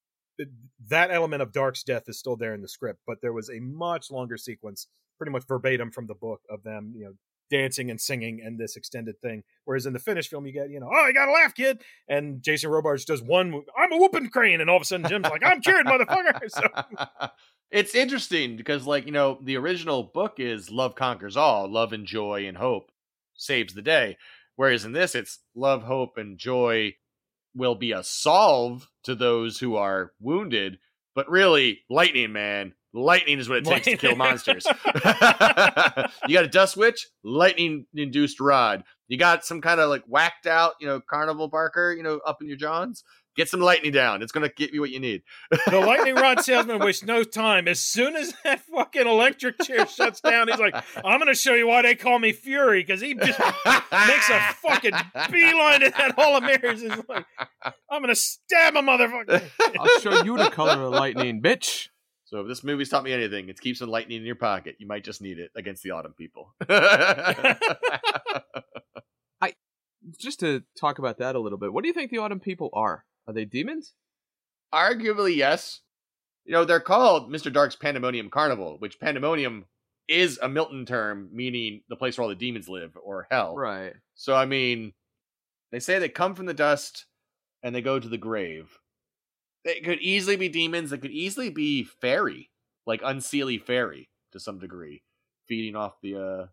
[0.88, 3.60] That element of Dark's death is still there in the script, but there was a
[3.60, 4.88] much longer sequence,
[5.18, 7.14] pretty much verbatim from the book of them, you know,
[7.50, 9.44] dancing and singing and this extended thing.
[9.66, 11.82] Whereas in the finished film, you get, you know, oh, you got to laugh, kid.
[12.08, 14.62] And Jason Robards does one, I'm a whooping crane.
[14.62, 16.40] And all of a sudden, Jim's like, I'm cured, motherfucker.
[16.50, 17.28] So.
[17.72, 22.06] it's interesting because, like, you know, the original book is love conquers all, love and
[22.06, 22.92] joy and hope
[23.36, 24.18] saves the day.
[24.56, 26.94] Whereas in this, it's love, hope, and joy
[27.56, 30.80] will be a solve to those who are wounded.
[31.16, 34.66] But really, lightning, man, lightning is what it takes to kill monsters.
[36.28, 38.84] you got a dust witch, lightning induced rod.
[39.08, 42.42] You got some kind of like whacked out, you know, carnival barker, you know, up
[42.42, 43.04] in your johns.
[43.36, 44.22] Get some lightning down.
[44.22, 45.22] It's gonna get you what you need.
[45.68, 47.68] the lightning rod salesman wastes no time.
[47.68, 50.76] As soon as that fucking electric chair shuts down, he's like,
[51.06, 54.94] "I'm gonna show you why they call me Fury," because he just makes a fucking
[55.32, 56.82] beeline to that Hall of Mirrors.
[56.82, 57.26] He's like,
[57.90, 59.42] "I'm gonna stab a motherfucker."
[59.80, 61.88] I'll show you the color of lightning, bitch.
[62.26, 64.76] So if this movie's taught me anything, it keeps some lightning in your pocket.
[64.80, 66.54] You might just need it against the autumn people.
[66.70, 67.58] I
[70.20, 71.74] just to talk about that a little bit.
[71.74, 73.06] What do you think the autumn people are?
[73.30, 73.94] Are they demons?
[74.74, 75.82] Arguably, yes.
[76.46, 77.54] You know, they're called Mr.
[77.54, 79.66] Dark's Pandemonium Carnival, which Pandemonium
[80.08, 83.56] is a Milton term meaning the place where all the demons live or hell.
[83.56, 83.94] Right.
[84.16, 84.94] So I mean,
[85.72, 87.06] they say they come from the dust
[87.62, 88.80] and they go to the grave.
[89.64, 90.90] They could easily be demons.
[90.90, 92.50] They could easily be fairy,
[92.88, 95.04] like unseelie fairy to some degree,
[95.48, 96.48] feeding off the uh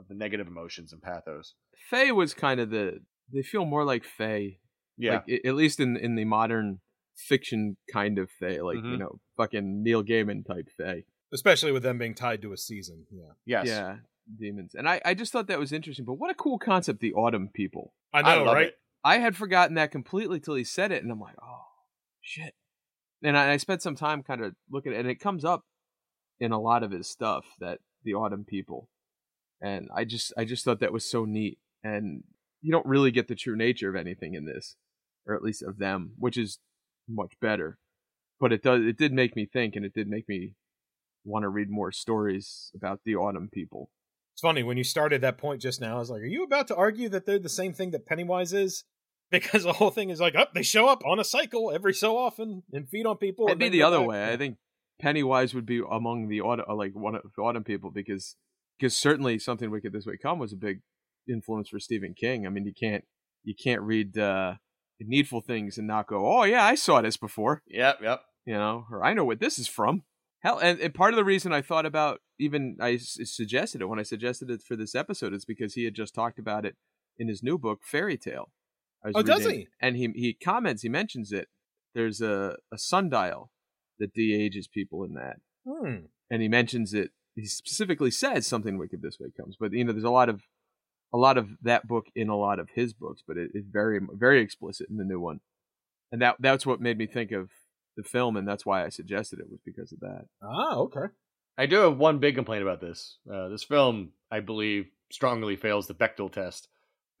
[0.00, 1.52] of the negative emotions and pathos.
[1.90, 4.56] Fae was kind of the they feel more like Fae.
[4.98, 5.22] Yeah.
[5.28, 6.80] Like, at least in in the modern
[7.16, 8.92] fiction kind of Fae, like Mhm.
[8.92, 11.04] you know, fucking Neil Gaiman type Fae.
[11.32, 13.06] Especially with them being tied to a season.
[13.10, 13.32] Yeah.
[13.44, 13.66] Yes.
[13.66, 13.96] Yeah,
[14.38, 14.74] demons.
[14.74, 16.04] And I I just thought that was interesting.
[16.04, 17.94] But what a cool concept, the autumn people.
[18.12, 18.66] I I know, love right?
[18.68, 18.78] it.
[19.04, 21.64] I had forgotten that completely till he said it, and I'm like, oh
[22.20, 22.54] shit.
[23.22, 25.64] And I, I spent some time kind of looking, and it comes up
[26.40, 28.88] in a lot of his stuff that the autumn people,
[29.60, 31.58] and I just I just thought that was so neat.
[31.82, 32.24] And
[32.60, 34.76] you don't really get the true nature of anything in this,
[35.28, 36.58] or at least of them, which is
[37.08, 37.78] much better.
[38.40, 40.54] But it does it did make me think, and it did make me
[41.24, 43.90] want to read more stories about the autumn people.
[44.34, 45.96] It's funny when you started that point just now.
[45.96, 48.52] I was like, "Are you about to argue that they're the same thing that Pennywise
[48.52, 48.84] is?"
[49.30, 52.16] Because the whole thing is like, "Up, they show up on a cycle every so
[52.16, 54.32] often and feed on people." It'd be the other back." way.
[54.32, 54.56] I think
[54.98, 58.36] Pennywise would be among the autumn, like one of the autumn people because
[58.78, 60.80] because certainly something wicked this way come was a big
[61.28, 62.46] influence for Stephen King.
[62.46, 63.04] I mean, you can't
[63.44, 64.54] you can't read uh,
[65.06, 67.98] Needful Things and not go, oh yeah, I saw this before, Yep.
[68.02, 68.20] Yep.
[68.46, 70.02] you know, or I know what this is from.
[70.40, 73.86] Hell, and, and part of the reason I thought about even I s- suggested it
[73.88, 76.76] when I suggested it for this episode is because he had just talked about it
[77.18, 78.50] in his new book, Fairy Tale.
[79.04, 79.66] I was Oh, does he?
[79.80, 81.48] And he he comments, he mentions it.
[81.94, 83.50] There's a, a sundial
[83.98, 85.36] that de-ages people in that
[85.66, 86.06] Hmm.
[86.30, 87.10] and he mentions it.
[87.34, 90.42] He specifically says something wicked this way comes, but you know, there's a lot of
[91.12, 94.00] a lot of that book in a lot of his books, but it, it's very
[94.12, 95.40] very explicit in the new one,
[96.12, 97.50] and that that's what made me think of
[97.96, 100.26] the film, and that's why I suggested it was because of that.
[100.42, 101.12] Ah, okay.
[101.58, 103.18] I do have one big complaint about this.
[103.30, 106.68] Uh, this film, I believe, strongly fails the Bechdel test.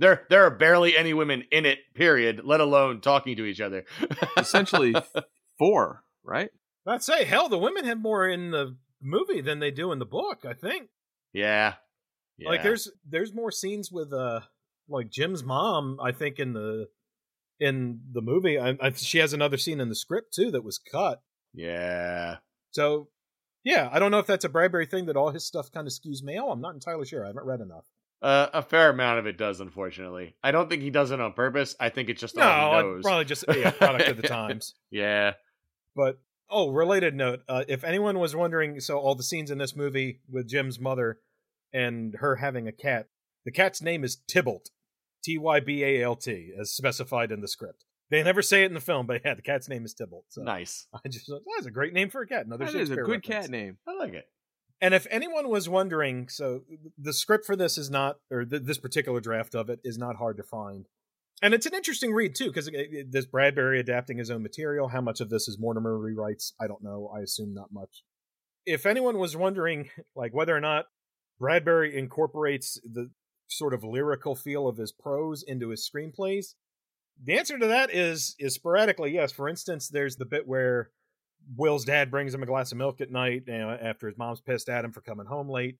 [0.00, 1.78] there, there are barely any women in it.
[1.94, 2.40] Period.
[2.44, 3.84] Let alone talking to each other.
[4.36, 4.96] Essentially,
[5.58, 6.50] four, right?
[6.84, 10.04] I'd say, hell, the women have more in the movie than they do in the
[10.04, 10.44] book.
[10.44, 10.88] I think.
[11.32, 11.74] yeah.
[12.42, 12.48] Yeah.
[12.50, 14.40] Like, there's there's more scenes with uh,
[14.88, 15.98] like Jim's mom.
[16.02, 16.88] I think in the
[17.60, 20.78] in the movie, I, I, she has another scene in the script too that was
[20.78, 21.22] cut.
[21.54, 22.36] yeah.
[22.72, 23.08] So,
[23.64, 25.92] yeah, I don't know if that's a Bradbury thing that all his stuff kind of
[25.92, 26.50] skews male.
[26.50, 27.22] I'm not entirely sure.
[27.22, 27.84] I haven't read enough.
[28.22, 30.34] Uh, a fair amount of it does, unfortunately.
[30.42, 31.76] I don't think he does it on purpose.
[31.78, 33.02] I think it's just No, all he knows.
[33.02, 34.74] probably just yeah, product of the times.
[34.90, 35.34] Yeah.
[35.94, 39.76] But oh, related note: uh, if anyone was wondering, so all the scenes in this
[39.76, 41.18] movie with Jim's mother
[41.72, 43.08] and her having a cat,
[43.44, 44.70] the cat's name is Tybalt,
[45.24, 47.84] T Y B A L T, as specified in the script.
[48.10, 50.26] They never say it in the film, but yeah, the cat's name is Tybalt.
[50.28, 50.86] So Nice.
[51.04, 52.44] I just thought that's a great name for a cat.
[52.46, 53.26] Another That is a good reference.
[53.26, 53.78] cat name.
[53.88, 54.26] I like it.
[54.80, 56.62] And if anyone was wondering, so
[56.98, 60.16] the script for this is not, or th- this particular draft of it is not
[60.16, 60.86] hard to find.
[61.40, 62.68] And it's an interesting read, too, because
[63.08, 64.88] this Bradbury adapting his own material.
[64.88, 66.52] How much of this is Mortimer rewrites?
[66.60, 67.12] I don't know.
[67.16, 68.02] I assume not much.
[68.66, 70.86] If anyone was wondering, like, whether or not
[71.42, 73.10] Bradbury incorporates the
[73.48, 76.54] sort of lyrical feel of his prose into his screenplays,
[77.20, 79.32] the answer to that is is sporadically yes.
[79.32, 80.90] For instance, there's the bit where
[81.56, 84.40] Will's dad brings him a glass of milk at night you know, after his mom's
[84.40, 85.78] pissed at him for coming home late.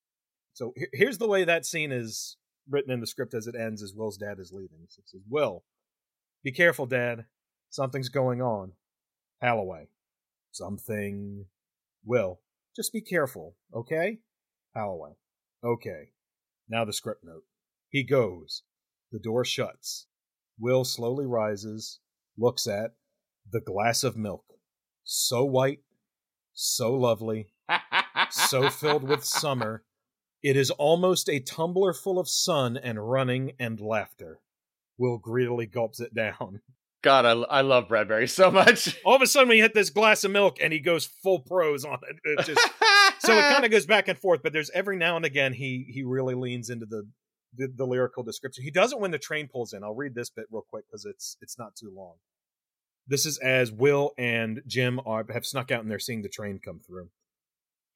[0.53, 2.37] So here's the way that scene is
[2.69, 4.79] written in the script as it ends: as Will's dad is leaving.
[4.83, 5.63] It says, "Will,
[6.43, 7.27] be careful, Dad.
[7.71, 8.73] Something's going on.
[9.41, 9.87] Holloway.
[10.51, 11.47] Something.
[12.05, 12.41] Will.
[12.75, 14.19] Just be careful, okay?
[14.75, 15.13] Holloway.
[15.65, 16.11] Okay.
[16.69, 17.45] Now the script note.
[17.89, 18.63] He goes.
[19.11, 20.07] The door shuts.
[20.59, 22.01] Will slowly rises,
[22.37, 22.93] looks at
[23.51, 24.45] the glass of milk.
[25.05, 25.81] So white,
[26.53, 27.53] so lovely,
[28.31, 29.85] so filled with summer.
[30.43, 34.41] It is almost a tumbler full of sun and running and laughter.
[34.99, 36.61] Will greedily gulps it down.
[37.03, 38.97] God, I, I love Bradbury so much.
[39.05, 41.85] All of a sudden, we hit this glass of milk, and he goes full prose
[41.85, 42.17] on it.
[42.25, 42.61] It just
[43.25, 44.42] so it kind of goes back and forth.
[44.42, 47.09] But there's every now and again he he really leans into the
[47.55, 48.65] the, the lyrical description.
[48.65, 49.84] He does it when the train pulls in.
[49.84, 52.15] I'll read this bit real quick because it's it's not too long.
[53.07, 56.60] This is as Will and Jim are have snuck out and they're seeing the train
[56.65, 57.09] come through.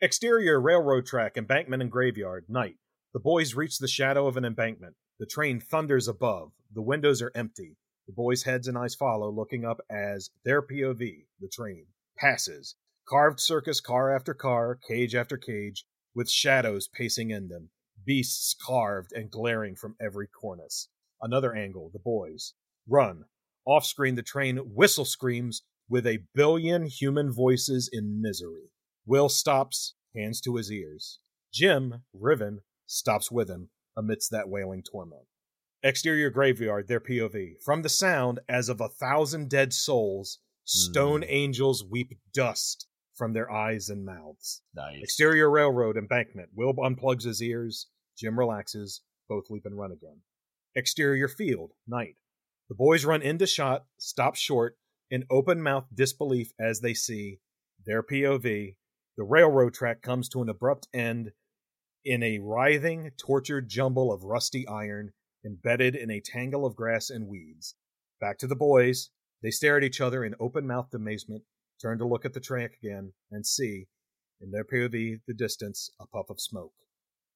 [0.01, 2.45] Exterior railroad track, embankment and graveyard.
[2.49, 2.77] Night.
[3.15, 4.95] The boys reach the shadow of an embankment.
[5.19, 6.53] The train thunders above.
[6.71, 7.77] The windows are empty.
[8.07, 12.77] The boys' heads and eyes follow, looking up as their POV, the train, passes.
[13.09, 17.71] Carved circus car after car, cage after cage, with shadows pacing in them,
[18.05, 20.89] beasts carved and glaring from every cornice.
[21.23, 22.55] Another angle, the boys.
[22.89, 23.27] Run.
[23.65, 28.73] Off screen, the train whistle screams with a billion human voices in misery.
[29.07, 31.21] Will stops, hands to his ears.
[31.55, 35.27] Jim, Riven, stops with him amidst that wailing torment.
[35.81, 37.63] Exterior graveyard, their POV.
[37.65, 41.29] From the sound as of a thousand dead souls, stone Hmm.
[41.29, 44.63] angels weep dust from their eyes and mouths.
[44.75, 45.03] nice.
[45.03, 46.51] Exterior railroad embankment.
[46.55, 47.89] Will unplugs his ears.
[48.17, 49.03] Jim relaxes.
[49.29, 50.21] Both leap and run again.
[50.75, 51.73] Exterior field.
[51.87, 52.17] Night.
[52.69, 54.77] The boys run into shot, stop short,
[55.11, 57.39] in open mouthed disbelief as they see
[57.85, 58.77] their POV.
[59.17, 61.31] The railroad track comes to an abrupt end
[62.05, 65.13] in a writhing, tortured jumble of rusty iron
[65.45, 67.77] embedded in a tangle of grass and weeds.
[68.21, 69.11] Back to the boys.
[69.43, 71.45] They stare at each other in open mouthed amazement,
[71.81, 73.87] turn to look at the track again, and see,
[74.41, 76.73] in their POV, the distance, a puff of smoke.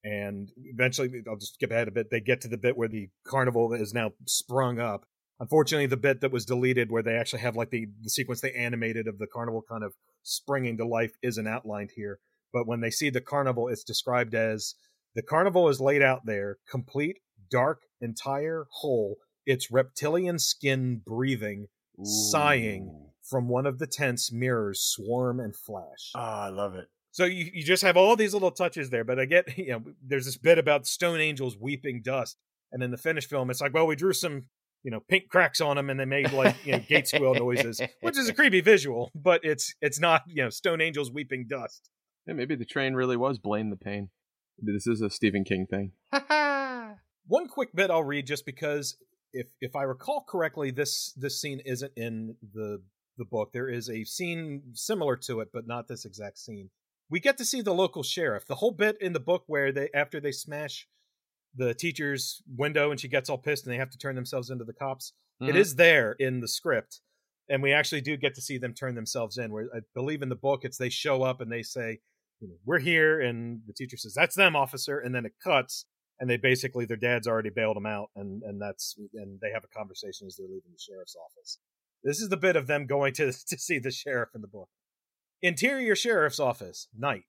[0.02, 2.10] And eventually, I'll just skip ahead a bit.
[2.10, 5.04] They get to the bit where the carnival is now sprung up.
[5.38, 8.52] Unfortunately, the bit that was deleted, where they actually have like the, the sequence they
[8.52, 12.18] animated of the carnival kind of springing to life, isn't outlined here.
[12.52, 14.74] But when they see the carnival, it's described as
[15.14, 17.18] the carnival is laid out there, complete,
[17.50, 21.66] dark, entire, whole, its reptilian skin breathing,
[22.02, 23.09] sighing Ooh.
[23.30, 26.10] From one of the tents mirrors swarm and flash.
[26.14, 26.88] Oh, I love it.
[27.12, 29.82] So you, you just have all these little touches there, but I get you know
[30.04, 32.36] there's this bit about stone angels weeping dust,
[32.72, 34.42] and in the finished film it's like, well, we drew some
[34.82, 37.80] you know pink cracks on them, and they made like you know gate squeal noises,
[38.00, 41.90] which is a creepy visual, but it's it's not you know stone angels weeping dust.
[42.26, 44.10] Yeah, maybe the train really was blame the pain.
[44.60, 45.92] Maybe this is a Stephen King thing.
[47.26, 48.96] One quick bit I'll read just because
[49.32, 52.82] if if I recall correctly, this this scene isn't in the
[53.18, 53.52] the book.
[53.52, 56.70] There is a scene similar to it, but not this exact scene.
[57.10, 58.46] We get to see the local sheriff.
[58.46, 60.88] The whole bit in the book where they after they smash
[61.54, 64.64] the teacher's window and she gets all pissed and they have to turn themselves into
[64.64, 65.12] the cops.
[65.40, 65.58] It Mhm.
[65.58, 67.00] is there in the script,
[67.48, 69.50] and we actually do get to see them turn themselves in.
[69.52, 72.00] Where I believe in the book, it's they show up and they say,
[72.40, 75.86] you know, "We're here," and the teacher says, "That's them, officer," and then it cuts,
[76.20, 79.64] and they basically their dad's already bailed them out, and and that's and they have
[79.64, 81.58] a conversation as they're leaving the sheriff's office.
[82.02, 84.68] This is the bit of them going to to see the sheriff in the book.
[85.42, 87.24] Interior sheriff's office, night.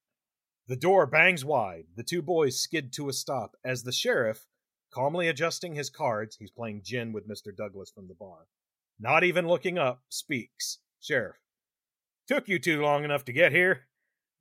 [0.68, 1.86] The door bangs wide.
[1.96, 4.48] The two boys skid to a stop as the sheriff,
[4.94, 7.56] calmly adjusting his cards, he's playing gin with Mr.
[7.56, 8.48] Douglas from the bar,
[9.00, 10.80] not even looking up, speaks.
[11.00, 11.38] Sheriff.
[12.28, 13.88] Took you too long enough to get here.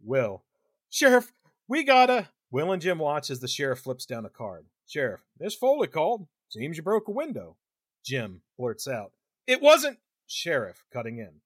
[0.02, 0.44] Will.
[0.90, 1.32] Sheriff,
[1.66, 2.28] we gotta.
[2.50, 4.66] Will and Jim watch as the sheriff flips down a card.
[4.86, 6.26] Sheriff, Miss Foley called.
[6.48, 7.56] Seems you broke a window.
[8.04, 9.12] Jim blurts out.
[9.46, 9.98] It wasn't.
[10.30, 11.40] Sheriff, cutting in.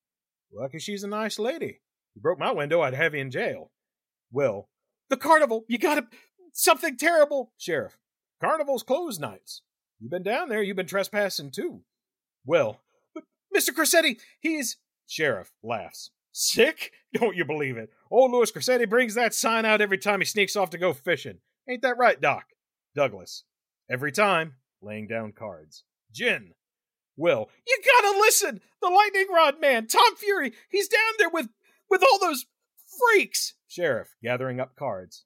[0.53, 1.81] Lucky she's a nice lady.
[2.15, 3.73] You broke my window, I'd have you in jail.
[4.31, 4.69] Will.
[5.09, 5.65] The carnival!
[5.69, 6.07] You gotta.
[6.53, 7.53] Something terrible!
[7.57, 7.97] Sheriff.
[8.43, 9.63] Carnival's closed nights.
[9.99, 11.81] You've been down there, you've been trespassing too.
[12.45, 12.83] Will.
[13.15, 13.25] But
[13.57, 13.71] Mr.
[13.71, 14.77] Crosetti, he's.
[15.07, 16.11] Sheriff laughs.
[16.33, 16.93] Sick?
[17.15, 17.91] Don't you believe it?
[18.11, 21.39] Old Louis Crosetti brings that sign out every time he sneaks off to go fishing.
[21.69, 22.45] Ain't that right, Doc?
[22.95, 23.45] Douglas.
[23.91, 25.85] Every time, laying down cards.
[26.13, 26.53] Gin.
[27.17, 27.49] Will.
[27.67, 28.61] You gotta listen!
[28.81, 31.49] The lightning rod man, Tom Fury, he's down there with
[31.89, 32.47] with all those
[32.99, 33.55] freaks!
[33.69, 35.25] Sheriff, gathering up cards.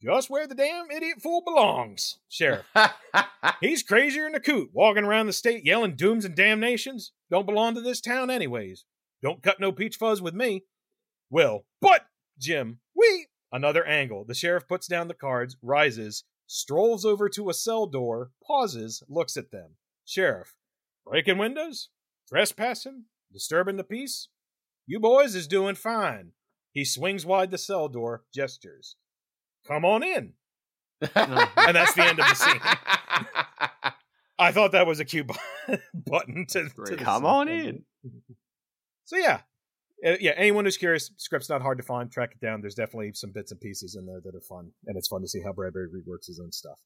[0.00, 2.18] Just where the damn idiot fool belongs.
[2.28, 2.66] Sheriff.
[3.60, 7.10] He's crazier than a coot, walking around the state yelling dooms and damnations.
[7.32, 8.84] Don't belong to this town, anyways.
[9.22, 10.64] Don't cut no peach fuzz with me.
[11.30, 12.06] Will, but,
[12.38, 13.26] Jim, we.
[13.50, 14.24] Another angle.
[14.24, 19.36] The sheriff puts down the cards, rises, strolls over to a cell door, pauses, looks
[19.36, 19.76] at them.
[20.04, 20.54] Sheriff,
[21.10, 21.88] breaking windows?
[22.28, 23.04] Trespassing?
[23.32, 24.28] Disturbing the peace?
[24.86, 26.32] You boys is doing fine.
[26.72, 28.96] He swings wide the cell door, gestures.
[29.66, 30.34] Come on in.
[31.00, 32.60] and that's the end of the scene.
[34.38, 35.26] I thought that was a cute
[35.94, 37.84] button to, to Come on in.
[39.04, 39.40] So yeah,
[40.06, 40.32] Uh, yeah.
[40.36, 42.10] Anyone who's curious, script's not hard to find.
[42.10, 42.60] Track it down.
[42.60, 45.28] There's definitely some bits and pieces in there that are fun, and it's fun to
[45.28, 46.78] see how Bradbury reworks his own stuff.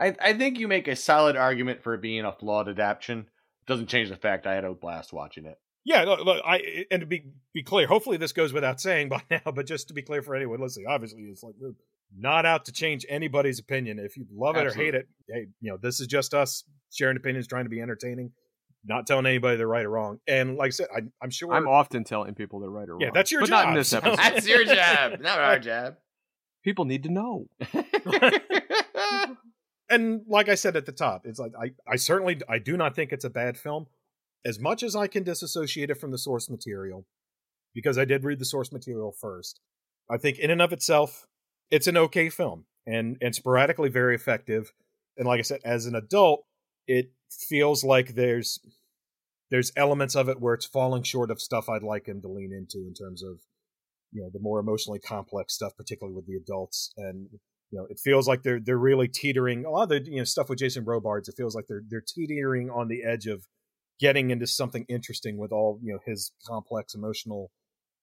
[0.00, 3.26] I, I think you make a solid argument for it being a flawed adaptation.
[3.66, 5.58] Doesn't change the fact I had a blast watching it.
[5.84, 9.22] Yeah, look, look, I and to be be clear, hopefully this goes without saying by
[9.30, 11.74] now, but just to be clear for anyone listening, obviously it's like we're
[12.16, 13.98] not out to change anybody's opinion.
[13.98, 17.16] If you love it or hate it, hey, you know, this is just us sharing
[17.16, 18.32] opinions, trying to be entertaining,
[18.84, 20.20] not telling anybody they're right or wrong.
[20.26, 23.02] And like I said, I, I'm sure I'm often telling people they're right or wrong.
[23.02, 24.16] Yeah, that's your but not in job, this episode.
[24.18, 25.96] That's your job, not our job.
[26.62, 27.48] People need to know.
[29.88, 32.94] and like I said at the top, it's like I, I certainly I do not
[32.94, 33.86] think it's a bad film.
[34.44, 37.06] As much as I can disassociate it from the source material,
[37.74, 39.60] because I did read the source material first,
[40.10, 41.26] I think in and of itself,
[41.70, 44.72] it's an okay film and and sporadically very effective.
[45.16, 46.44] And like I said, as an adult,
[46.86, 48.60] it feels like there's
[49.50, 52.52] there's elements of it where it's falling short of stuff I'd like him to lean
[52.52, 53.40] into in terms of
[54.12, 56.92] you know the more emotionally complex stuff, particularly with the adults.
[56.96, 57.28] And
[57.74, 59.64] you know, it feels like they're they're really teetering.
[59.64, 62.04] A lot of the you know stuff with Jason Robards, it feels like they're they're
[62.06, 63.48] teetering on the edge of
[63.98, 67.50] getting into something interesting with all you know his complex emotional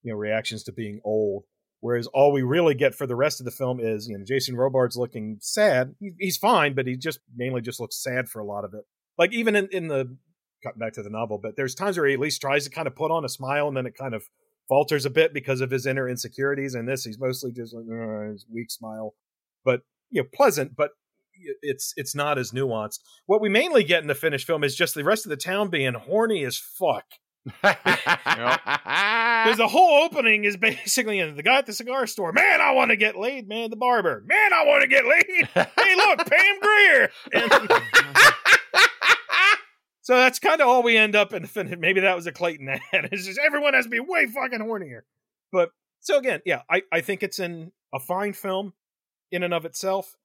[0.03, 1.45] you know reactions to being old.
[1.79, 4.57] Whereas all we really get for the rest of the film is you know Jason
[4.57, 5.95] Robards looking sad.
[6.01, 8.83] He, he's fine, but he just mainly just looks sad for a lot of it.
[9.17, 10.17] Like even in in the
[10.61, 12.87] cut back to the novel, but there's times where he at least tries to kind
[12.87, 14.23] of put on a smile and then it kind of
[14.67, 16.75] falters a bit because of his inner insecurities.
[16.75, 19.15] And this, he's mostly just like "Uh," his weak smile,
[19.63, 20.91] but you know, pleasant, but
[21.61, 22.99] it's it's not as nuanced.
[23.25, 25.69] What we mainly get in the finished film is just the rest of the town
[25.69, 27.05] being horny as fuck.
[29.41, 32.31] Because the whole opening is basically the guy at the cigar store.
[32.31, 33.47] Man, I want to get laid.
[33.47, 34.23] Man, the barber.
[34.27, 35.49] Man, I want to get laid.
[35.81, 37.09] Hey, look, Pam Grier.
[37.33, 37.51] And-
[40.01, 41.77] so that's kind of all we end up in the finish.
[41.79, 43.09] Maybe that was a Clayton ad.
[43.11, 45.01] It's just everyone has to be way fucking hornier.
[45.51, 48.73] But so again, yeah, I, I think it's in a fine film
[49.31, 50.15] in and of itself.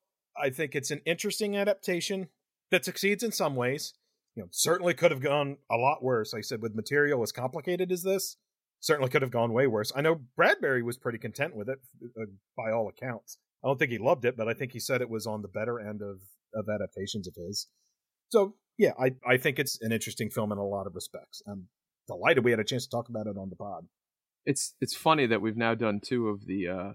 [0.40, 2.28] I think it's an interesting adaptation
[2.70, 3.94] that succeeds in some ways.
[4.34, 6.34] You know, certainly could have gone a lot worse.
[6.34, 8.36] I said, with material as complicated as this,
[8.80, 9.92] certainly could have gone way worse.
[9.96, 11.78] I know Bradbury was pretty content with it
[12.20, 12.26] uh,
[12.56, 13.38] by all accounts.
[13.64, 15.48] I don't think he loved it, but I think he said it was on the
[15.48, 16.20] better end of,
[16.54, 17.68] of adaptations of his.
[18.28, 21.42] So yeah, I, I think it's an interesting film in a lot of respects.
[21.48, 21.68] I'm
[22.06, 23.86] delighted we had a chance to talk about it on the pod.
[24.44, 26.92] It's it's funny that we've now done two of the uh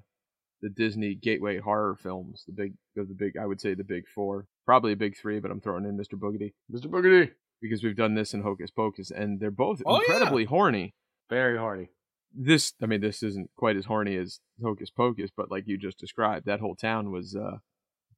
[0.61, 2.43] the Disney gateway horror films.
[2.47, 4.45] The big of the big I would say the big four.
[4.65, 6.13] Probably a big three, but I'm throwing in Mr.
[6.19, 6.53] Boogedy.
[6.71, 6.85] Mr.
[6.87, 7.31] Boogedy.
[7.61, 9.99] Because we've done this in Hocus Pocus and they're both Oh, yeah.
[10.15, 10.93] incredibly horny.
[11.29, 11.89] Very horny.
[12.33, 15.97] This I mean, this isn't quite as horny as Hocus Pocus, but like you just
[15.99, 17.57] described, that whole town was uh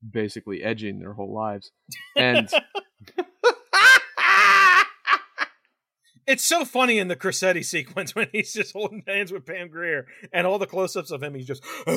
[0.08, 1.72] basically edging their whole lives.
[2.16, 2.50] And
[6.26, 10.08] It's so funny in the Crosetti sequence when he's just holding hands with Pam Grier
[10.32, 11.64] and all the close ups of him, he's just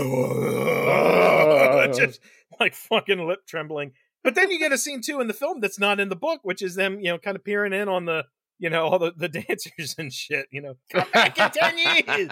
[1.97, 2.21] just
[2.61, 3.93] like fucking lip trembling.
[4.25, 6.41] But then you get a scene too in the film that's not in the book,
[6.43, 8.25] which is them, you know, kind of peering in on the,
[8.59, 10.75] you know, all the, the dancers and shit, you know.
[10.93, 12.31] Come back in 10 years.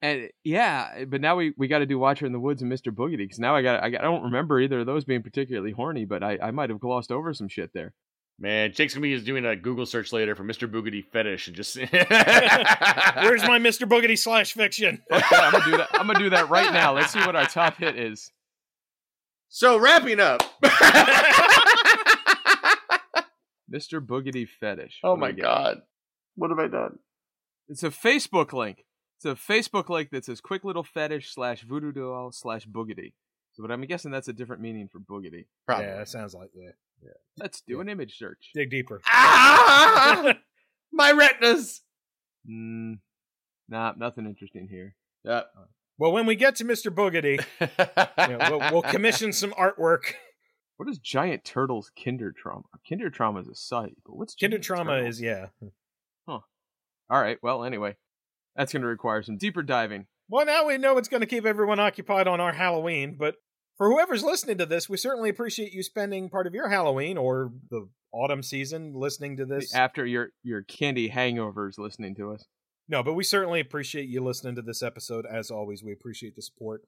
[0.00, 2.94] And yeah, but now we, we got to do Watcher in the Woods and Mr.
[2.94, 5.72] Boogedy because now I got, I got I don't remember either of those being particularly
[5.72, 7.94] horny, but I, I might have glossed over some shit there.
[8.38, 10.68] Man, Jake's gonna be doing a Google search later for Mr.
[10.68, 11.76] Boogedy fetish and just.
[11.78, 13.86] Where's my Mr.
[13.88, 15.02] Boogedy slash fiction?
[15.10, 15.88] Fuck that, I'm gonna do that.
[15.92, 16.94] I'm gonna do that right now.
[16.94, 18.32] Let's see what our top hit is.
[19.48, 20.42] So wrapping up.
[23.72, 24.04] Mr.
[24.04, 25.00] Boogedy Fetish.
[25.02, 25.42] oh What my we get?
[25.42, 25.82] god,
[26.36, 26.98] what have I done?
[27.68, 28.84] It's a Facebook link.
[29.16, 33.12] It's a Facebook link that says "quick little fetish slash voodoo doll slash boogedy."
[33.52, 35.46] So, but I'm guessing that's a different meaning for boogedy.
[35.66, 35.86] Probably.
[35.86, 36.70] Yeah, that sounds like, yeah.
[37.36, 38.50] Let's do an image search.
[38.54, 39.00] Dig deeper.
[39.06, 40.34] Ah!
[40.92, 41.82] my retinas.
[42.48, 42.98] Mm,
[43.68, 44.94] nah, nothing interesting here.
[45.24, 45.46] Yep.
[45.98, 46.94] Well, when we get to Mr.
[46.94, 47.44] Boogedy,
[48.28, 50.14] you know, we'll, we'll commission some artwork.
[50.76, 52.64] What is giant turtles kinder trauma?
[52.88, 55.16] Kinder trauma is a site, but what's Kinder trauma turtles?
[55.16, 55.46] is, yeah.
[56.28, 56.40] Huh.
[57.10, 57.38] All right.
[57.42, 57.96] Well, anyway,
[58.56, 60.06] that's going to require some deeper diving.
[60.28, 63.36] Well, now we know it's going to keep everyone occupied on our Halloween, but
[63.76, 67.52] for whoever's listening to this, we certainly appreciate you spending part of your Halloween or
[67.70, 69.74] the autumn season listening to this.
[69.74, 72.44] After your your candy hangovers, listening to us.
[72.88, 75.24] No, but we certainly appreciate you listening to this episode.
[75.26, 76.82] As always, we appreciate the support.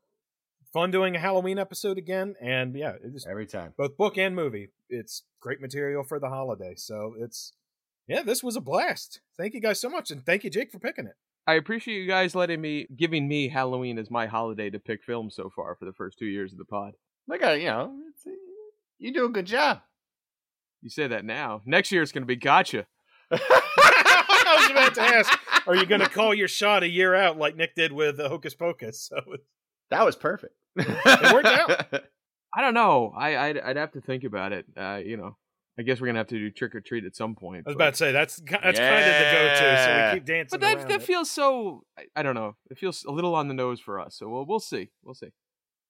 [0.72, 3.72] Fun doing a Halloween episode again, and yeah, it is Every time.
[3.78, 4.68] both book and movie.
[4.90, 7.52] It's great material for the holiday, so it's
[8.06, 9.20] Yeah, this was a blast.
[9.38, 11.14] Thank you guys so much, and thank you, Jake, for picking it.
[11.46, 15.34] I appreciate you guys letting me, giving me Halloween as my holiday to pick films
[15.36, 16.94] so far for the first two years of the pod.
[17.28, 18.24] Look at you know, it's,
[18.98, 19.80] you do a good job.
[20.82, 21.62] You say that now.
[21.64, 22.86] Next year it's going to be gotcha.
[23.30, 27.38] I was about to ask, are you going to call your shot a year out
[27.38, 29.10] like Nick did with uh, Hocus Pocus?
[29.88, 30.54] So that was perfect.
[30.76, 31.86] it worked out.
[32.54, 33.12] I don't know.
[33.16, 34.66] I I'd, I'd have to think about it.
[34.76, 35.36] Uh, you know,
[35.78, 37.64] I guess we're gonna have to do trick or treat at some point.
[37.66, 39.84] I was but- about to say that's that's kind of the go-to.
[39.84, 40.58] So we keep dancing.
[40.58, 41.06] But that that it.
[41.06, 41.84] feels so.
[41.98, 42.56] I, I don't know.
[42.70, 44.16] It feels a little on the nose for us.
[44.18, 44.90] So we'll we'll see.
[45.02, 45.32] We'll see.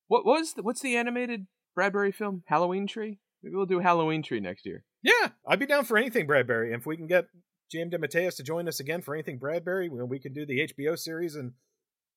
[0.08, 2.42] What was the, what's the animated Bradbury film?
[2.46, 3.18] Halloween Tree.
[3.42, 4.84] Maybe we'll do Halloween Tree next year.
[5.02, 6.72] Yeah, I'd be down for anything Bradbury.
[6.72, 7.26] If we can get
[7.70, 7.90] J.M.
[7.90, 11.34] DeMatteis to join us again for anything Bradbury, we, we can do the HBO series
[11.36, 11.52] and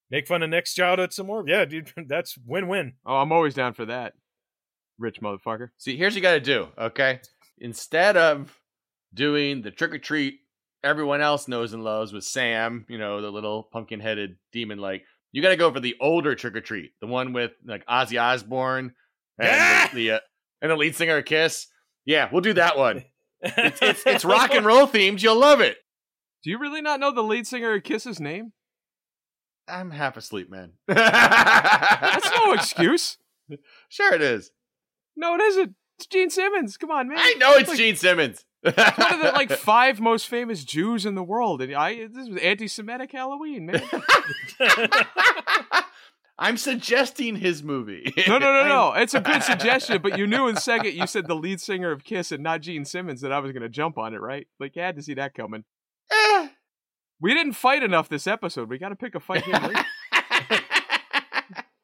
[0.09, 1.43] make fun of Nick's childhood some more.
[1.47, 2.93] Yeah, dude, that's win-win.
[3.05, 4.13] Oh, I'm always down for that.
[4.97, 5.69] Rich motherfucker.
[5.77, 7.19] See, here's what you got to do, okay?
[7.59, 8.57] Instead of
[9.13, 10.39] doing the trick or treat
[10.83, 15.03] everyone else knows and loves with Sam, you know, the little pumpkin headed demon like,
[15.31, 18.19] you got to go for the older trick or treat, the one with like Ozzy
[18.21, 18.93] Osbourne
[19.37, 19.87] and Yeah!
[19.89, 20.19] the, the uh,
[20.61, 21.67] and the lead singer of Kiss.
[22.05, 23.03] Yeah, we'll do that one.
[23.41, 25.21] It's, it's it's rock and roll themed.
[25.21, 25.77] You'll love it.
[26.43, 28.53] Do you really not know the lead singer of Kiss's name?
[29.67, 30.73] I'm half asleep, man.
[30.87, 33.17] That's no excuse.
[33.89, 34.51] Sure, it is.
[35.15, 35.73] No, it isn't.
[35.99, 36.77] It's Gene Simmons.
[36.77, 37.17] Come on, man.
[37.19, 38.45] I know it's Like, Gene Simmons.
[38.61, 42.37] One of the like five most famous Jews in the world, and I this was
[42.41, 43.83] anti-Semitic Halloween, man.
[46.39, 48.13] I'm suggesting his movie.
[48.29, 48.93] No, no, no, no.
[48.93, 52.05] It's a good suggestion, but you knew in second you said the lead singer of
[52.05, 54.47] Kiss and not Gene Simmons that I was going to jump on it, right?
[54.57, 55.65] Like you had to see that coming.
[56.09, 56.47] Eh.
[57.19, 58.69] We didn't fight enough this episode.
[58.69, 59.59] We got to pick a fight here.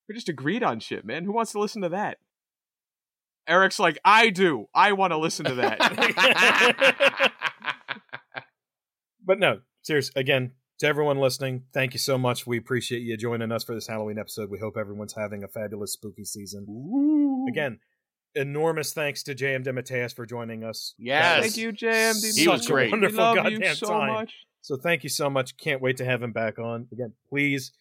[0.08, 1.26] we just agreed on shit, man.
[1.26, 2.20] Who wants to listen to that?
[3.48, 4.68] Eric's like, I do.
[4.74, 7.32] I want to listen to that.
[9.26, 10.12] but no, serious.
[10.16, 12.46] Again, to everyone listening, thank you so much.
[12.48, 14.50] We appreciate you joining us for this Halloween episode.
[14.50, 17.46] We hope everyone's having a fabulous spooky season.
[17.50, 17.80] Again,
[18.34, 19.64] enormous thanks to J.M.
[19.64, 20.94] DeMatteis for joining us.
[20.98, 21.42] Yes.
[21.42, 22.36] Thank you, JM.
[22.36, 22.88] He was great.
[22.88, 24.14] We Wonderful love goddamn you so time.
[24.14, 24.34] much.
[24.62, 25.58] So thank you so much.
[25.58, 26.88] Can't wait to have him back on.
[26.92, 27.72] Again, please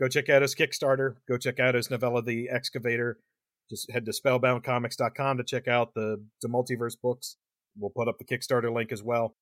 [0.00, 1.14] go check out his Kickstarter.
[1.28, 3.18] Go check out his novella, The Excavator.
[3.72, 7.36] Just head to spellboundcomics.com to check out the, the multiverse books.
[7.78, 9.34] We'll put up the Kickstarter link as well.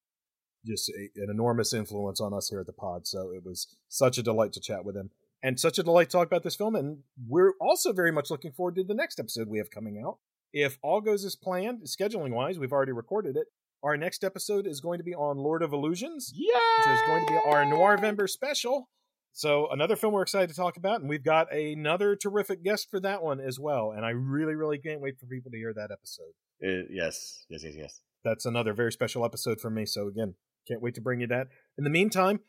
[0.65, 3.07] Just a, an enormous influence on us here at the pod.
[3.09, 5.10] So it was such a delight to chat with him
[5.42, 6.76] and such a delight to talk about this film.
[6.76, 10.18] And we're also very much looking forward to the next episode we have coming out.
[10.52, 13.47] If all goes as planned, scheduling wise, we've already recorded it.
[13.83, 16.59] Our next episode is going to be on Lord of Illusions Yeah.
[16.78, 18.91] which is going to be our Noirvember special.
[19.33, 23.00] So another film we're excited to talk about, and we've got another terrific guest for
[23.00, 23.92] that one as well.
[23.94, 26.33] And I really, really can't wait for people to hear that episode.
[26.62, 27.44] Uh, yes.
[27.49, 28.00] Yes, yes, yes.
[28.25, 29.86] That's another very special episode for me.
[29.86, 30.34] So again,
[30.68, 31.49] can't wait to bring you that.
[31.78, 32.41] In the meantime,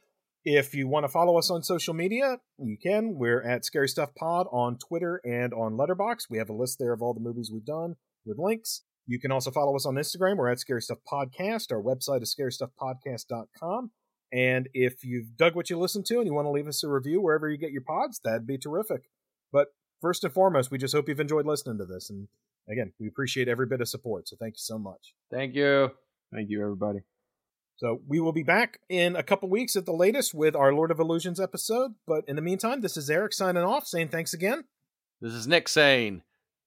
[0.43, 3.15] if you want to follow us on social media, you can.
[3.15, 6.29] We're at Scary Stuff Pod on Twitter and on Letterboxd.
[6.29, 7.95] We have a list there of all the movies we've done
[8.25, 8.81] with links.
[9.05, 10.37] You can also follow us on Instagram.
[10.37, 11.71] We're at Scary Stuff Podcast.
[11.71, 13.91] Our website is scarystuffpodcast.com.
[14.31, 16.87] And if you've dug what you listened to and you want to leave us a
[16.87, 19.09] review wherever you get your pods, that'd be terrific.
[19.51, 19.67] But
[19.99, 22.09] first and foremost, we just hope you've enjoyed listening to this.
[22.09, 22.27] And
[22.69, 24.29] again, we appreciate every bit of support.
[24.29, 25.13] So thank you so much.
[25.29, 25.91] Thank you.
[26.33, 26.99] Thank you, everybody.
[27.75, 30.91] So we will be back in a couple weeks at the latest with our Lord
[30.91, 31.95] of Illusions episode.
[32.07, 34.65] But in the meantime, this is Eric signing off, saying thanks again.
[35.19, 36.21] This is Nick saying,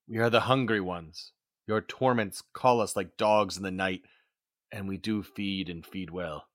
[0.07, 1.31] We are the hungry ones.
[1.67, 4.01] Your torments call us like dogs in the night,
[4.71, 6.45] and we do feed and feed well.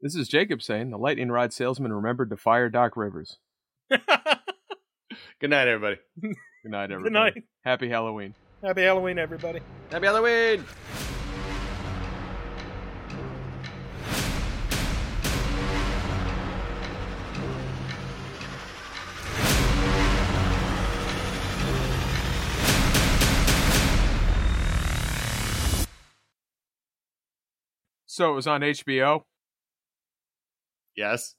[0.00, 3.38] This is Jacob saying the lightning rod salesman remembered to fire Doc Rivers.
[3.90, 5.96] Good night, everybody.
[6.20, 6.34] Good
[6.70, 7.04] night, everybody.
[7.04, 7.44] Good night.
[7.64, 8.34] Happy Halloween.
[8.62, 9.60] Happy Halloween, everybody.
[9.90, 10.64] Happy Halloween!
[28.06, 29.24] So it was on HBO.
[30.96, 31.34] Yes.